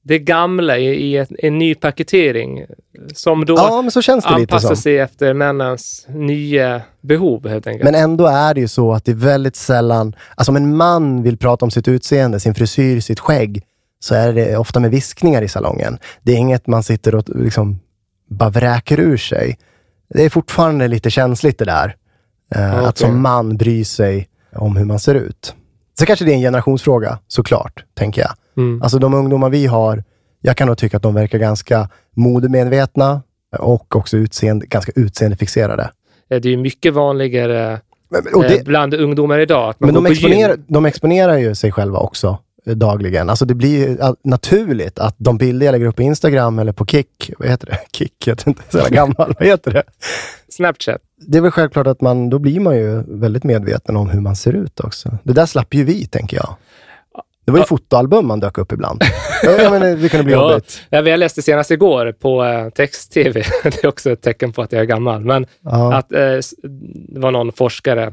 det 0.03 0.19
gamla 0.19 0.79
i, 0.79 0.87
i 0.87 1.17
ett, 1.17 1.31
en 1.39 1.59
ny 1.59 1.75
paketering 1.75 2.65
som 3.15 3.45
då 3.45 3.55
Ja, 3.55 3.79
anpassar 3.79 4.75
sig 4.75 4.99
efter 4.99 5.35
männens 5.35 6.07
nya 6.09 6.83
behov 7.01 7.49
helt 7.49 7.67
enkelt. 7.67 7.85
Men 7.85 7.95
ändå 7.95 8.27
är 8.27 8.55
det 8.55 8.61
ju 8.61 8.69
så 8.69 8.93
att 8.93 9.05
det 9.05 9.13
är 9.13 9.17
väldigt 9.17 9.57
sällan, 9.57 10.17
alltså 10.35 10.53
om 10.53 10.57
en 10.57 10.77
man 10.77 11.23
vill 11.23 11.37
prata 11.39 11.65
om 11.65 11.71
sitt 11.71 11.89
utseende, 11.89 12.41
sin 12.41 12.55
frisyr, 12.55 13.01
sitt 13.01 13.21
skägg, 13.21 13.63
så 14.01 14.15
är 14.15 14.33
det 14.33 14.57
ofta 14.57 14.81
med 14.81 14.91
viskningar 14.91 15.43
i 15.43 15.49
salongen. 15.49 15.99
Det 16.23 16.33
är 16.33 16.37
inget 16.37 16.67
man 16.67 16.83
sitter 16.83 17.15
och 17.15 17.25
liksom 17.29 17.81
bara 18.29 18.51
vräker 18.51 19.01
ur 19.01 19.17
sig. 19.17 19.59
Det 20.15 20.25
är 20.25 20.31
fortfarande 20.31 20.89
lite 20.89 21.11
känsligt 21.11 21.59
det 21.59 21.65
där. 21.65 21.97
Eh, 22.55 22.75
Okej. 22.75 22.87
Att 22.87 22.99
som 22.99 23.23
man 23.23 23.57
bry 23.57 23.85
sig 23.85 24.29
om 24.57 24.77
hur 24.77 24.85
man 24.85 25.01
ser 25.01 25.15
ut. 25.15 25.55
Så 26.03 26.07
kanske 26.07 26.25
det 26.25 26.33
är 26.33 26.35
en 26.35 26.41
generationsfråga, 26.41 27.19
såklart, 27.29 27.85
tänker 27.95 28.21
jag. 28.21 28.31
Mm. 28.57 28.83
Alltså 28.83 28.99
de 28.99 29.15
ungdomar 29.15 29.51
vi 29.51 29.67
har, 29.67 30.05
jag 30.41 30.57
kan 30.57 30.69
nog 30.69 30.79
tycka 30.79 30.97
att 30.97 31.03
de 31.03 31.15
verkar 31.15 31.39
ganska 31.39 31.89
modemedvetna 32.17 33.23
och 33.59 33.97
också 33.97 34.17
utseende, 34.17 34.67
ganska 34.67 34.93
utseendefixerade. 34.95 35.91
det 36.29 36.37
är 36.37 36.47
ju 36.47 36.57
mycket 36.57 36.95
vanligare 36.95 37.81
Och 38.35 38.43
det, 38.43 38.59
eh, 38.59 38.65
bland 38.65 38.95
ungdomar 38.95 39.39
idag 39.39 39.75
Men 39.79 39.95
de 39.95 40.07
exponerar, 40.07 40.57
de 40.67 40.87
exponerar 40.87 41.39
ju 41.39 41.55
sig 41.55 41.73
själva 41.73 41.99
också 41.99 42.29
eh, 42.29 42.39
dagligen. 42.65 43.31
Alltså 43.31 43.45
det 43.45 43.55
blir 43.55 43.99
naturligt 44.25 44.99
att 44.99 45.15
de 45.19 45.39
bilder 45.39 45.67
jag 45.67 45.73
lägger 45.73 45.87
upp 45.87 45.97
på 45.97 46.03
Instagram 46.03 46.59
eller 46.59 46.73
på 46.73 46.87
Kik, 46.87 47.31
vad 47.39 47.49
heter 47.49 47.67
det? 47.67 47.79
Kik, 47.93 48.27
jag 48.27 48.35
vet 48.37 48.47
inte, 48.47 48.63
så 48.71 48.95
gammal, 48.95 49.35
vad 49.39 49.49
heter 49.49 49.71
det? 49.73 49.83
Snapchat. 50.49 51.01
Det 51.27 51.39
är 51.39 51.43
väl 51.43 51.51
självklart 51.51 51.87
att 51.87 52.01
man, 52.01 52.31
då 52.31 52.39
blir 52.39 52.61
man 52.61 52.77
ju 52.77 53.03
väldigt 53.09 53.45
medveten 53.45 53.97
om 53.97 54.11
hur 54.11 54.21
man 54.21 54.37
ser 54.37 54.53
ut 54.53 54.81
också. 54.81 55.19
Det 55.25 55.33
där 55.33 55.47
slapp 55.47 55.75
ju 55.75 55.85
vi, 55.85 56.07
tänker 56.07 56.37
jag. 56.37 56.57
Det 57.45 57.53
var 57.53 57.59
ju 57.59 57.65
fotoalbum 57.65 58.27
man 58.27 58.41
dök 58.41 58.59
upp 58.59 58.73
ibland. 58.73 59.03
jag 59.43 59.73
menar, 59.73 59.97
det 59.97 60.09
kunde 60.09 60.25
bli 60.25 60.33
Ja, 60.37 60.51
jobbigt. 60.53 60.81
ja, 60.91 61.01
jag 61.03 61.19
läste 61.19 61.43
senast 61.43 61.71
igår 61.71 62.13
på 62.13 62.45
eh, 62.45 62.69
text-tv. 62.69 63.43
det 63.63 63.85
är 63.85 63.89
också 63.89 64.11
ett 64.11 64.21
tecken 64.23 64.53
på 64.53 64.63
att 64.63 64.73
jag 64.73 64.81
är 64.81 64.87
gammal. 64.87 65.25
Men 65.25 65.47
Ja. 65.61 65.95
att 65.95 66.13
eh, 66.13 66.19
det 67.09 67.21
var 67.21 67.31
någon 67.31 67.53
forskare, 67.53 68.13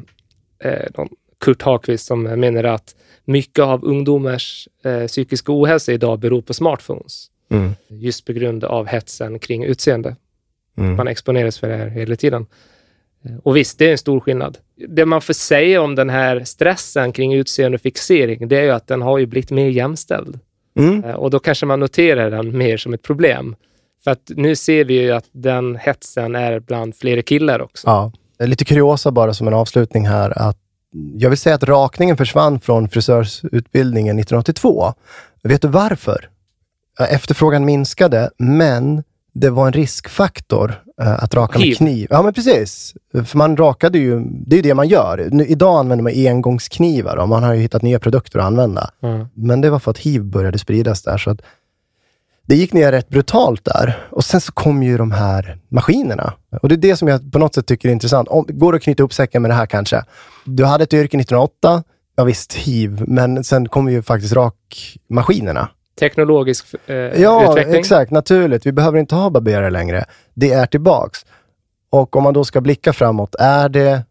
eh, 0.63 0.85
någon 0.97 1.07
Kurt 1.39 1.61
Hakvist, 1.61 2.05
som 2.05 2.23
menar 2.23 2.63
att 2.63 2.95
mycket 3.25 3.63
av 3.63 3.85
ungdomars 3.85 4.67
eh, 4.83 5.07
psykiska 5.07 5.51
ohälsa 5.51 5.91
idag 5.93 6.19
beror 6.19 6.41
på 6.41 6.53
smartphones. 6.53 7.27
Mm. 7.51 7.71
Just 7.87 8.25
på 8.25 8.33
grund 8.33 8.63
av 8.63 8.87
hetsen 8.87 9.39
kring 9.39 9.63
utseende. 9.63 10.15
Mm. 10.77 10.95
Man 10.95 11.07
exponeras 11.07 11.59
för 11.59 11.67
det 11.69 11.75
här 11.75 11.87
hela 11.87 12.15
tiden. 12.15 12.45
Eh, 13.25 13.31
Och 13.43 13.57
visst, 13.57 13.77
det 13.79 13.87
är 13.87 13.91
en 13.91 13.97
stor 13.97 14.19
skillnad. 14.19 14.57
Det 14.87 15.05
man 15.05 15.21
får 15.21 15.33
säga 15.33 15.81
om 15.81 15.95
den 15.95 16.09
här 16.09 16.43
stressen 16.43 17.11
kring 17.11 17.33
utseende 17.33 17.75
och 17.75 17.81
fixering, 17.81 18.47
det 18.47 18.57
är 18.57 18.63
ju 18.63 18.71
att 18.71 18.87
den 18.87 19.01
har 19.01 19.17
ju 19.17 19.25
blivit 19.25 19.51
mer 19.51 19.69
jämställd. 19.69 20.39
Mm. 20.79 21.03
Eh, 21.03 21.15
Och 21.15 21.29
då 21.29 21.39
kanske 21.39 21.65
man 21.65 21.79
noterar 21.79 22.31
den 22.31 22.57
mer 22.57 22.77
som 22.77 22.93
ett 22.93 23.01
problem. 23.01 23.55
För 24.03 24.11
att 24.11 24.31
nu 24.35 24.55
ser 24.55 24.83
vi 24.85 25.01
ju 25.01 25.11
att 25.11 25.25
den 25.31 25.75
hetsen 25.75 26.35
är 26.35 26.59
bland 26.59 26.95
flera 26.95 27.21
killar 27.21 27.61
också. 27.61 27.87
Ja. 27.87 28.11
Lite 28.45 28.65
kuriosa 28.65 29.11
bara 29.11 29.33
som 29.33 29.47
en 29.47 29.53
avslutning 29.53 30.07
här. 30.07 30.39
Att 30.49 30.57
jag 30.91 31.29
vill 31.29 31.37
säga 31.37 31.55
att 31.55 31.63
rakningen 31.63 32.17
försvann 32.17 32.59
från 32.59 32.89
frisörsutbildningen 32.89 34.19
1982. 34.19 34.93
Vet 35.43 35.61
du 35.61 35.67
varför? 35.67 36.29
Efterfrågan 36.99 37.65
minskade, 37.65 38.29
men 38.37 39.03
det 39.33 39.49
var 39.49 39.67
en 39.67 39.73
riskfaktor 39.73 40.83
eh, 41.01 41.23
att 41.23 41.33
raka 41.33 41.59
med 41.59 41.77
kniv. 41.77 42.07
Ja, 42.09 42.21
men 42.21 42.33
precis. 42.33 42.95
För 43.25 43.37
man 43.37 43.57
rakade 43.57 43.97
ju, 43.97 44.19
det 44.19 44.55
är 44.55 44.57
ju 44.57 44.61
det 44.61 44.73
man 44.73 44.87
gör. 44.87 45.29
Nu, 45.31 45.45
idag 45.45 45.79
använder 45.79 46.03
man 46.03 46.27
engångsknivar 46.27 47.17
och 47.17 47.29
man 47.29 47.43
har 47.43 47.53
ju 47.53 47.61
hittat 47.61 47.81
nya 47.81 47.99
produkter 47.99 48.39
att 48.39 48.45
använda. 48.45 48.91
Ja. 48.99 49.27
Men 49.33 49.61
det 49.61 49.69
var 49.69 49.79
för 49.79 49.91
att 49.91 49.97
hiv 49.97 50.23
började 50.23 50.59
spridas 50.59 51.03
där. 51.03 51.17
Så 51.17 51.29
att 51.29 51.41
det 52.49 52.55
gick 52.55 52.73
ner 52.73 52.91
rätt 52.91 53.09
brutalt 53.09 53.65
där. 53.65 54.07
Och 54.11 54.23
sen 54.23 54.41
så 54.41 54.51
kom 54.51 54.83
ju 54.83 54.97
de 54.97 55.11
här 55.11 55.57
maskinerna. 55.69 56.33
Och 56.61 56.69
det 56.69 56.75
är 56.75 56.77
det 56.77 56.95
som 56.95 57.07
jag 57.07 57.31
på 57.31 57.39
något 57.39 57.55
sätt 57.55 57.65
tycker 57.65 57.89
är 57.89 57.93
intressant. 57.93 58.27
Om, 58.27 58.45
går 58.47 58.71
det 58.71 58.75
att 58.75 58.81
knyta 58.83 59.03
upp 59.03 59.13
säcken 59.13 59.41
med 59.41 59.51
det 59.51 59.55
här 59.55 59.65
kanske? 59.65 60.03
Du 60.45 60.65
hade 60.65 60.83
ett 60.83 60.93
yrke 60.93 61.17
1908, 61.17 61.83
ja 62.15 62.23
visst, 62.23 62.53
hiv, 62.53 63.03
men 63.07 63.43
sen 63.43 63.69
kom 63.69 63.89
ju 63.89 64.01
faktiskt 64.01 64.33
rakmaskinerna. 64.33 65.67
Teknologisk 65.99 66.65
eh, 66.87 66.95
Ja, 66.95 67.51
utveckling. 67.51 67.79
exakt. 67.79 68.11
Naturligt. 68.11 68.65
Vi 68.65 68.71
behöver 68.71 68.99
inte 68.99 69.15
ha 69.15 69.29
barberare 69.29 69.69
längre. 69.69 70.05
Det 70.33 70.51
är 70.51 70.65
tillbaks. 70.65 71.19
Och 71.89 72.15
om 72.15 72.23
man 72.23 72.33
då 72.33 72.43
ska 72.45 72.61
blicka 72.61 72.93
framåt, 72.93 73.35
är 73.39 73.69
det 73.69 74.03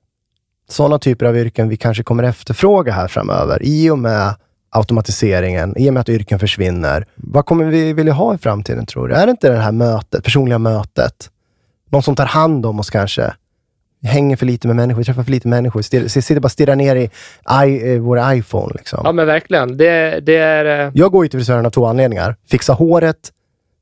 sådana 0.69 0.99
typer 0.99 1.27
av 1.27 1.37
yrken 1.37 1.69
vi 1.69 1.77
kanske 1.77 2.03
kommer 2.03 2.23
efterfråga 2.23 2.93
här 2.93 3.09
framöver 3.09 3.59
i 3.63 3.91
och 3.91 3.99
med 3.99 4.35
automatiseringen, 4.71 5.75
i 5.79 5.89
och 5.91 5.95
med 5.95 6.01
att 6.01 6.09
yrken 6.09 6.39
försvinner. 6.39 7.05
Vad 7.15 7.47
kommer 7.47 7.65
vi 7.65 7.93
vilja 7.93 8.13
ha 8.13 8.35
i 8.35 8.39
framtiden 8.39 8.87
tror 8.87 9.09
du? 9.09 9.15
Är 9.15 9.27
det 9.27 9.31
inte 9.31 9.49
det 9.51 9.57
här 9.59 9.73
mötet, 9.73 10.25
personliga 10.25 10.59
mötet? 10.59 11.31
Någon 11.91 12.03
som 12.03 12.17
tar 12.17 12.27
hand 12.27 12.67
om 12.67 12.81
oss 12.81 12.91
kanske? 12.91 13.33
Hänger 14.03 14.37
för 14.37 14.47
lite 14.47 14.67
med 14.67 14.77
människor, 14.77 15.03
träffar 15.05 15.23
för 15.23 15.31
lite 15.31 15.49
människor. 15.49 15.81
Stirr- 15.83 16.09
Sitter 16.09 16.41
bara 16.41 16.49
stirrar 16.49 16.77
ner 16.77 16.97
i 16.97 17.11
i, 17.67 17.93
eh, 17.95 18.01
våra 18.01 18.35
iPhone. 18.35 18.73
Liksom. 18.79 19.01
Ja, 19.05 19.13
men 19.13 19.27
verkligen. 19.27 19.77
Det, 19.77 20.21
det 20.21 20.37
är... 20.37 20.87
eh, 20.87 20.93
Jag 20.95 21.13
går 21.13 21.25
ju 21.25 21.29
till 21.29 21.39
frisören 21.41 21.67
av 21.67 21.71
två 21.71 21.87
anledningar. 21.87 22.37
Fixa 22.51 22.73
håret, 22.73 23.33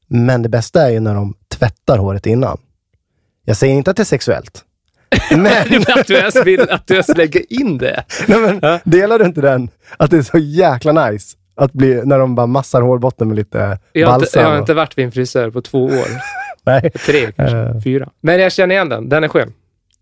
men 0.09 0.43
det 0.43 0.49
bästa 0.49 0.83
är 0.83 0.91
ju 0.91 1.01
när 1.01 1.15
de 1.15 1.35
tvättar 1.59 1.99
håret 1.99 2.27
innan. 2.27 2.59
Jag 3.45 3.57
säger 3.57 3.75
inte 3.75 3.91
att 3.91 3.97
det 3.97 4.03
är 4.03 4.05
sexuellt. 4.05 4.63
Men, 5.31 5.47
att, 5.89 6.07
du 6.07 6.15
ens 6.17 6.37
vill, 6.37 6.61
att 6.71 6.87
du 6.87 6.95
ens 6.95 7.09
lägger 7.09 7.53
in 7.53 7.79
det. 7.79 8.05
nej, 8.29 8.41
men 8.41 8.81
delar 8.85 9.19
du 9.19 9.25
inte 9.25 9.41
den? 9.41 9.69
Att 9.97 10.11
det 10.11 10.17
är 10.17 10.23
så 10.23 10.39
jäkla 10.39 11.11
nice 11.11 11.37
att 11.55 11.73
bli, 11.73 12.01
när 12.05 12.19
de 12.19 12.35
bara 12.35 12.47
massar 12.47 12.83
hårbotten 12.83 13.29
med 13.29 13.37
lite 13.37 13.79
Jag 13.93 14.07
har, 14.09 14.15
inte, 14.15 14.21
balsam. 14.25 14.43
jag 14.43 14.51
har 14.51 14.59
inte 14.59 14.75
varit 14.75 14.99
vid 14.99 15.05
en 15.05 15.13
frisör 15.13 15.51
på 15.51 15.63
två 15.63 15.85
år. 15.85 16.07
Nej. 16.65 16.91
Tre 16.91 17.33
kanske, 17.33 17.57
Eh. 17.57 17.81
fyra. 17.81 18.09
Men 18.21 18.41
jag 18.41 18.53
känner 18.53 18.75
igen 18.75 18.89
den. 18.89 19.09
Den 19.09 19.25
är 19.25 19.29
skön. 19.29 19.53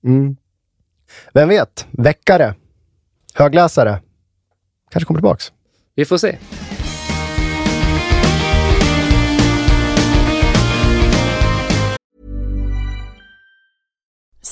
Mm. 0.04 0.36
Vem 1.34 1.48
vet? 1.48 1.86
Väckare. 1.90 2.54
Högläsare. 3.34 4.00
Kanske 4.90 5.06
kommer 5.06 5.20
tillbaks. 5.20 5.52
Vi 5.94 6.04
får 6.04 6.18
se. 6.18 6.36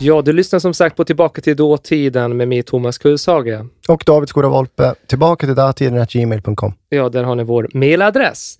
Ja, 0.00 0.22
du 0.22 0.32
lyssnar 0.32 0.58
som 0.58 0.74
sagt 0.74 0.96
på 0.96 1.04
Tillbaka 1.04 1.40
till 1.40 1.56
dåtiden 1.56 2.36
med 2.36 2.48
mig, 2.48 2.62
Thomas 2.62 2.98
Kullshage. 2.98 3.66
Och 3.88 4.02
David 4.06 4.28
Skora 4.28 4.48
Volpe, 4.48 4.94
tillbaka 5.06 5.46
till 5.46 5.54
datiden 5.54 6.06
gmail.com. 6.10 6.74
Ja, 6.88 7.08
där 7.08 7.24
har 7.24 7.34
ni 7.34 7.44
vår 7.44 7.68
mailadress. 7.74 8.58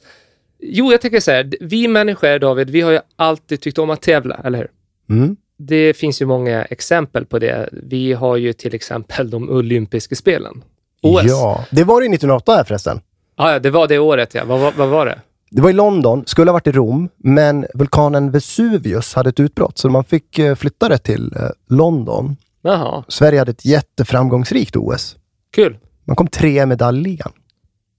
Jo, 0.60 0.92
jag 0.92 1.00
tänker 1.00 1.20
så 1.20 1.30
här, 1.30 1.50
vi 1.60 1.88
människor, 1.88 2.38
David, 2.38 2.70
vi 2.70 2.80
har 2.80 2.90
ju 2.90 3.00
alltid 3.16 3.60
tyckt 3.60 3.78
om 3.78 3.90
att 3.90 4.02
tävla, 4.02 4.40
eller 4.44 4.58
hur? 4.58 4.68
Mm. 5.10 5.36
Det 5.58 5.94
finns 5.94 6.22
ju 6.22 6.26
många 6.26 6.64
exempel 6.64 7.26
på 7.26 7.38
det. 7.38 7.68
Vi 7.72 8.12
har 8.12 8.36
ju 8.36 8.52
till 8.52 8.74
exempel 8.74 9.30
de 9.30 9.50
olympiska 9.50 10.14
spelen. 10.14 10.64
OS. 11.02 11.22
Ja, 11.24 11.64
det 11.70 11.84
var 11.84 12.00
det 12.00 12.06
1908 12.06 12.52
här 12.56 12.64
förresten. 12.64 13.00
Ah, 13.36 13.52
ja, 13.52 13.58
det 13.58 13.70
var 13.70 13.88
det 13.88 13.98
året, 13.98 14.34
ja. 14.34 14.44
Vad, 14.44 14.60
vad, 14.60 14.74
vad 14.74 14.88
var 14.88 15.06
det? 15.06 15.18
Det 15.50 15.62
var 15.62 15.70
i 15.70 15.72
London, 15.72 16.22
skulle 16.26 16.50
ha 16.50 16.52
varit 16.52 16.66
i 16.66 16.72
Rom, 16.72 17.08
men 17.16 17.66
vulkanen 17.74 18.30
Vesuvius 18.30 19.14
hade 19.14 19.28
ett 19.28 19.40
utbrott, 19.40 19.78
så 19.78 19.88
man 19.88 20.04
fick 20.04 20.38
eh, 20.38 20.54
flytta 20.54 20.88
det 20.88 20.98
till 20.98 21.32
eh, 21.36 21.48
London. 21.68 22.36
Jaha, 22.62 23.04
Sverige 23.08 23.38
hade 23.38 23.50
ett 23.50 23.64
jätteframgångsrikt 23.64 24.76
OS. 24.76 25.16
kul. 25.54 25.78
Man 26.04 26.16
kom 26.16 26.26
tre 26.26 26.62
i 26.62 26.66
medaljligan. 26.66 27.32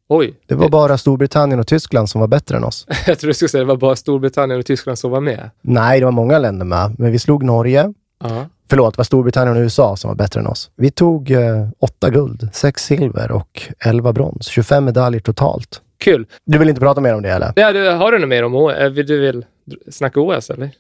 Oj, 0.10 0.34
Det 0.48 0.56
var 0.56 0.70
bara 0.70 0.98
Storbritannien 0.98 1.60
och 1.60 1.68
Tyskland 1.68 2.10
som 2.10 2.22
var 2.22 2.28
bättre 2.28 2.58
än 2.58 2.64
oss. 2.64 2.88
jag 3.08 3.20
tror 3.20 3.28
du 3.28 3.34
skulle 3.34 3.50
säga 3.50 3.62
det 3.64 3.68
var 3.68 3.78
bara 3.78 3.96
Storbritannien 3.96 4.60
och 4.60 4.66
Tyskland 4.66 5.00
som 5.00 5.12
var 5.12 5.22
med. 5.22 5.50
Nej, 5.62 6.00
det 6.00 6.06
var 6.06 6.12
många 6.12 6.40
länder 6.40 6.66
med, 6.66 6.96
men 7.00 7.12
vi 7.12 7.20
slog 7.20 7.44
Norge. 7.44 7.94
Ja. 8.24 8.46
Förlåt, 8.70 8.94
det 8.94 8.98
var 8.98 9.04
Storbritannien 9.04 9.58
och 9.58 9.62
USA 9.62 9.96
som 9.96 10.08
var 10.08 10.16
bättre 10.16 10.40
än 10.40 10.48
oss. 10.48 10.72
Vi 10.76 10.92
tog 10.92 11.32
eh, 11.32 11.68
åtta 11.80 12.10
guld, 12.10 12.50
sex 12.54 12.86
silver 12.86 13.32
och 13.32 13.62
elva 13.80 14.14
brons. 14.14 14.48
25 14.48 14.86
medaljer 14.86 15.22
totalt. 15.22 15.82
Kul. 16.00 16.28
Du 16.46 16.58
vill 16.58 16.70
inte 16.70 16.82
prata 16.82 17.02
mer 17.02 17.16
om 17.16 17.22
det 17.22 17.30
eller? 17.30 17.54
Ja, 17.56 17.72
du, 17.74 17.90
har 17.90 18.12
du 18.12 18.20
något 18.20 18.30
mer 18.30 18.44
om 18.44 18.56
OS? 18.56 18.74
Eh, 18.74 18.90
Vill 18.90 19.08
du 19.08 19.20
vill 19.20 19.46
snacka 19.92 20.20
OS, 20.22 20.50
eller? 20.50 20.66
Nej, 20.66 20.72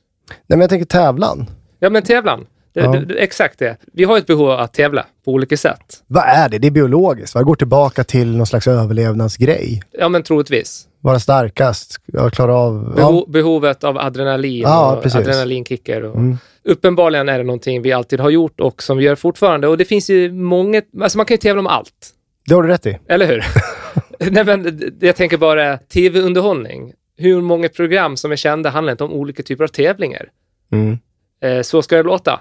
men 0.47 0.59
jag 0.61 0.69
tänker 0.69 0.85
tävlan. 0.85 1.49
Ja, 1.79 1.89
men 1.89 2.03
tävlan. 2.03 2.45
Det, 2.73 2.79
Ja. 2.79 2.91
det, 2.91 3.13
exakt 3.15 3.59
det. 3.59 3.77
Vi 3.93 4.03
har 4.03 4.17
ett 4.17 4.27
behov 4.27 4.49
av 4.51 4.59
att 4.59 4.73
tävla 4.73 5.05
på 5.25 5.31
olika 5.31 5.57
sätt. 5.57 6.03
Vad 6.07 6.23
är 6.23 6.49
det? 6.49 6.57
Det 6.57 6.67
är 6.67 6.71
biologiskt. 6.71 7.35
va? 7.35 7.41
Det 7.41 7.45
går 7.45 7.55
tillbaka 7.55 8.03
till 8.03 8.37
någon 8.37 8.45
slags 8.47 8.67
överlevnadsgrej. 8.67 9.81
Ja, 9.91 10.09
men 10.09 10.23
troligtvis. 10.23 10.85
Vara 11.01 11.19
starkast, 11.19 11.95
klara 12.31 12.55
av... 12.55 12.95
Beho 12.95 13.15
Ja. 13.19 13.25
behovet 13.27 13.83
av 13.83 13.97
adrenalin 13.97 14.61
Ja, 14.61 14.95
och 14.95 15.03
precis. 15.03 15.19
adrenalinkickar. 15.19 16.01
Och 16.01 16.15
Mm. 16.15 16.37
Uppenbarligen 16.63 17.29
är 17.29 17.37
det 17.37 17.43
någonting 17.43 17.81
vi 17.81 17.91
alltid 17.91 18.19
har 18.19 18.29
gjort 18.29 18.59
och 18.59 18.83
som 18.83 18.97
vi 18.97 19.03
gör 19.03 19.15
fortfarande. 19.15 19.67
Och 19.67 19.77
det 19.77 19.85
finns 19.85 20.09
ju 20.09 20.31
många... 20.31 20.81
Alltså 21.01 21.17
man 21.17 21.25
kan 21.25 21.33
ju 21.33 21.37
tävla 21.39 21.59
om 21.59 21.67
allt. 21.67 22.09
Det 22.47 22.53
har 22.55 22.63
du 22.63 22.69
rätt 22.69 22.85
i. 22.85 22.97
Eller 23.07 23.27
hur? 23.27 23.45
Nej, 24.31 24.45
men 24.45 24.81
jag 24.99 25.15
tänker 25.15 25.37
bara 25.37 25.77
tv-underhållning. 25.77 26.93
Hur 27.17 27.41
många 27.41 27.69
program 27.69 28.17
som 28.17 28.31
är 28.31 28.35
kända 28.35 28.69
handlar 28.69 28.91
inte 28.91 29.03
om 29.03 29.11
olika 29.13 29.43
typer 29.43 29.63
av 29.63 29.67
tävlingar. 29.67 30.29
Mm. 30.71 30.97
Eh, 31.43 31.61
så 31.61 31.81
ska 31.81 31.97
det 31.97 32.03
låta. 32.03 32.39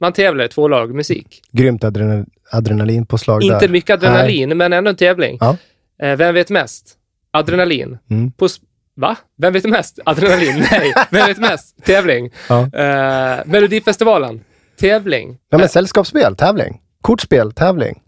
Man 0.00 0.12
tävlar 0.12 0.48
två 0.48 0.68
lag 0.68 0.94
musik. 0.94 1.42
Grymt 1.52 1.84
adrenal 1.84 2.24
adrenalinpåslag 2.50 3.40
där. 3.40 3.54
Inte 3.54 3.68
mycket 3.68 3.90
adrenalin, 3.90 4.56
men 4.56 4.72
ändå 4.72 4.90
en 4.90 4.96
tävling. 4.96 5.38
Ja. 5.40 5.56
Eh, 6.02 6.16
vem 6.16 6.34
vet 6.34 6.50
mest? 6.50 6.96
Adrenalin. 7.30 7.98
Mm. 8.10 8.32
På 8.32 8.48
Va? 8.96 9.16
Vem 9.38 9.52
vet 9.52 9.64
mest? 9.64 9.98
Adrenalin? 10.04 10.56
Nej. 10.70 10.92
Vem 11.10 11.26
vet 11.26 11.38
mest? 11.38 11.84
Tävling. 11.84 12.30
Ja. 12.48 12.60
Eh, 12.60 13.42
Melodifestivalen. 13.46 14.44
Tävling. 14.80 15.38
Ja, 15.50 15.58
men 15.58 15.68
sällskapsspel, 15.68 16.36
tävling. 16.36 16.80
Kortspel, 17.00 17.52
tävling. 17.52 18.02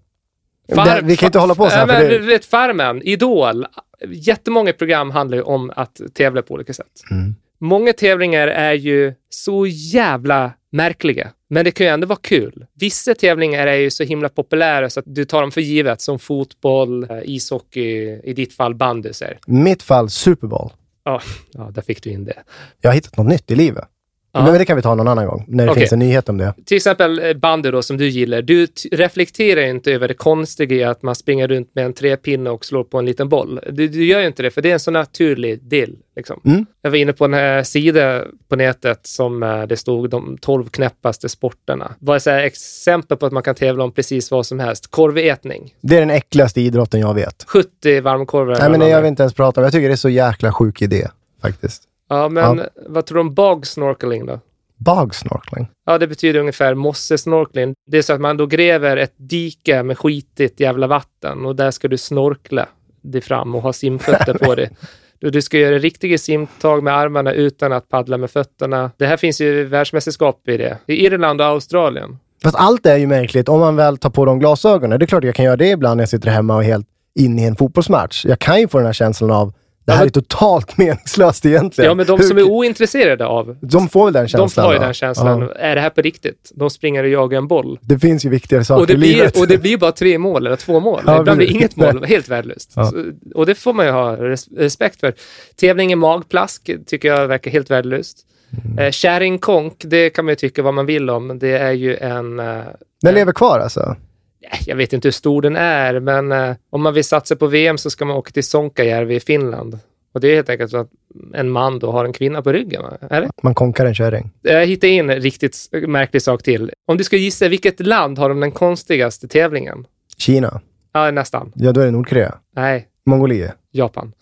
Det- 0.68 1.00
vi 1.04 1.16
kan 1.16 1.26
inte 1.26 1.38
hålla 1.38 1.54
på 1.54 1.64
så 1.70 1.76
här, 1.76 1.80
Ja, 1.80 1.86
för 1.86 2.02
men, 2.02 2.08
det- 2.12 2.18
vet, 2.18 2.44
Farmen, 2.44 3.02
Idol. 3.02 3.66
Jättemånga 4.08 4.72
program 4.72 5.10
handlar 5.10 5.36
ju 5.36 5.42
om 5.42 5.72
att 5.76 6.00
tävla 6.14 6.42
på 6.42 6.54
olika 6.54 6.72
sätt. 6.72 6.86
Mm. 7.10 7.34
Många 7.60 7.92
tävlingar 7.92 8.48
är 8.48 8.72
ju 8.72 9.14
så 9.30 9.66
jävla 9.66 10.52
märkliga, 10.72 11.28
men 11.50 11.64
det 11.64 11.70
kan 11.70 11.86
ju 11.86 11.92
ändå 11.92 12.06
vara 12.06 12.18
kul. 12.22 12.66
Vissa 12.80 13.14
tävlingar 13.14 13.66
är 13.66 13.76
ju 13.76 13.90
så 13.90 14.04
himla 14.04 14.28
populära 14.28 14.90
så 14.90 15.00
att 15.00 15.06
du 15.08 15.24
tar 15.24 15.40
dem 15.40 15.50
för 15.50 15.60
givet, 15.60 16.00
som 16.00 16.18
fotboll, 16.18 17.02
eh, 17.10 17.18
ishockey, 17.24 18.20
i 18.24 18.32
ditt 18.34 18.52
fall 18.56 18.74
bandy. 18.74 19.10
Mitt 19.46 19.82
fall, 19.82 20.10
Super 20.10 20.46
Bowl. 20.46 20.70
Ja, 21.04 21.20
ja, 21.52 21.70
där 21.74 21.82
fick 21.82 22.02
du 22.02 22.10
in 22.10 22.24
det. 22.24 22.42
Jag 22.80 22.90
har 22.90 22.94
hittat 22.94 23.16
något 23.16 23.26
nytt 23.26 23.50
i 23.50 23.54
livet. 23.54 23.84
Ja. 24.32 24.44
Men 24.44 24.54
det 24.54 24.64
kan 24.64 24.76
vi 24.76 24.82
ta 24.82 24.94
någon 24.94 25.08
annan 25.08 25.26
gång, 25.26 25.44
när 25.48 25.64
det 25.64 25.70
Okej. 25.70 25.80
finns 25.80 25.92
en 25.92 25.98
nyhet 25.98 26.28
om 26.28 26.38
det. 26.38 26.54
Till 26.64 26.76
exempel 26.76 27.18
eh, 27.18 27.34
bandy 27.34 27.70
då, 27.70 27.82
som 27.82 27.96
du 27.96 28.08
gillar. 28.08 28.42
Du 28.42 28.66
reflekterar 28.92 29.60
inte 29.60 29.92
över 29.92 30.08
det 30.08 30.14
konstiga 30.14 30.76
i 30.76 30.84
att 30.84 31.02
man 31.02 31.14
springer 31.14 31.48
runt 31.48 31.74
med 31.74 31.84
en 31.84 31.92
trepinne 31.92 32.50
och 32.50 32.64
slår 32.64 32.84
på 32.84 32.98
en 32.98 33.06
liten 33.06 33.28
boll. 33.28 33.60
Du, 33.70 33.88
du 33.88 34.04
gör 34.04 34.20
ju 34.20 34.26
inte 34.26 34.42
det, 34.42 34.50
för 34.50 34.62
det 34.62 34.68
är 34.68 34.72
en 34.72 34.80
så 34.80 34.90
naturlig 34.90 35.62
del. 35.62 35.96
Liksom. 36.16 36.40
Mm. 36.44 36.66
Jag 36.82 36.90
var 36.90 36.98
inne 36.98 37.12
på 37.12 37.24
en 37.24 37.34
här 37.34 37.62
sida 37.62 38.24
på 38.48 38.56
nätet 38.56 39.00
som 39.06 39.42
eh, 39.42 39.62
det 39.62 39.76
stod 39.76 40.10
de 40.10 40.38
12 40.40 40.68
knäppaste 40.68 41.28
sporterna. 41.28 41.92
Det 41.98 42.06
var 42.06 42.18
så 42.18 42.30
exempel 42.30 43.16
på 43.16 43.26
att 43.26 43.32
man 43.32 43.42
kan 43.42 43.54
tävla 43.54 43.84
om 43.84 43.92
precis 43.92 44.30
vad 44.30 44.46
som 44.46 44.60
helst. 44.60 44.90
Korvätning. 44.90 45.74
Det 45.80 45.96
är 45.96 46.00
den 46.00 46.10
äckligaste 46.10 46.60
idrotten 46.60 47.00
jag 47.00 47.14
vet. 47.14 47.44
70 47.46 48.00
varmkorvar. 48.00 48.56
Nej, 48.60 48.70
men 48.70 48.80
vad 48.80 48.90
jag 48.90 48.96
vill 48.96 49.04
är. 49.04 49.08
inte 49.08 49.22
ens 49.22 49.34
prata 49.34 49.60
om. 49.60 49.64
Jag 49.64 49.72
tycker 49.72 49.88
det 49.88 49.94
är 49.94 49.96
så 49.96 50.08
jäkla 50.08 50.52
sjuk 50.52 50.82
idé, 50.82 51.08
faktiskt. 51.42 51.87
Ja, 52.08 52.28
men 52.28 52.62
vad 52.86 53.06
tror 53.06 53.16
du 53.16 53.20
om 53.20 53.34
bog 53.34 53.66
snorkeling 53.66 54.26
då? 54.26 54.40
Bagsnorkling. 54.76 55.68
Ja, 55.86 55.98
det 55.98 56.06
betyder 56.06 56.40
ungefär 56.40 56.74
mossesnorkling. 56.74 57.74
Det 57.86 57.98
är 57.98 58.02
så 58.02 58.12
att 58.12 58.20
man 58.20 58.36
då 58.36 58.46
gräver 58.46 58.96
ett 58.96 59.14
dike 59.16 59.82
med 59.82 59.98
skitigt 59.98 60.60
jävla 60.60 60.86
vatten 60.86 61.46
och 61.46 61.56
där 61.56 61.70
ska 61.70 61.88
du 61.88 61.96
snorkla 61.96 62.66
dig 63.02 63.20
fram 63.20 63.54
och 63.54 63.62
ha 63.62 63.72
simfötter 63.72 64.34
på 64.34 64.54
dig. 64.54 64.70
Du, 65.18 65.30
du 65.30 65.42
ska 65.42 65.58
göra 65.58 65.78
riktiga 65.78 66.18
simtag 66.18 66.82
med 66.82 66.94
armarna 66.94 67.32
utan 67.32 67.72
att 67.72 67.88
paddla 67.88 68.16
med 68.16 68.30
fötterna. 68.30 68.90
Det 68.96 69.06
här 69.06 69.16
finns 69.16 69.40
ju 69.40 69.64
världsmästerskap 69.64 70.48
i 70.48 70.56
det. 70.56 70.78
I 70.86 71.06
Irland 71.06 71.40
och 71.40 71.46
Australien. 71.46 72.18
Fast 72.42 72.56
allt 72.56 72.86
är 72.86 72.96
ju 72.96 73.06
märkligt 73.06 73.48
om 73.48 73.60
man 73.60 73.76
väl 73.76 73.98
tar 73.98 74.10
på 74.10 74.24
de 74.24 74.38
glasögonen. 74.38 74.98
Det 74.98 75.04
är 75.04 75.06
klart 75.06 75.24
jag 75.24 75.34
kan 75.34 75.44
göra 75.44 75.56
det 75.56 75.68
ibland 75.68 75.96
när 75.96 76.02
jag 76.02 76.08
sitter 76.08 76.30
hemma 76.30 76.54
och 76.54 76.62
är 76.62 76.66
helt 76.66 76.86
inne 77.14 77.42
i 77.42 77.46
en 77.46 77.56
fotbollsmatch. 77.56 78.24
Jag 78.24 78.38
kan 78.38 78.60
ju 78.60 78.68
få 78.68 78.78
den 78.78 78.86
här 78.86 78.92
känslan 78.92 79.30
av 79.30 79.52
det 79.92 79.98
här 79.98 80.04
är 80.06 80.10
totalt 80.10 80.78
meningslöst 80.78 81.46
egentligen. 81.46 81.88
Ja, 81.88 81.94
men 81.94 82.06
de 82.06 82.20
Hur- 82.20 82.28
som 82.28 82.38
är 82.38 82.42
ointresserade 82.42 83.26
av, 83.26 83.56
de 83.60 83.88
får 83.88 84.04
väl 84.04 84.12
den 84.12 84.22
de 84.24 84.28
känslan? 84.28 84.66
har 84.66 84.72
ju 84.72 84.78
då? 84.78 84.84
den 84.84 84.94
känslan. 84.94 85.40
Ja. 85.40 85.52
Är 85.54 85.74
det 85.74 85.80
här 85.80 85.90
på 85.90 86.00
riktigt? 86.02 86.52
De 86.54 86.70
springer 86.70 87.02
och 87.02 87.08
jagar 87.08 87.38
en 87.38 87.48
boll. 87.48 87.78
Det 87.82 87.98
finns 87.98 88.24
ju 88.24 88.28
viktigare 88.28 88.64
saker 88.64 88.80
Och 88.80 88.86
det, 88.86 88.92
i 88.92 88.96
livet. 88.96 89.32
blir, 89.32 89.42
och 89.42 89.48
det 89.48 89.58
blir 89.58 89.78
bara 89.78 89.92
tre 89.92 90.18
mål 90.18 90.46
eller 90.46 90.56
två 90.56 90.80
mål. 90.80 91.02
Ja, 91.06 91.20
Ibland 91.20 91.38
blir 91.38 91.50
inget 91.50 91.76
mål. 91.76 92.04
Helt 92.08 92.28
värdelöst. 92.28 92.72
Ja. 92.76 92.92
Och 93.34 93.46
det 93.46 93.54
får 93.54 93.72
man 93.72 93.86
ju 93.86 93.92
ha 93.92 94.16
res 94.16 94.48
respekt 94.56 95.00
för. 95.00 95.14
Tävling 95.56 95.92
i 95.92 95.96
magplask 95.96 96.70
tycker 96.86 97.08
jag 97.08 97.28
verkar 97.28 97.50
helt 97.50 97.70
värdelöst. 97.70 98.18
Mm. 98.64 98.78
Eh, 98.78 98.90
Kärringkonk, 98.90 99.74
det 99.84 100.10
kan 100.10 100.24
man 100.24 100.32
ju 100.32 100.36
tycka 100.36 100.62
vad 100.62 100.74
man 100.74 100.86
vill 100.86 101.10
om. 101.10 101.38
Det 101.38 101.58
är 101.58 101.72
ju 101.72 101.96
en... 101.96 102.38
Eh, 102.38 102.60
Den 103.02 103.14
lever 103.14 103.32
kvar 103.32 103.58
alltså? 103.58 103.96
Eh, 104.40 104.58
jag 104.66 104.76
vet 104.76 104.92
inte 104.92 105.08
hur 105.08 105.12
stor 105.12 105.42
den 105.42 105.56
är, 105.56 106.00
men 106.00 106.32
eh, 106.32 106.56
om 106.70 106.82
man 106.82 106.94
vill 106.94 107.04
satsa 107.04 107.36
på 107.36 107.46
VM 107.46 107.78
så 107.78 107.90
ska 107.90 108.04
man 108.04 108.16
åka 108.16 108.30
till 108.30 108.44
Sonkajärvi 108.44 109.14
i 109.14 109.20
Finland. 109.20 109.78
Och 110.12 110.20
det 110.20 110.28
är 110.28 110.34
helt 110.34 110.48
enkelt 110.48 110.70
så 110.70 110.76
att 110.76 110.90
en 111.34 111.50
man 111.50 111.78
då 111.78 111.92
har 111.92 112.04
en 112.04 112.12
kvinna 112.12 112.42
på 112.42 112.52
ryggen, 112.52 112.82
va? 112.82 112.98
eller? 113.10 113.28
Man 113.42 113.54
konkar 113.54 113.86
en 113.86 113.94
kärring. 113.94 114.30
Jag 114.42 114.66
hittade 114.66 114.92
in 114.92 115.10
en 115.10 115.20
riktigt 115.20 115.56
märklig 115.72 116.22
sak 116.22 116.42
till. 116.42 116.70
Om 116.86 116.96
du 116.96 117.04
ska 117.04 117.16
gissa, 117.16 117.48
vilket 117.48 117.86
land 117.86 118.18
har 118.18 118.28
de 118.28 118.40
den 118.40 118.52
konstigaste 118.52 119.28
tävlingen? 119.28 119.86
Kina. 120.16 120.60
Ja, 120.92 121.10
nästan. 121.10 121.52
Ja, 121.54 121.72
då 121.72 121.80
är 121.80 121.84
det 121.84 121.90
Nordkorea. 121.90 122.34
Nej, 122.56 122.88
Mongoliet. 123.06 123.54
Japan. 123.72 124.12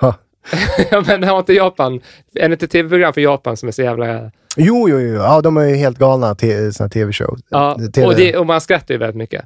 Ja, 0.90 1.04
men 1.06 1.24
har 1.24 1.38
inte 1.38 1.52
Japan, 1.52 2.00
är 2.34 2.48
det 2.48 2.52
inte 2.52 2.68
tv-program 2.68 3.12
för 3.12 3.20
Japan 3.20 3.56
som 3.56 3.68
är 3.68 3.72
så 3.72 3.82
jävla... 3.82 4.30
Jo, 4.56 4.88
jo, 4.88 5.00
jo. 5.00 5.14
Ja, 5.14 5.40
de 5.40 5.56
är 5.56 5.64
ju 5.64 5.74
helt 5.74 5.98
galna 5.98 6.34
till 6.34 6.74
såna 6.74 6.88
tv-show. 6.88 7.38
Ja, 7.48 7.78
TV. 7.94 8.06
och, 8.06 8.14
det, 8.14 8.36
och 8.36 8.46
man 8.46 8.60
skrattar 8.60 8.94
ju 8.94 8.98
väldigt 8.98 9.16
mycket. 9.16 9.44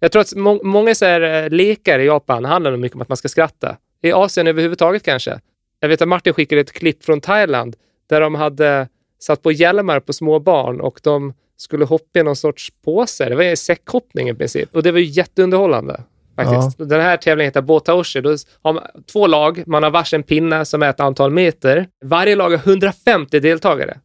Jag 0.00 0.12
tror 0.12 0.22
att 0.22 0.34
må, 0.34 0.60
många 0.62 0.94
så 0.94 1.04
här, 1.04 1.44
eh, 1.44 1.50
lekar 1.50 1.98
i 1.98 2.06
Japan 2.06 2.44
handlar 2.44 2.76
mycket 2.76 2.96
om 2.96 3.02
att 3.02 3.08
man 3.08 3.16
ska 3.16 3.28
skratta. 3.28 3.76
I 4.02 4.12
Asien 4.12 4.46
överhuvudtaget 4.46 5.02
kanske. 5.02 5.40
Jag 5.80 5.88
vet 5.88 6.02
att 6.02 6.08
Martin 6.08 6.34
skickade 6.34 6.60
ett 6.60 6.72
klipp 6.72 7.04
från 7.04 7.20
Thailand 7.20 7.76
där 8.08 8.20
de 8.20 8.34
hade 8.34 8.88
satt 9.20 9.42
på 9.42 9.52
hjälmar 9.52 10.00
på 10.00 10.12
små 10.12 10.38
barn 10.38 10.80
och 10.80 11.00
de 11.02 11.32
skulle 11.56 11.84
hoppa 11.84 12.18
i 12.18 12.22
någon 12.22 12.36
sorts 12.36 12.72
påse. 12.84 13.28
Det 13.28 13.34
var 13.34 13.54
säckhoppning 13.54 14.28
i 14.28 14.34
princip. 14.34 14.76
Och 14.76 14.82
det 14.82 14.92
var 14.92 14.98
ju 14.98 15.04
jätteunderhållande. 15.04 16.00
Faktiskt. 16.36 16.78
Den 16.78 17.00
här 17.00 17.16
tävlingen 17.16 17.48
heter 17.48 17.60
Botaoshi. 17.60 18.20
Då 18.20 18.36
har 18.62 18.72
man 18.72 18.82
två 19.12 19.26
lag, 19.26 19.62
man 19.66 19.82
har 19.82 19.90
varsin 19.90 20.22
pinne 20.22 20.64
som 20.64 20.82
är 20.82 20.90
ett 20.90 21.00
antal 21.00 21.30
meter. 21.30 21.88
Varje 22.04 22.36
lag 22.36 22.50
har 22.50 22.58
150 22.68 23.40
deltagare. 23.40 23.98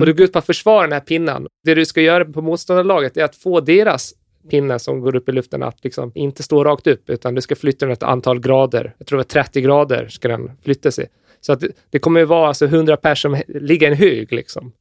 Och 0.00 0.06
du 0.06 0.14
går 0.14 0.24
ut 0.24 0.32
på 0.32 0.38
att 0.38 0.46
försvara 0.46 0.82
den 0.82 0.92
här 0.92 1.00
pinnen. 1.00 1.46
Det 1.64 1.74
du 1.74 1.86
ska 1.86 2.00
göra 2.00 2.24
på 2.24 2.42
motståndarlaget 2.42 3.16
är 3.16 3.24
att 3.24 3.36
få 3.36 3.60
deras 3.60 4.14
pinne 4.50 4.78
som 4.78 5.00
går 5.00 5.16
upp 5.16 5.28
i 5.28 5.32
luften 5.32 5.62
att 5.62 5.84
liksom 5.84 6.12
inte 6.14 6.42
stå 6.42 6.64
rakt 6.64 6.86
upp, 6.86 7.10
utan 7.10 7.34
du 7.34 7.40
ska 7.40 7.56
flytta 7.56 7.86
den 7.86 7.92
ett 7.92 8.02
antal 8.02 8.40
grader. 8.40 8.94
Jag 8.98 9.06
tror 9.06 9.16
det 9.16 9.20
var 9.36 9.42
30 9.42 9.60
grader 9.60 10.08
ska 10.08 10.28
den 10.28 10.50
flytta 10.62 10.90
sig. 10.90 11.06
Så 11.40 11.52
att 11.52 11.64
det, 11.90 11.98
kommer 11.98 12.20
ju 12.20 12.26
vara 12.26 12.48
alltså 12.48 12.64
100 12.64 12.96
personer 12.96 13.36
som 13.36 13.60
ligger 13.60 13.88
i 13.88 13.90
en 13.90 13.96
hög. 13.96 14.32
Liksom. 14.32 14.72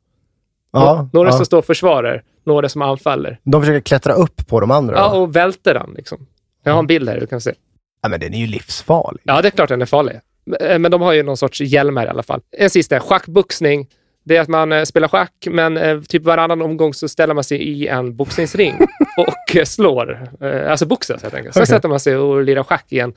Ja, 0.71 1.09
några 1.13 1.29
ja. 1.29 1.37
som 1.37 1.45
står 1.45 1.57
och 1.57 1.65
försvarar, 1.65 2.23
några 2.43 2.69
som 2.69 2.81
anfaller. 2.81 3.39
De 3.43 3.61
försöker 3.61 3.81
klättra 3.81 4.13
upp 4.13 4.47
på 4.47 4.59
de 4.59 4.71
andra. 4.71 4.95
Ja, 4.95 5.17
och 5.17 5.35
välter 5.35 5.73
den. 5.73 5.93
Liksom. 5.97 6.27
Jag 6.63 6.71
har 6.71 6.79
en 6.79 6.87
bild 6.87 7.09
här, 7.09 7.19
du 7.19 7.27
kan 7.27 7.41
se. 7.41 7.53
ja, 8.01 8.09
men 8.09 8.19
den 8.19 8.33
är 8.33 8.37
ju 8.39 8.47
livsfarlig. 8.47 9.21
Ja, 9.23 9.41
det 9.41 9.47
är 9.47 9.49
klart 9.49 9.69
den 9.69 9.81
är 9.81 9.85
farlig. 9.85 10.19
Eh, 10.59 10.79
Men 10.79 10.91
de 10.91 11.01
har 11.01 11.13
ju 11.13 11.23
någon 11.23 11.37
sorts 11.37 11.61
hjälmar 11.61 12.05
i 12.05 12.09
alla 12.09 12.23
fall. 12.23 12.41
En 12.57 12.69
sista, 12.69 12.99
schackboxning. 12.99 13.87
Det 14.23 14.37
är 14.37 14.41
att 14.41 14.47
man 14.47 14.71
eh, 14.71 14.83
spelar 14.83 15.07
schack, 15.07 15.47
men 15.51 15.77
eh, 15.77 16.01
typ 16.01 16.23
varannan 16.23 16.61
omgång 16.61 16.93
så 16.93 17.09
ställer 17.09 17.33
man 17.33 17.43
sig 17.43 17.57
i 17.57 17.87
en 17.87 18.15
boxningsring 18.15 18.73
och 19.17 19.55
eh, 19.55 19.63
slår. 19.63 20.29
Alltså 20.69 20.85
boxas 20.85 21.23
helt 21.23 21.33
enkelt. 21.33 21.53
Sen 21.53 21.63
Okej. 21.63 21.75
sätter 21.75 21.89
man 21.89 21.99
sig 21.99 22.15
och 22.15 22.43
lirar 22.43 22.63
schack 22.63 22.85
igen. 22.91 23.13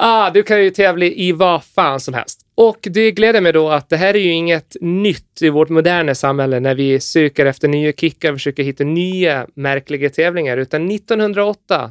Ah, 0.00 0.30
du 0.30 0.42
kan 0.42 0.64
ju 0.64 0.70
tävla 0.70 1.04
i 1.04 1.32
vad 1.32 1.64
fan 1.64 2.00
som 2.00 2.14
helst. 2.14 2.40
Och 2.54 2.78
det 2.82 3.10
gläder 3.10 3.40
mig 3.40 3.52
då 3.52 3.68
att 3.68 3.88
det 3.88 3.96
här 3.96 4.16
är 4.16 4.20
ju 4.20 4.32
inget 4.32 4.76
nytt 4.80 5.42
i 5.42 5.48
vårt 5.48 5.68
moderna 5.68 6.14
samhälle 6.14 6.60
när 6.60 6.74
vi 6.74 7.00
söker 7.00 7.46
efter 7.46 7.68
nya 7.68 7.92
kickar 7.92 8.32
och 8.32 8.38
försöker 8.38 8.62
hitta 8.62 8.84
nya 8.84 9.46
märkliga 9.54 10.10
tävlingar, 10.10 10.56
utan 10.56 10.90
1908 10.90 11.90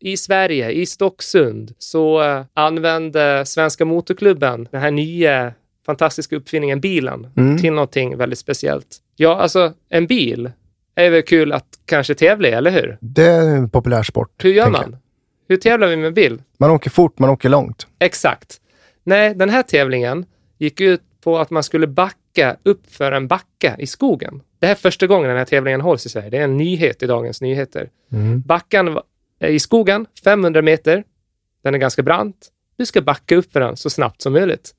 i 0.00 0.16
Sverige, 0.16 0.70
i 0.70 0.86
Stocksund, 0.86 1.74
så 1.78 2.20
använde 2.54 3.46
Svenska 3.46 3.84
Motorklubben 3.84 4.68
den 4.70 4.80
här 4.80 4.90
nya 4.90 5.52
fantastiska 5.86 6.36
uppfinningen 6.36 6.80
bilen 6.80 7.26
till 7.60 7.72
någonting 7.72 8.16
väldigt 8.16 8.38
speciellt. 8.38 8.98
Ja, 9.16 9.36
alltså 9.40 9.72
en 9.88 10.06
bil 10.06 10.50
är 10.94 11.10
väl 11.10 11.22
kul 11.22 11.52
att 11.52 11.66
kanske 11.84 12.14
tävla 12.14 12.48
i, 12.48 12.50
eller 12.52 12.70
hur? 12.70 12.98
Det 13.00 13.26
är 13.26 13.46
en 13.56 13.70
populär 13.70 14.02
sport. 14.02 14.44
Hur 14.44 14.50
gör 14.52 14.70
man? 14.70 14.80
jag. 14.90 14.98
Hur 15.48 15.56
tävlar 15.56 15.88
vi 15.88 15.96
med 15.96 16.14
bil? 16.14 16.42
Man 16.58 16.70
åker 16.70 16.90
fort, 16.90 17.18
man 17.18 17.30
åker 17.30 17.48
långt. 17.48 17.86
Exakt. 17.98 18.60
Nej, 19.04 19.34
den 19.34 19.50
här 19.50 19.62
tävlingen 19.62 20.26
gick 20.58 20.80
ut 20.80 21.00
på 21.24 21.38
att 21.38 21.50
man 21.50 21.62
skulle 21.62 21.86
backa 21.86 22.56
upp 22.62 22.90
för 22.92 23.12
en 23.12 23.28
backa 23.28 23.76
i 23.78 23.86
skogen. 23.86 24.42
Det 24.58 24.66
här 24.66 24.74
är 24.74 24.76
första 24.76 25.06
gången 25.06 25.28
den 25.28 25.38
här 25.38 25.44
tävlingen 25.44 25.80
hålls 25.80 26.06
i 26.06 26.08
Sverige. 26.08 26.30
Det 26.30 26.38
är 26.38 26.44
en 26.44 26.56
nyhet 26.56 27.02
i 27.02 27.06
Dagens 27.06 27.40
Nyheter. 27.40 27.90
Backan 28.44 28.94
var- 28.94 29.02
är 29.40 29.48
i 29.48 29.58
skogen, 29.58 30.06
500 30.24 30.62
meter. 30.62 31.04
Den 31.64 31.74
är 31.74 31.78
ganska 31.78 32.02
brant. 32.02 32.48
Du 32.76 32.86
ska 32.86 33.00
backa 33.02 33.36
upp 33.36 33.52
för 33.52 33.60
den 33.60 33.76
så 33.76 33.90
snabbt 33.90 34.22
som 34.22 34.32
möjligt. 34.32 34.70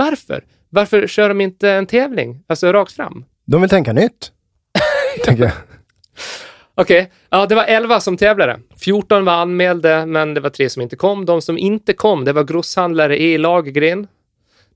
Varför? 0.00 0.44
Varför 0.68 1.06
kör 1.06 1.28
de 1.28 1.40
inte 1.40 1.70
en 1.70 1.86
tävling? 1.86 2.44
Alltså 2.46 2.72
rakt 2.72 2.92
fram? 2.92 3.24
De 3.46 3.60
vill 3.60 3.70
tänka 3.70 3.92
nytt. 3.92 4.32
tänker 5.24 5.42
jag. 5.42 5.52
Okej, 6.74 7.12
ja, 7.30 7.46
det 7.46 7.54
var 7.54 7.64
11 7.64 8.00
som 8.00 8.16
tävlade. 8.16 8.60
14 8.76 9.24
var 9.24 9.32
anmälda, 9.32 10.06
men 10.06 10.34
det 10.34 10.40
var 10.40 10.50
tre 10.50 10.70
som 10.70 10.82
inte 10.82 10.96
kom. 10.96 11.26
De 11.26 11.42
som 11.42 11.58
inte 11.58 11.92
kom, 11.92 12.24
det 12.24 12.32
var 12.32 12.44
grosshandlare 12.44 13.22
E. 13.22 13.38
Lagergren, 13.38 14.06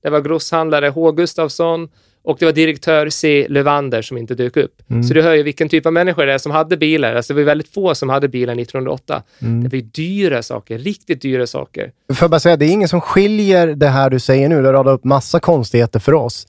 det 0.01 0.09
var 0.09 0.21
grosshandlare 0.21 0.89
H. 0.89 1.11
Gustafsson 1.11 1.89
och 2.25 2.37
det 2.39 2.45
var 2.45 2.53
direktör 2.53 3.09
C. 3.09 3.47
Lövander 3.49 4.01
som 4.01 4.17
inte 4.17 4.35
dök 4.35 4.57
upp. 4.57 4.81
Så 5.07 5.13
du 5.13 5.21
hör 5.21 5.33
ju 5.33 5.43
vilken 5.43 5.69
typ 5.69 5.85
av 5.85 5.93
människor 5.93 6.25
det 6.25 6.33
är 6.33 6.37
som 6.37 6.51
hade 6.51 6.77
bilar. 6.77 7.15
Alltså 7.15 7.33
det 7.33 7.39
var 7.39 7.45
väldigt 7.45 7.73
få 7.73 7.95
som 7.95 8.09
hade 8.09 8.27
bilar 8.27 8.53
1908. 8.53 9.23
Det 9.39 9.67
var 9.67 9.75
ju 9.75 9.81
dyra 9.81 10.43
saker, 10.43 10.77
riktigt 10.77 11.21
dyra 11.21 11.47
saker. 11.47 11.91
Får 12.13 12.23
jag 12.23 12.31
bara 12.31 12.39
säga, 12.39 12.57
det 12.57 12.65
är 12.65 12.71
ingen 12.71 12.87
som 12.87 13.01
skiljer 13.01 13.67
det 13.67 13.87
här 13.87 14.09
du 14.09 14.19
säger 14.19 14.49
nu, 14.49 14.61
du 14.61 14.71
radar 14.71 14.91
upp 14.91 15.03
massa 15.03 15.39
konstigheter 15.39 15.99
för 15.99 16.13
oss. 16.13 16.47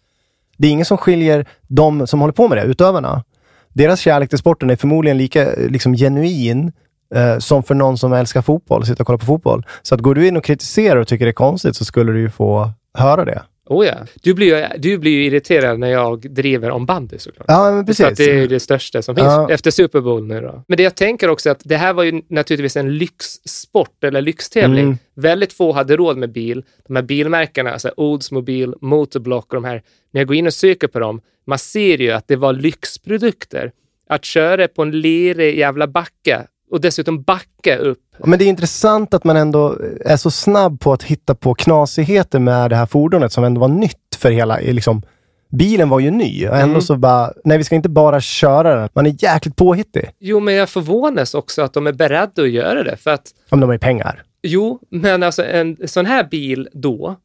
Det 0.57 0.67
är 0.67 0.71
ingen 0.71 0.85
som 0.85 0.99
skiljer 0.99 1.47
de 1.67 2.07
som 2.07 2.21
håller 2.21 2.33
på 2.33 2.49
med 2.49 2.59
det, 2.59 2.65
utövarna. 2.65 3.25
Deras 3.73 4.01
kärlek 4.01 4.29
till 4.29 4.39
sporten 4.39 4.71
är 4.71 4.77
förmodligen 4.77 5.19
lika 5.19 5.51
liksom, 5.69 5.95
genuin 5.95 6.73
eh, 7.15 7.39
som 7.39 7.63
för 7.63 7.75
någon 7.75 7.99
som 7.99 8.13
älskar 8.13 8.43
fotboll, 8.43 8.87
sitta 8.87 9.03
och 9.03 9.07
kolla 9.07 9.19
på 9.19 9.25
fotboll. 9.27 9.67
Så 9.83 9.95
att 9.95 10.01
går 10.01 10.15
du 10.15 10.29
in 10.29 10.37
och 10.37 10.45
kritiserar 10.45 10.97
och 10.97 11.09
tycker 11.09 11.25
det 11.25 11.31
är 11.31 11.33
konstigt 11.33 11.77
så 11.77 11.85
skulle 11.85 12.13
du 12.13 12.21
ju 12.21 12.31
få 12.31 12.71
höra 12.99 13.25
det. 13.25 13.43
Oh 13.67 13.87
ja. 13.87 13.95
du, 14.23 14.35
blir 14.35 14.47
ju, 14.47 14.79
du 14.79 14.99
blir 14.99 15.13
ju 15.13 15.25
irriterad 15.25 15.79
när 15.79 15.89
jag 15.91 16.21
driver 16.35 16.71
om 16.71 16.87
bandy 16.87 17.19
såklart. 17.19 17.45
Ja, 17.49 17.73
men 17.73 17.87
precis. 17.87 18.19
det 18.19 18.25
är 18.31 18.49
det 18.49 18.61
största 18.61 19.03
som 19.03 19.17
finns 19.17 19.27
Ja. 19.27 19.51
efter 19.51 19.71
Super 19.71 20.01
Bowl 20.01 20.25
nu 20.27 20.41
då. 20.41 20.63
Men 20.69 20.77
det 20.77 20.83
jag 20.83 20.95
tänker 20.95 21.29
också 21.29 21.51
att 21.51 21.61
det 21.65 21.77
här 21.77 21.93
var 21.93 22.03
ju 22.03 22.23
naturligtvis 22.29 22.77
en 22.77 22.99
lyxsport 22.99 24.05
eller 24.05 24.21
lyxtävling. 24.23 24.85
Mm. 24.85 24.99
Väldigt 25.15 25.53
få 25.53 25.73
hade 25.73 25.97
råd 25.97 26.17
med 26.17 26.33
bil. 26.33 26.65
De 26.87 26.97
här 26.97 27.03
bilmärkena, 27.03 27.73
alltså 27.73 27.93
Oldsmobile, 27.97 28.75
Motorblock 28.81 29.53
och 29.53 29.55
de 29.55 29.65
här, 29.65 29.83
när 30.11 30.21
jag 30.21 30.29
går 30.29 30.37
in 30.37 30.47
och 30.47 30.55
söker 30.55 30.89
på 30.89 30.99
dem, 30.99 31.21
man 31.47 31.59
ser 31.59 31.99
ju 31.99 32.11
att 32.11 32.29
det 32.29 32.37
var 32.37 32.53
lyxprodukter. 32.53 33.73
Att 34.09 34.25
köra 34.25 34.69
på 34.69 34.83
en 34.83 35.01
lerig 35.01 35.59
jävla 35.59 35.87
backa 35.87 36.47
och 36.77 36.81
dessutom 36.83 37.23
backa 37.23 37.77
upp. 37.79 37.99
Men 38.25 38.39
det 38.39 38.45
är 38.45 38.49
intressant 38.49 39.15
att 39.15 39.25
man 39.25 39.37
ändå 39.37 39.77
är 40.05 40.17
så 40.17 40.31
snabb 40.31 40.81
på 40.81 40.93
att 40.93 41.03
hitta 41.03 41.35
på 41.35 41.55
knasigheter 41.55 42.39
med 42.39 42.71
det 42.71 42.77
här 42.77 42.87
fordonet 42.87 43.33
som 43.33 43.45
ändå 43.45 43.61
var 43.61 43.69
nytt 43.69 44.17
för 44.19 44.31
hela, 44.31 44.59
liksom, 44.59 45.03
bilen 45.51 45.89
var 45.89 46.01
ju 46.01 46.11
ny 46.11 46.49
och 46.49 46.55
ändå 46.57 46.71
Mm. 46.71 46.81
så 46.83 46.97
bara, 46.97 47.33
nej 47.45 47.59
vi 47.59 47.65
ska 47.65 47.75
inte 47.75 47.89
bara 47.89 48.21
köra 48.21 48.75
den. 48.75 48.89
Man 48.93 49.07
är 49.07 49.15
jäkligt 49.23 49.57
påhittig. 49.57 50.11
Jo, 50.21 50.41
men 50.41 50.55
jag 50.55 50.69
förvånas 50.69 51.35
också 51.35 51.63
att 51.63 51.73
de 51.73 51.87
är 51.87 51.93
beredda 51.93 52.43
att 52.43 52.51
göra 52.51 52.83
det. 52.83 52.97
För 52.97 53.11
att 53.11 53.27
Om 53.51 53.61
de 53.61 53.67
har 53.67 53.73
ju 53.75 53.79
pengar. 53.79 54.23
Jo, 54.43 54.79
men 54.91 55.23
alltså 55.23 55.45
en 55.45 55.77
sån 55.85 56.07
här 56.07 56.25
bil 56.31 56.69
då 56.73 57.17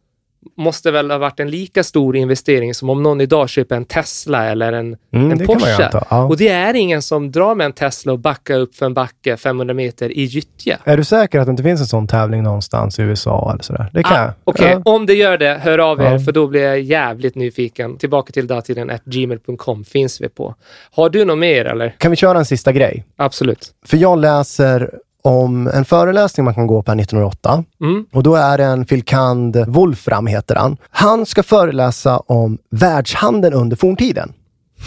måste 0.57 0.91
väl 0.91 1.11
ha 1.11 1.17
varit 1.17 1.39
en 1.39 1.49
lika 1.49 1.83
stor 1.83 2.15
investering 2.17 2.73
som 2.73 2.89
om 2.89 3.03
någon 3.03 3.21
idag 3.21 3.49
köper 3.49 3.75
en 3.75 3.85
Tesla 3.85 4.45
eller 4.45 4.73
en, 4.73 4.97
Mm, 5.13 5.31
en 5.31 5.37
det 5.37 5.45
Porsche. 5.45 5.89
ja. 6.09 6.23
Och 6.25 6.37
det 6.37 6.47
är 6.47 6.73
ingen 6.73 7.01
som 7.01 7.31
drar 7.31 7.55
med 7.55 7.65
en 7.65 7.73
Tesla 7.73 8.11
och 8.13 8.19
backar 8.19 8.59
upp 8.59 8.75
för 8.75 8.85
en 8.85 8.93
backe 8.93 9.37
500 9.37 9.73
meter 9.73 10.17
i 10.17 10.23
gyttja. 10.23 10.77
Är 10.83 10.97
du 10.97 11.03
säker 11.03 11.39
att 11.39 11.45
det 11.47 11.51
inte 11.51 11.63
finns 11.63 11.81
en 11.81 11.87
sån 11.87 12.07
tävling 12.07 12.43
någonstans 12.43 12.99
i 12.99 13.01
USA 13.01 13.51
eller 13.53 13.63
sådär? 13.63 13.89
Det 13.93 14.03
kan 14.03 14.13
Ah. 14.29 14.33
Okej, 14.43 14.71
Ja. 14.71 14.81
om 14.91 15.05
det 15.05 15.13
gör 15.13 15.37
det, 15.37 15.59
hör 15.63 15.77
av 15.77 16.01
er, 16.01 16.11
Ja. 16.11 16.19
för 16.19 16.31
då 16.31 16.47
blir 16.47 16.61
jag 16.63 16.81
jävligt 16.81 17.35
nyfiken. 17.35 17.97
Tillbaka 17.97 18.31
till 18.31 18.47
datiden 18.47 18.89
at 18.89 19.05
gmail.com 19.05 19.83
finns 19.83 20.21
vi 20.21 20.29
på. 20.29 20.55
Har 20.91 21.09
du 21.09 21.25
något 21.25 21.37
mer 21.37 21.65
eller? 21.65 21.95
Kan 21.97 22.11
vi 22.11 22.17
köra 22.17 22.37
en 22.37 22.45
sista 22.45 22.71
grej? 22.71 23.05
Absolut. 23.17 23.71
För 23.85 23.97
jag 23.97 24.19
läser 24.19 24.91
om 25.21 25.67
en 25.67 25.85
föreläsning 25.85 26.43
man 26.43 26.53
kan 26.53 26.67
gå 26.67 26.83
på 26.83 26.91
här 26.91 26.99
1908. 26.99 27.63
Mm. 27.81 28.05
Och 28.11 28.23
då 28.23 28.35
är 28.35 28.57
det 28.57 28.63
en 28.63 28.85
filkand, 28.85 29.55
Wolfram 29.67 30.27
heter 30.27 30.55
han. 30.55 30.77
Han 30.89 31.25
ska 31.25 31.43
föreläsa 31.43 32.17
om 32.17 32.57
världshandeln 32.69 33.53
under 33.55 33.75
forntiden. 33.75 34.33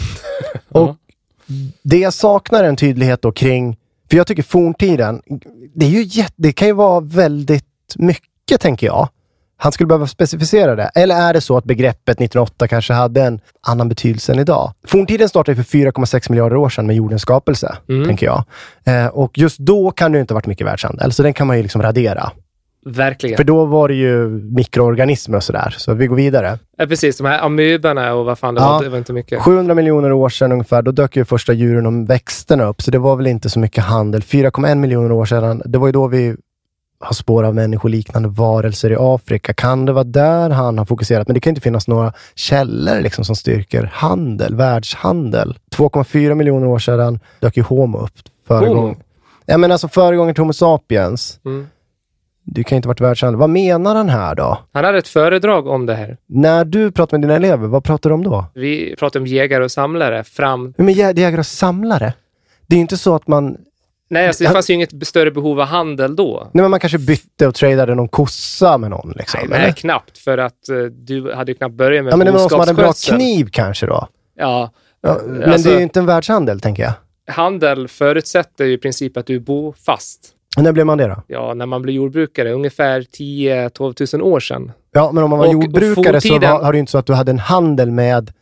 och 0.69 0.95
det 1.83 2.11
saknar 2.13 2.63
en 2.63 2.75
tydlighet 2.75 3.21
då 3.21 3.31
kring, 3.31 3.77
för 4.09 4.17
jag 4.17 4.27
tycker 4.27 4.43
forntiden, 4.43 5.21
det, 5.75 5.85
är 5.85 5.89
ju 5.89 6.03
jätte, 6.03 6.33
det 6.35 6.53
kan 6.53 6.67
ju 6.67 6.73
vara 6.73 6.99
väldigt 6.99 7.65
mycket 7.95 8.61
tänker 8.61 8.87
jag. 8.87 9.09
Han 9.57 9.71
skulle 9.71 9.87
behöva 9.87 10.07
specificera 10.07 10.75
det. 10.75 10.91
Eller 10.95 11.15
är 11.15 11.33
det 11.33 11.41
så 11.41 11.57
att 11.57 11.63
begreppet 11.63 12.09
1908 12.21 12.67
kanske 12.67 12.93
hade 12.93 13.21
en 13.23 13.39
annan 13.67 13.89
betydelse 13.89 14.31
än 14.33 14.39
idag? 14.39 14.73
Forntiden 14.87 15.29
startade 15.29 15.55
för 15.63 15.77
4,6 15.77 16.31
miljarder 16.31 16.55
år 16.55 16.69
sedan 16.69 16.87
med 16.87 16.95
jordens 16.95 17.21
skapelse, 17.21 17.75
tänker 17.87 18.25
jag. 18.25 18.43
Eh, 18.85 19.07
och 19.07 19.37
just 19.37 19.57
då 19.59 19.91
kan 19.91 20.11
det 20.11 20.19
inte 20.19 20.33
ha 20.33 20.35
varit 20.35 20.47
mycket 20.47 20.67
världshandel, 20.67 21.11
så 21.11 21.23
den 21.23 21.33
kan 21.33 21.47
man 21.47 21.57
ju 21.57 21.63
liksom 21.63 21.81
radera. 21.81 22.31
verkligen. 22.87 23.37
För 23.37 23.43
då 23.43 23.65
var 23.65 23.87
det 23.87 23.93
ju 23.95 24.27
mikroorganismer 24.29 25.37
och 25.37 25.43
sådär. 25.43 25.75
Så 25.77 25.93
vi 25.93 26.07
går 26.07 26.15
vidare. 26.15 26.59
Ja, 26.77 26.85
precis, 26.85 27.17
de 27.17 27.25
här 27.27 27.39
amöberna 27.45 28.13
och 28.13 28.25
vad 28.25 28.39
fan 28.39 28.55
det 28.55 28.61
Ja. 28.61 28.67
var, 28.71 28.83
det 28.83 28.89
var 28.89 28.97
inte 28.97 29.13
mycket. 29.13 29.41
700 29.41 29.73
miljoner 29.75 30.11
år 30.11 30.29
sedan 30.29 30.51
ungefär, 30.51 30.81
då 30.81 30.91
dök 30.91 31.15
ju 31.15 31.25
första 31.25 31.53
djuren 31.53 31.85
och 31.85 32.09
växterna 32.09 32.63
upp, 32.65 32.81
så 32.81 32.91
det 32.91 32.97
var 32.99 33.15
väl 33.15 33.27
inte 33.27 33.49
så 33.49 33.59
mycket 33.59 33.83
handel. 33.83 34.21
4,1 34.21 34.75
miljoner 34.75 35.11
år 35.11 35.25
sedan, 35.25 35.61
det 35.65 35.77
var 35.77 35.87
ju 35.87 35.91
då 35.91 36.07
vi 36.07 36.35
har 36.99 37.13
spår 37.13 37.43
av 37.43 37.55
människoliknande 37.55 38.29
varelser 38.29 38.91
i 38.91 38.95
Afrika. 38.99 39.53
Kan 39.53 39.85
det 39.85 39.93
vara 39.93 40.03
där 40.03 40.49
han 40.49 40.77
har 40.77 40.85
fokuserat? 40.85 41.27
Men 41.27 41.33
det 41.33 41.39
kan 41.39 41.51
inte 41.51 41.61
finnas 41.61 41.87
några 41.87 42.13
källor 42.35 43.01
liksom, 43.01 43.25
som 43.25 43.35
styrker 43.35 43.89
handel, 43.93 44.55
världshandel. 44.55 45.57
2,4 45.75 46.35
miljoner 46.35 46.67
år 46.67 46.79
sedan 46.79 47.19
dök 47.39 47.57
ju 47.57 47.63
Homo 47.63 47.97
upp. 47.97 48.11
Föregång. 48.47 48.77
Homo? 48.77 48.95
Ja, 49.45 49.57
men 49.57 49.71
alltså 49.71 49.87
föregångaren 49.87 50.35
till 50.35 50.41
Homo 50.41 50.53
sapiens. 50.53 51.39
Mm. 51.45 51.67
Det 52.47 52.63
kan 52.63 52.75
inte 52.75 52.87
ha 52.87 52.89
varit 52.89 53.01
världshandel. 53.01 53.39
Vad 53.39 53.49
menar 53.49 53.95
han 53.95 54.09
här 54.09 54.35
då? 54.35 54.59
Han 54.71 54.85
hade 54.85 54.97
ett 54.97 55.07
föredrag 55.07 55.67
om 55.67 55.85
det 55.85 55.95
här. 55.95 56.17
När 56.27 56.65
du 56.65 56.91
pratar 56.91 57.17
med 57.17 57.21
dina 57.29 57.35
elever, 57.35 57.67
vad 57.67 57.83
pratar 57.83 58.09
du 58.09 58.13
om 58.13 58.23
då? 58.23 58.45
Vi 58.53 58.95
pratade 58.99 59.23
om 59.23 59.27
jägare 59.27 59.63
och 59.63 59.71
samlare 59.71 60.23
fram... 60.23 60.73
Med 60.77 60.95
jä- 60.95 61.19
jägare 61.19 61.39
och 61.39 61.45
samlare? 61.45 62.13
Det 62.67 62.75
är 62.75 62.79
inte 62.79 62.97
så 62.97 63.15
att 63.15 63.27
man 63.27 63.57
Nej, 64.09 64.27
alltså, 64.27 64.43
det 64.43 64.49
fanns 64.49 64.69
ju 64.69 64.73
inget 64.73 65.07
större 65.07 65.31
behov 65.31 65.59
av 65.61 65.67
handel 65.67 66.15
då. 66.15 66.49
Nej, 66.53 66.61
men 66.61 66.71
man 66.71 66.79
kanske 66.79 66.97
bytte 66.97 67.47
och 67.47 67.55
tradade 67.55 67.95
någon 67.95 68.07
kossa 68.09 68.77
med 68.77 68.89
någon. 68.89 69.13
Liksom, 69.15 69.39
Nej, 69.49 69.59
nej, 69.59 69.73
knappt. 69.73 70.17
För 70.17 70.37
att 70.37 70.69
eh, 70.69 70.77
du 70.77 71.33
hade 71.33 71.51
ju 71.51 71.57
knappt 71.57 71.75
börjat 71.75 72.03
med 72.03 72.13
ja, 72.13 72.17
men 72.17 72.25
det 72.25 72.31
var 72.31 72.39
någon 72.39 72.49
som 72.49 72.59
hade 72.59 72.71
en 72.71 72.75
bra 72.75 72.93
kniv 73.09 73.49
kanske 73.51 73.85
då. 73.85 74.07
Ja, 74.35 74.71
Ja, 75.01 75.17
men 75.25 75.43
Alltså- 75.53 75.69
det 75.69 75.75
är 75.75 75.77
ju 75.77 75.83
inte 75.83 75.99
en 75.99 76.05
världshandel, 76.05 76.59
tänker 76.59 76.83
jag. 76.83 76.93
handel 77.33 77.87
förutsätter 77.87 78.65
ju 78.65 78.73
i 78.73 78.77
princip 78.77 79.17
att 79.17 79.25
du 79.25 79.39
bor 79.39 79.75
fast. 79.85 80.19
När 80.57 80.71
blev 80.71 80.85
man 80.85 80.97
det 80.97 81.07
då? 81.07 81.23
Ja, 81.27 81.53
när 81.53 81.65
man 81.65 81.81
blir 81.81 81.93
jordbrukare, 81.93 82.51
ungefär 82.53 83.01
10-12 83.01 83.93
tusen 83.93 84.21
år 84.21 84.39
sedan. 84.39 84.71
Ja, 84.93 85.11
men 85.11 85.23
om 85.23 85.29
man 85.29 85.39
var 85.39 85.47
Och- 85.47 85.53
jordbrukare 85.53 86.15
och 86.17 86.23
så 86.23 86.29
forntiden- 86.29 86.51
var, 86.51 86.63
har 86.63 86.71
det 86.71 86.75
ju 86.75 86.79
inte 86.79 86.91
så 86.91 86.97
att 86.97 87.05
du 87.05 87.13
hade 87.13 87.31
en 87.31 87.39
handel 87.39 87.91
med 87.91 88.33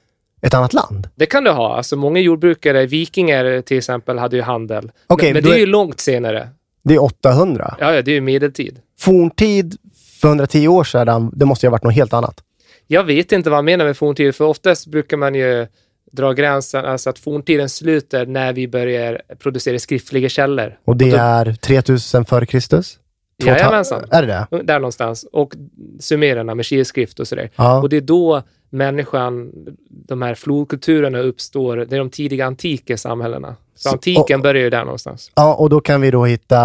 ett 0.48 0.54
annat 0.54 0.74
land. 0.74 1.08
Det 1.16 1.26
kan 1.26 1.44
du 1.44 1.52
ha. 1.52 1.78
Alltså 1.78 1.96
många 1.96 2.20
jordbrukare, 2.20 2.86
vikingar 2.86 3.62
till 3.62 3.78
exempel, 3.78 4.18
hade 4.20 4.36
ju 4.36 4.42
handel. 4.42 4.92
Okej, 5.08 5.34
men 5.34 5.44
men 5.44 5.52
det 5.52 5.56
är 5.58 5.60
ju 5.60 5.66
långt 5.66 6.00
senare. 6.00 6.50
Det 6.84 6.94
är 6.94 7.04
800. 7.04 7.76
Ja, 7.80 8.02
det 8.02 8.12
är 8.12 8.16
ju 8.16 8.22
medeltid. 8.22 8.80
Forntid 9.00 9.78
för 10.22 10.28
110 10.28 10.68
år 10.68 10.84
sedan, 10.84 11.32
det 11.36 11.46
måste 11.46 11.66
ju 11.66 11.68
ha 11.70 11.72
varit 11.72 11.84
något 11.84 11.94
helt 11.94 12.14
annat. 12.14 12.44
Jag 12.88 13.04
vet 13.04 13.32
inte 13.32 13.50
vad 13.50 13.58
han 13.58 13.66
menar 13.66 13.86
med 13.86 13.98
forntid, 13.98 14.36
för 14.36 14.46
oftast 14.46 14.88
brukar 14.88 15.18
man 15.18 15.36
ju 15.36 15.68
dra 16.12 16.34
gränsen, 16.34 16.86
alltså 16.86 17.10
att 17.10 17.20
forntiden 17.20 17.70
slutar 17.70 18.26
när 18.26 18.54
vi 18.54 18.68
börjar 18.68 19.22
producera 19.40 19.80
skriftliga 19.80 20.30
källor. 20.30 20.78
Och 20.86 20.98
det 20.98 21.12
då- 21.12 21.18
är 21.18 21.54
3000 21.54 22.26
före 22.26 22.46
Kristus? 22.46 22.98
Jajamensan. 23.38 24.04
Är 24.12 24.22
det 24.22 24.46
det? 24.52 24.64
Där 24.64 24.80
någonstans. 24.80 25.26
Och 25.32 25.54
sumererna 26.00 26.56
med 26.56 26.66
kirskrift 26.66 27.20
och 27.20 27.28
sådär. 27.28 27.50
Ja. 27.56 27.82
Och 27.82 27.90
det 27.90 27.98
är 27.98 28.02
då 28.02 28.42
människan, 28.70 29.52
de 29.90 30.22
här 30.22 30.36
flodkulturerna 30.36 31.20
uppstår, 31.20 31.78
det 31.78 31.96
är 31.96 32.00
de 32.00 32.10
tidiga 32.10 32.46
antika 32.46 32.98
samhällena. 32.98 33.56
Så, 33.76 33.90
Så- 33.90 33.96
antiken 33.96 34.40
och- 34.40 34.44
börjar 34.44 34.64
ju 34.64 34.70
där 34.70 34.84
någonstans. 34.84 35.32
Ja, 35.36 35.54
och 35.56 35.70
då 35.70 35.80
kan 35.80 36.02
vi 36.02 36.12
då 36.12 36.26
hitta 36.26 36.60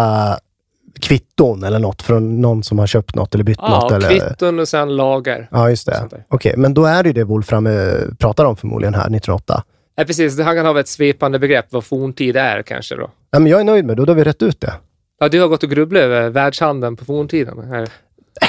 kvitton 0.99 1.63
eller 1.63 1.79
något 1.79 2.01
från 2.01 2.41
någon 2.41 2.63
som 2.63 2.79
har 2.79 2.87
köpt 2.87 3.15
något 3.15 3.33
eller 3.33 3.43
bytt 3.43 3.57
något. 3.61 3.91
Ja, 3.91 3.95
Eller... 3.95 4.09
kvitton 4.09 4.59
och 4.59 4.67
sen 4.67 4.95
lagar. 4.95 5.47
Ja, 5.51 5.69
just 5.69 5.85
det. 5.85 6.23
Okej, 6.27 6.53
men 6.57 6.73
då 6.73 6.85
är 6.85 7.03
det 7.03 7.09
ju 7.09 7.13
det 7.13 7.23
Wolfram 7.23 7.67
eh, 7.67 7.73
pratar 8.19 8.45
om 8.45 8.55
förmodligen 8.57 8.93
här, 8.93 9.01
1908. 9.01 9.63
Ja, 9.95 10.03
precis. 10.03 10.35
Det- 10.37 10.43
Han 10.43 10.55
kan 10.55 10.65
ha 10.65 10.79
ett 10.79 10.87
svepande 10.87 11.39
begrepp 11.39 11.65
vad 11.69 11.83
forntid 11.83 12.35
är 12.37 12.61
kanske 12.61 12.95
då. 12.95 13.09
Ja, 13.31 13.39
men 13.39 13.51
jag 13.51 13.59
är 13.59 13.63
nöjd 13.63 13.85
med 13.85 13.97
det, 13.97 14.05
då 14.05 14.11
har 14.11 14.15
vi 14.17 14.23
rätt 14.23 14.41
ut 14.43 14.61
det. 14.61 14.73
Ja, 15.19 15.29
du 15.29 15.41
har 15.41 15.47
gått 15.47 15.63
och 15.63 15.69
grubblat 15.69 16.01
över 16.01 16.29
världshandeln 16.29 16.95
på 16.95 17.05
forntiden. 17.05 17.71
Här. 17.71 17.89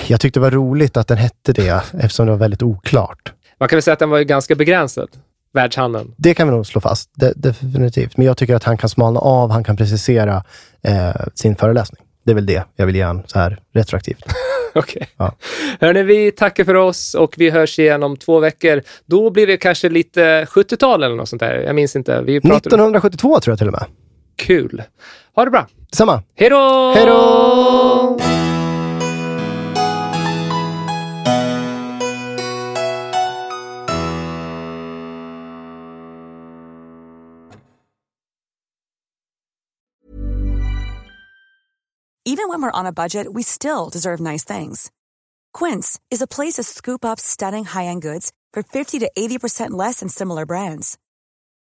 Jag 0.06 0.20
tyckte 0.20 0.40
det 0.40 0.42
var 0.42 0.50
roligt 0.50 0.96
att 0.96 1.08
den 1.08 1.18
hette 1.18 1.52
det, 1.52 1.82
eftersom 1.92 2.26
det 2.26 2.32
var 2.32 2.38
väldigt 2.38 2.62
oklart. 2.62 3.32
Man 3.58 3.68
kan 3.68 3.76
väl 3.76 3.82
säga 3.82 3.92
att 3.92 3.98
den 3.98 4.10
var 4.10 4.18
ju 4.18 4.24
ganska 4.24 4.54
begränsad, 4.54 5.08
världshandeln. 5.52 6.14
Det 6.16 6.34
kan 6.34 6.48
vi 6.48 6.54
nog 6.54 6.66
slå 6.66 6.80
fast, 6.80 7.10
de, 7.14 7.32
definitivt. 7.36 8.16
Men 8.16 8.26
jag 8.26 8.36
tycker 8.36 8.54
att 8.54 8.64
han 8.64 8.76
kan 8.76 8.88
smalna 8.88 9.20
av, 9.20 9.50
han 9.50 9.64
kan 9.64 9.76
precisera 9.76 10.44
eh, 10.82 11.10
sin 11.34 11.56
föreläsning. 11.56 12.02
Det 12.24 12.30
är 12.30 12.34
väl 12.34 12.46
det 12.46 12.64
jag 12.76 12.86
vill 12.86 12.96
ge 12.96 13.02
han 13.02 13.22
så 13.26 13.38
här 13.38 13.58
retroaktivt. 13.74 14.24
Okej. 14.74 15.08
Ja. 15.16 15.34
Hörni, 15.80 16.02
vi 16.02 16.32
tackar 16.32 16.64
för 16.64 16.74
oss 16.74 17.14
och 17.14 17.34
vi 17.36 17.50
hörs 17.50 17.78
igen 17.78 18.02
om 18.02 18.16
två 18.16 18.38
veckor. 18.40 18.82
Då 19.06 19.30
blir 19.30 19.46
det 19.46 19.56
kanske 19.56 19.88
lite 19.88 20.44
70-tal 20.44 21.02
eller 21.02 21.16
något 21.16 21.28
sånt 21.28 21.40
där. 21.40 21.54
Jag 21.54 21.74
minns 21.74 21.96
inte. 21.96 22.22
Vi 22.22 22.40
pratar 22.40 22.56
1972 22.56 23.40
tror 23.40 23.52
jag 23.52 23.58
till 23.58 23.68
och 23.68 23.72
med. 23.72 23.84
Kul. 24.47 24.82
Ha 25.34 25.45
det 25.45 25.51
bra. 25.51 25.66
Samma. 25.93 26.22
Hej 26.34 26.51
då! 26.51 26.93
Hej 26.95 27.07
då! 27.07 28.16
Even 42.26 42.49
when 42.49 42.62
we're 42.62 42.70
on 42.80 42.86
a 42.86 42.93
budget, 42.93 43.26
we 43.32 43.43
still 43.43 43.91
deserve 43.91 44.20
nice 44.20 44.45
things. 44.45 44.91
Quince 45.53 45.99
is 46.11 46.22
a 46.22 46.26
place 46.26 46.55
to 46.55 46.62
scoop 46.62 47.05
up 47.05 47.18
stunning 47.18 47.64
high-end 47.64 48.03
goods 48.03 48.30
for 48.53 48.62
50 48.62 49.01
to 49.01 49.11
80% 49.18 49.70
less 49.72 50.01
than 50.01 50.09
similar 50.09 50.47
brands. 50.47 50.97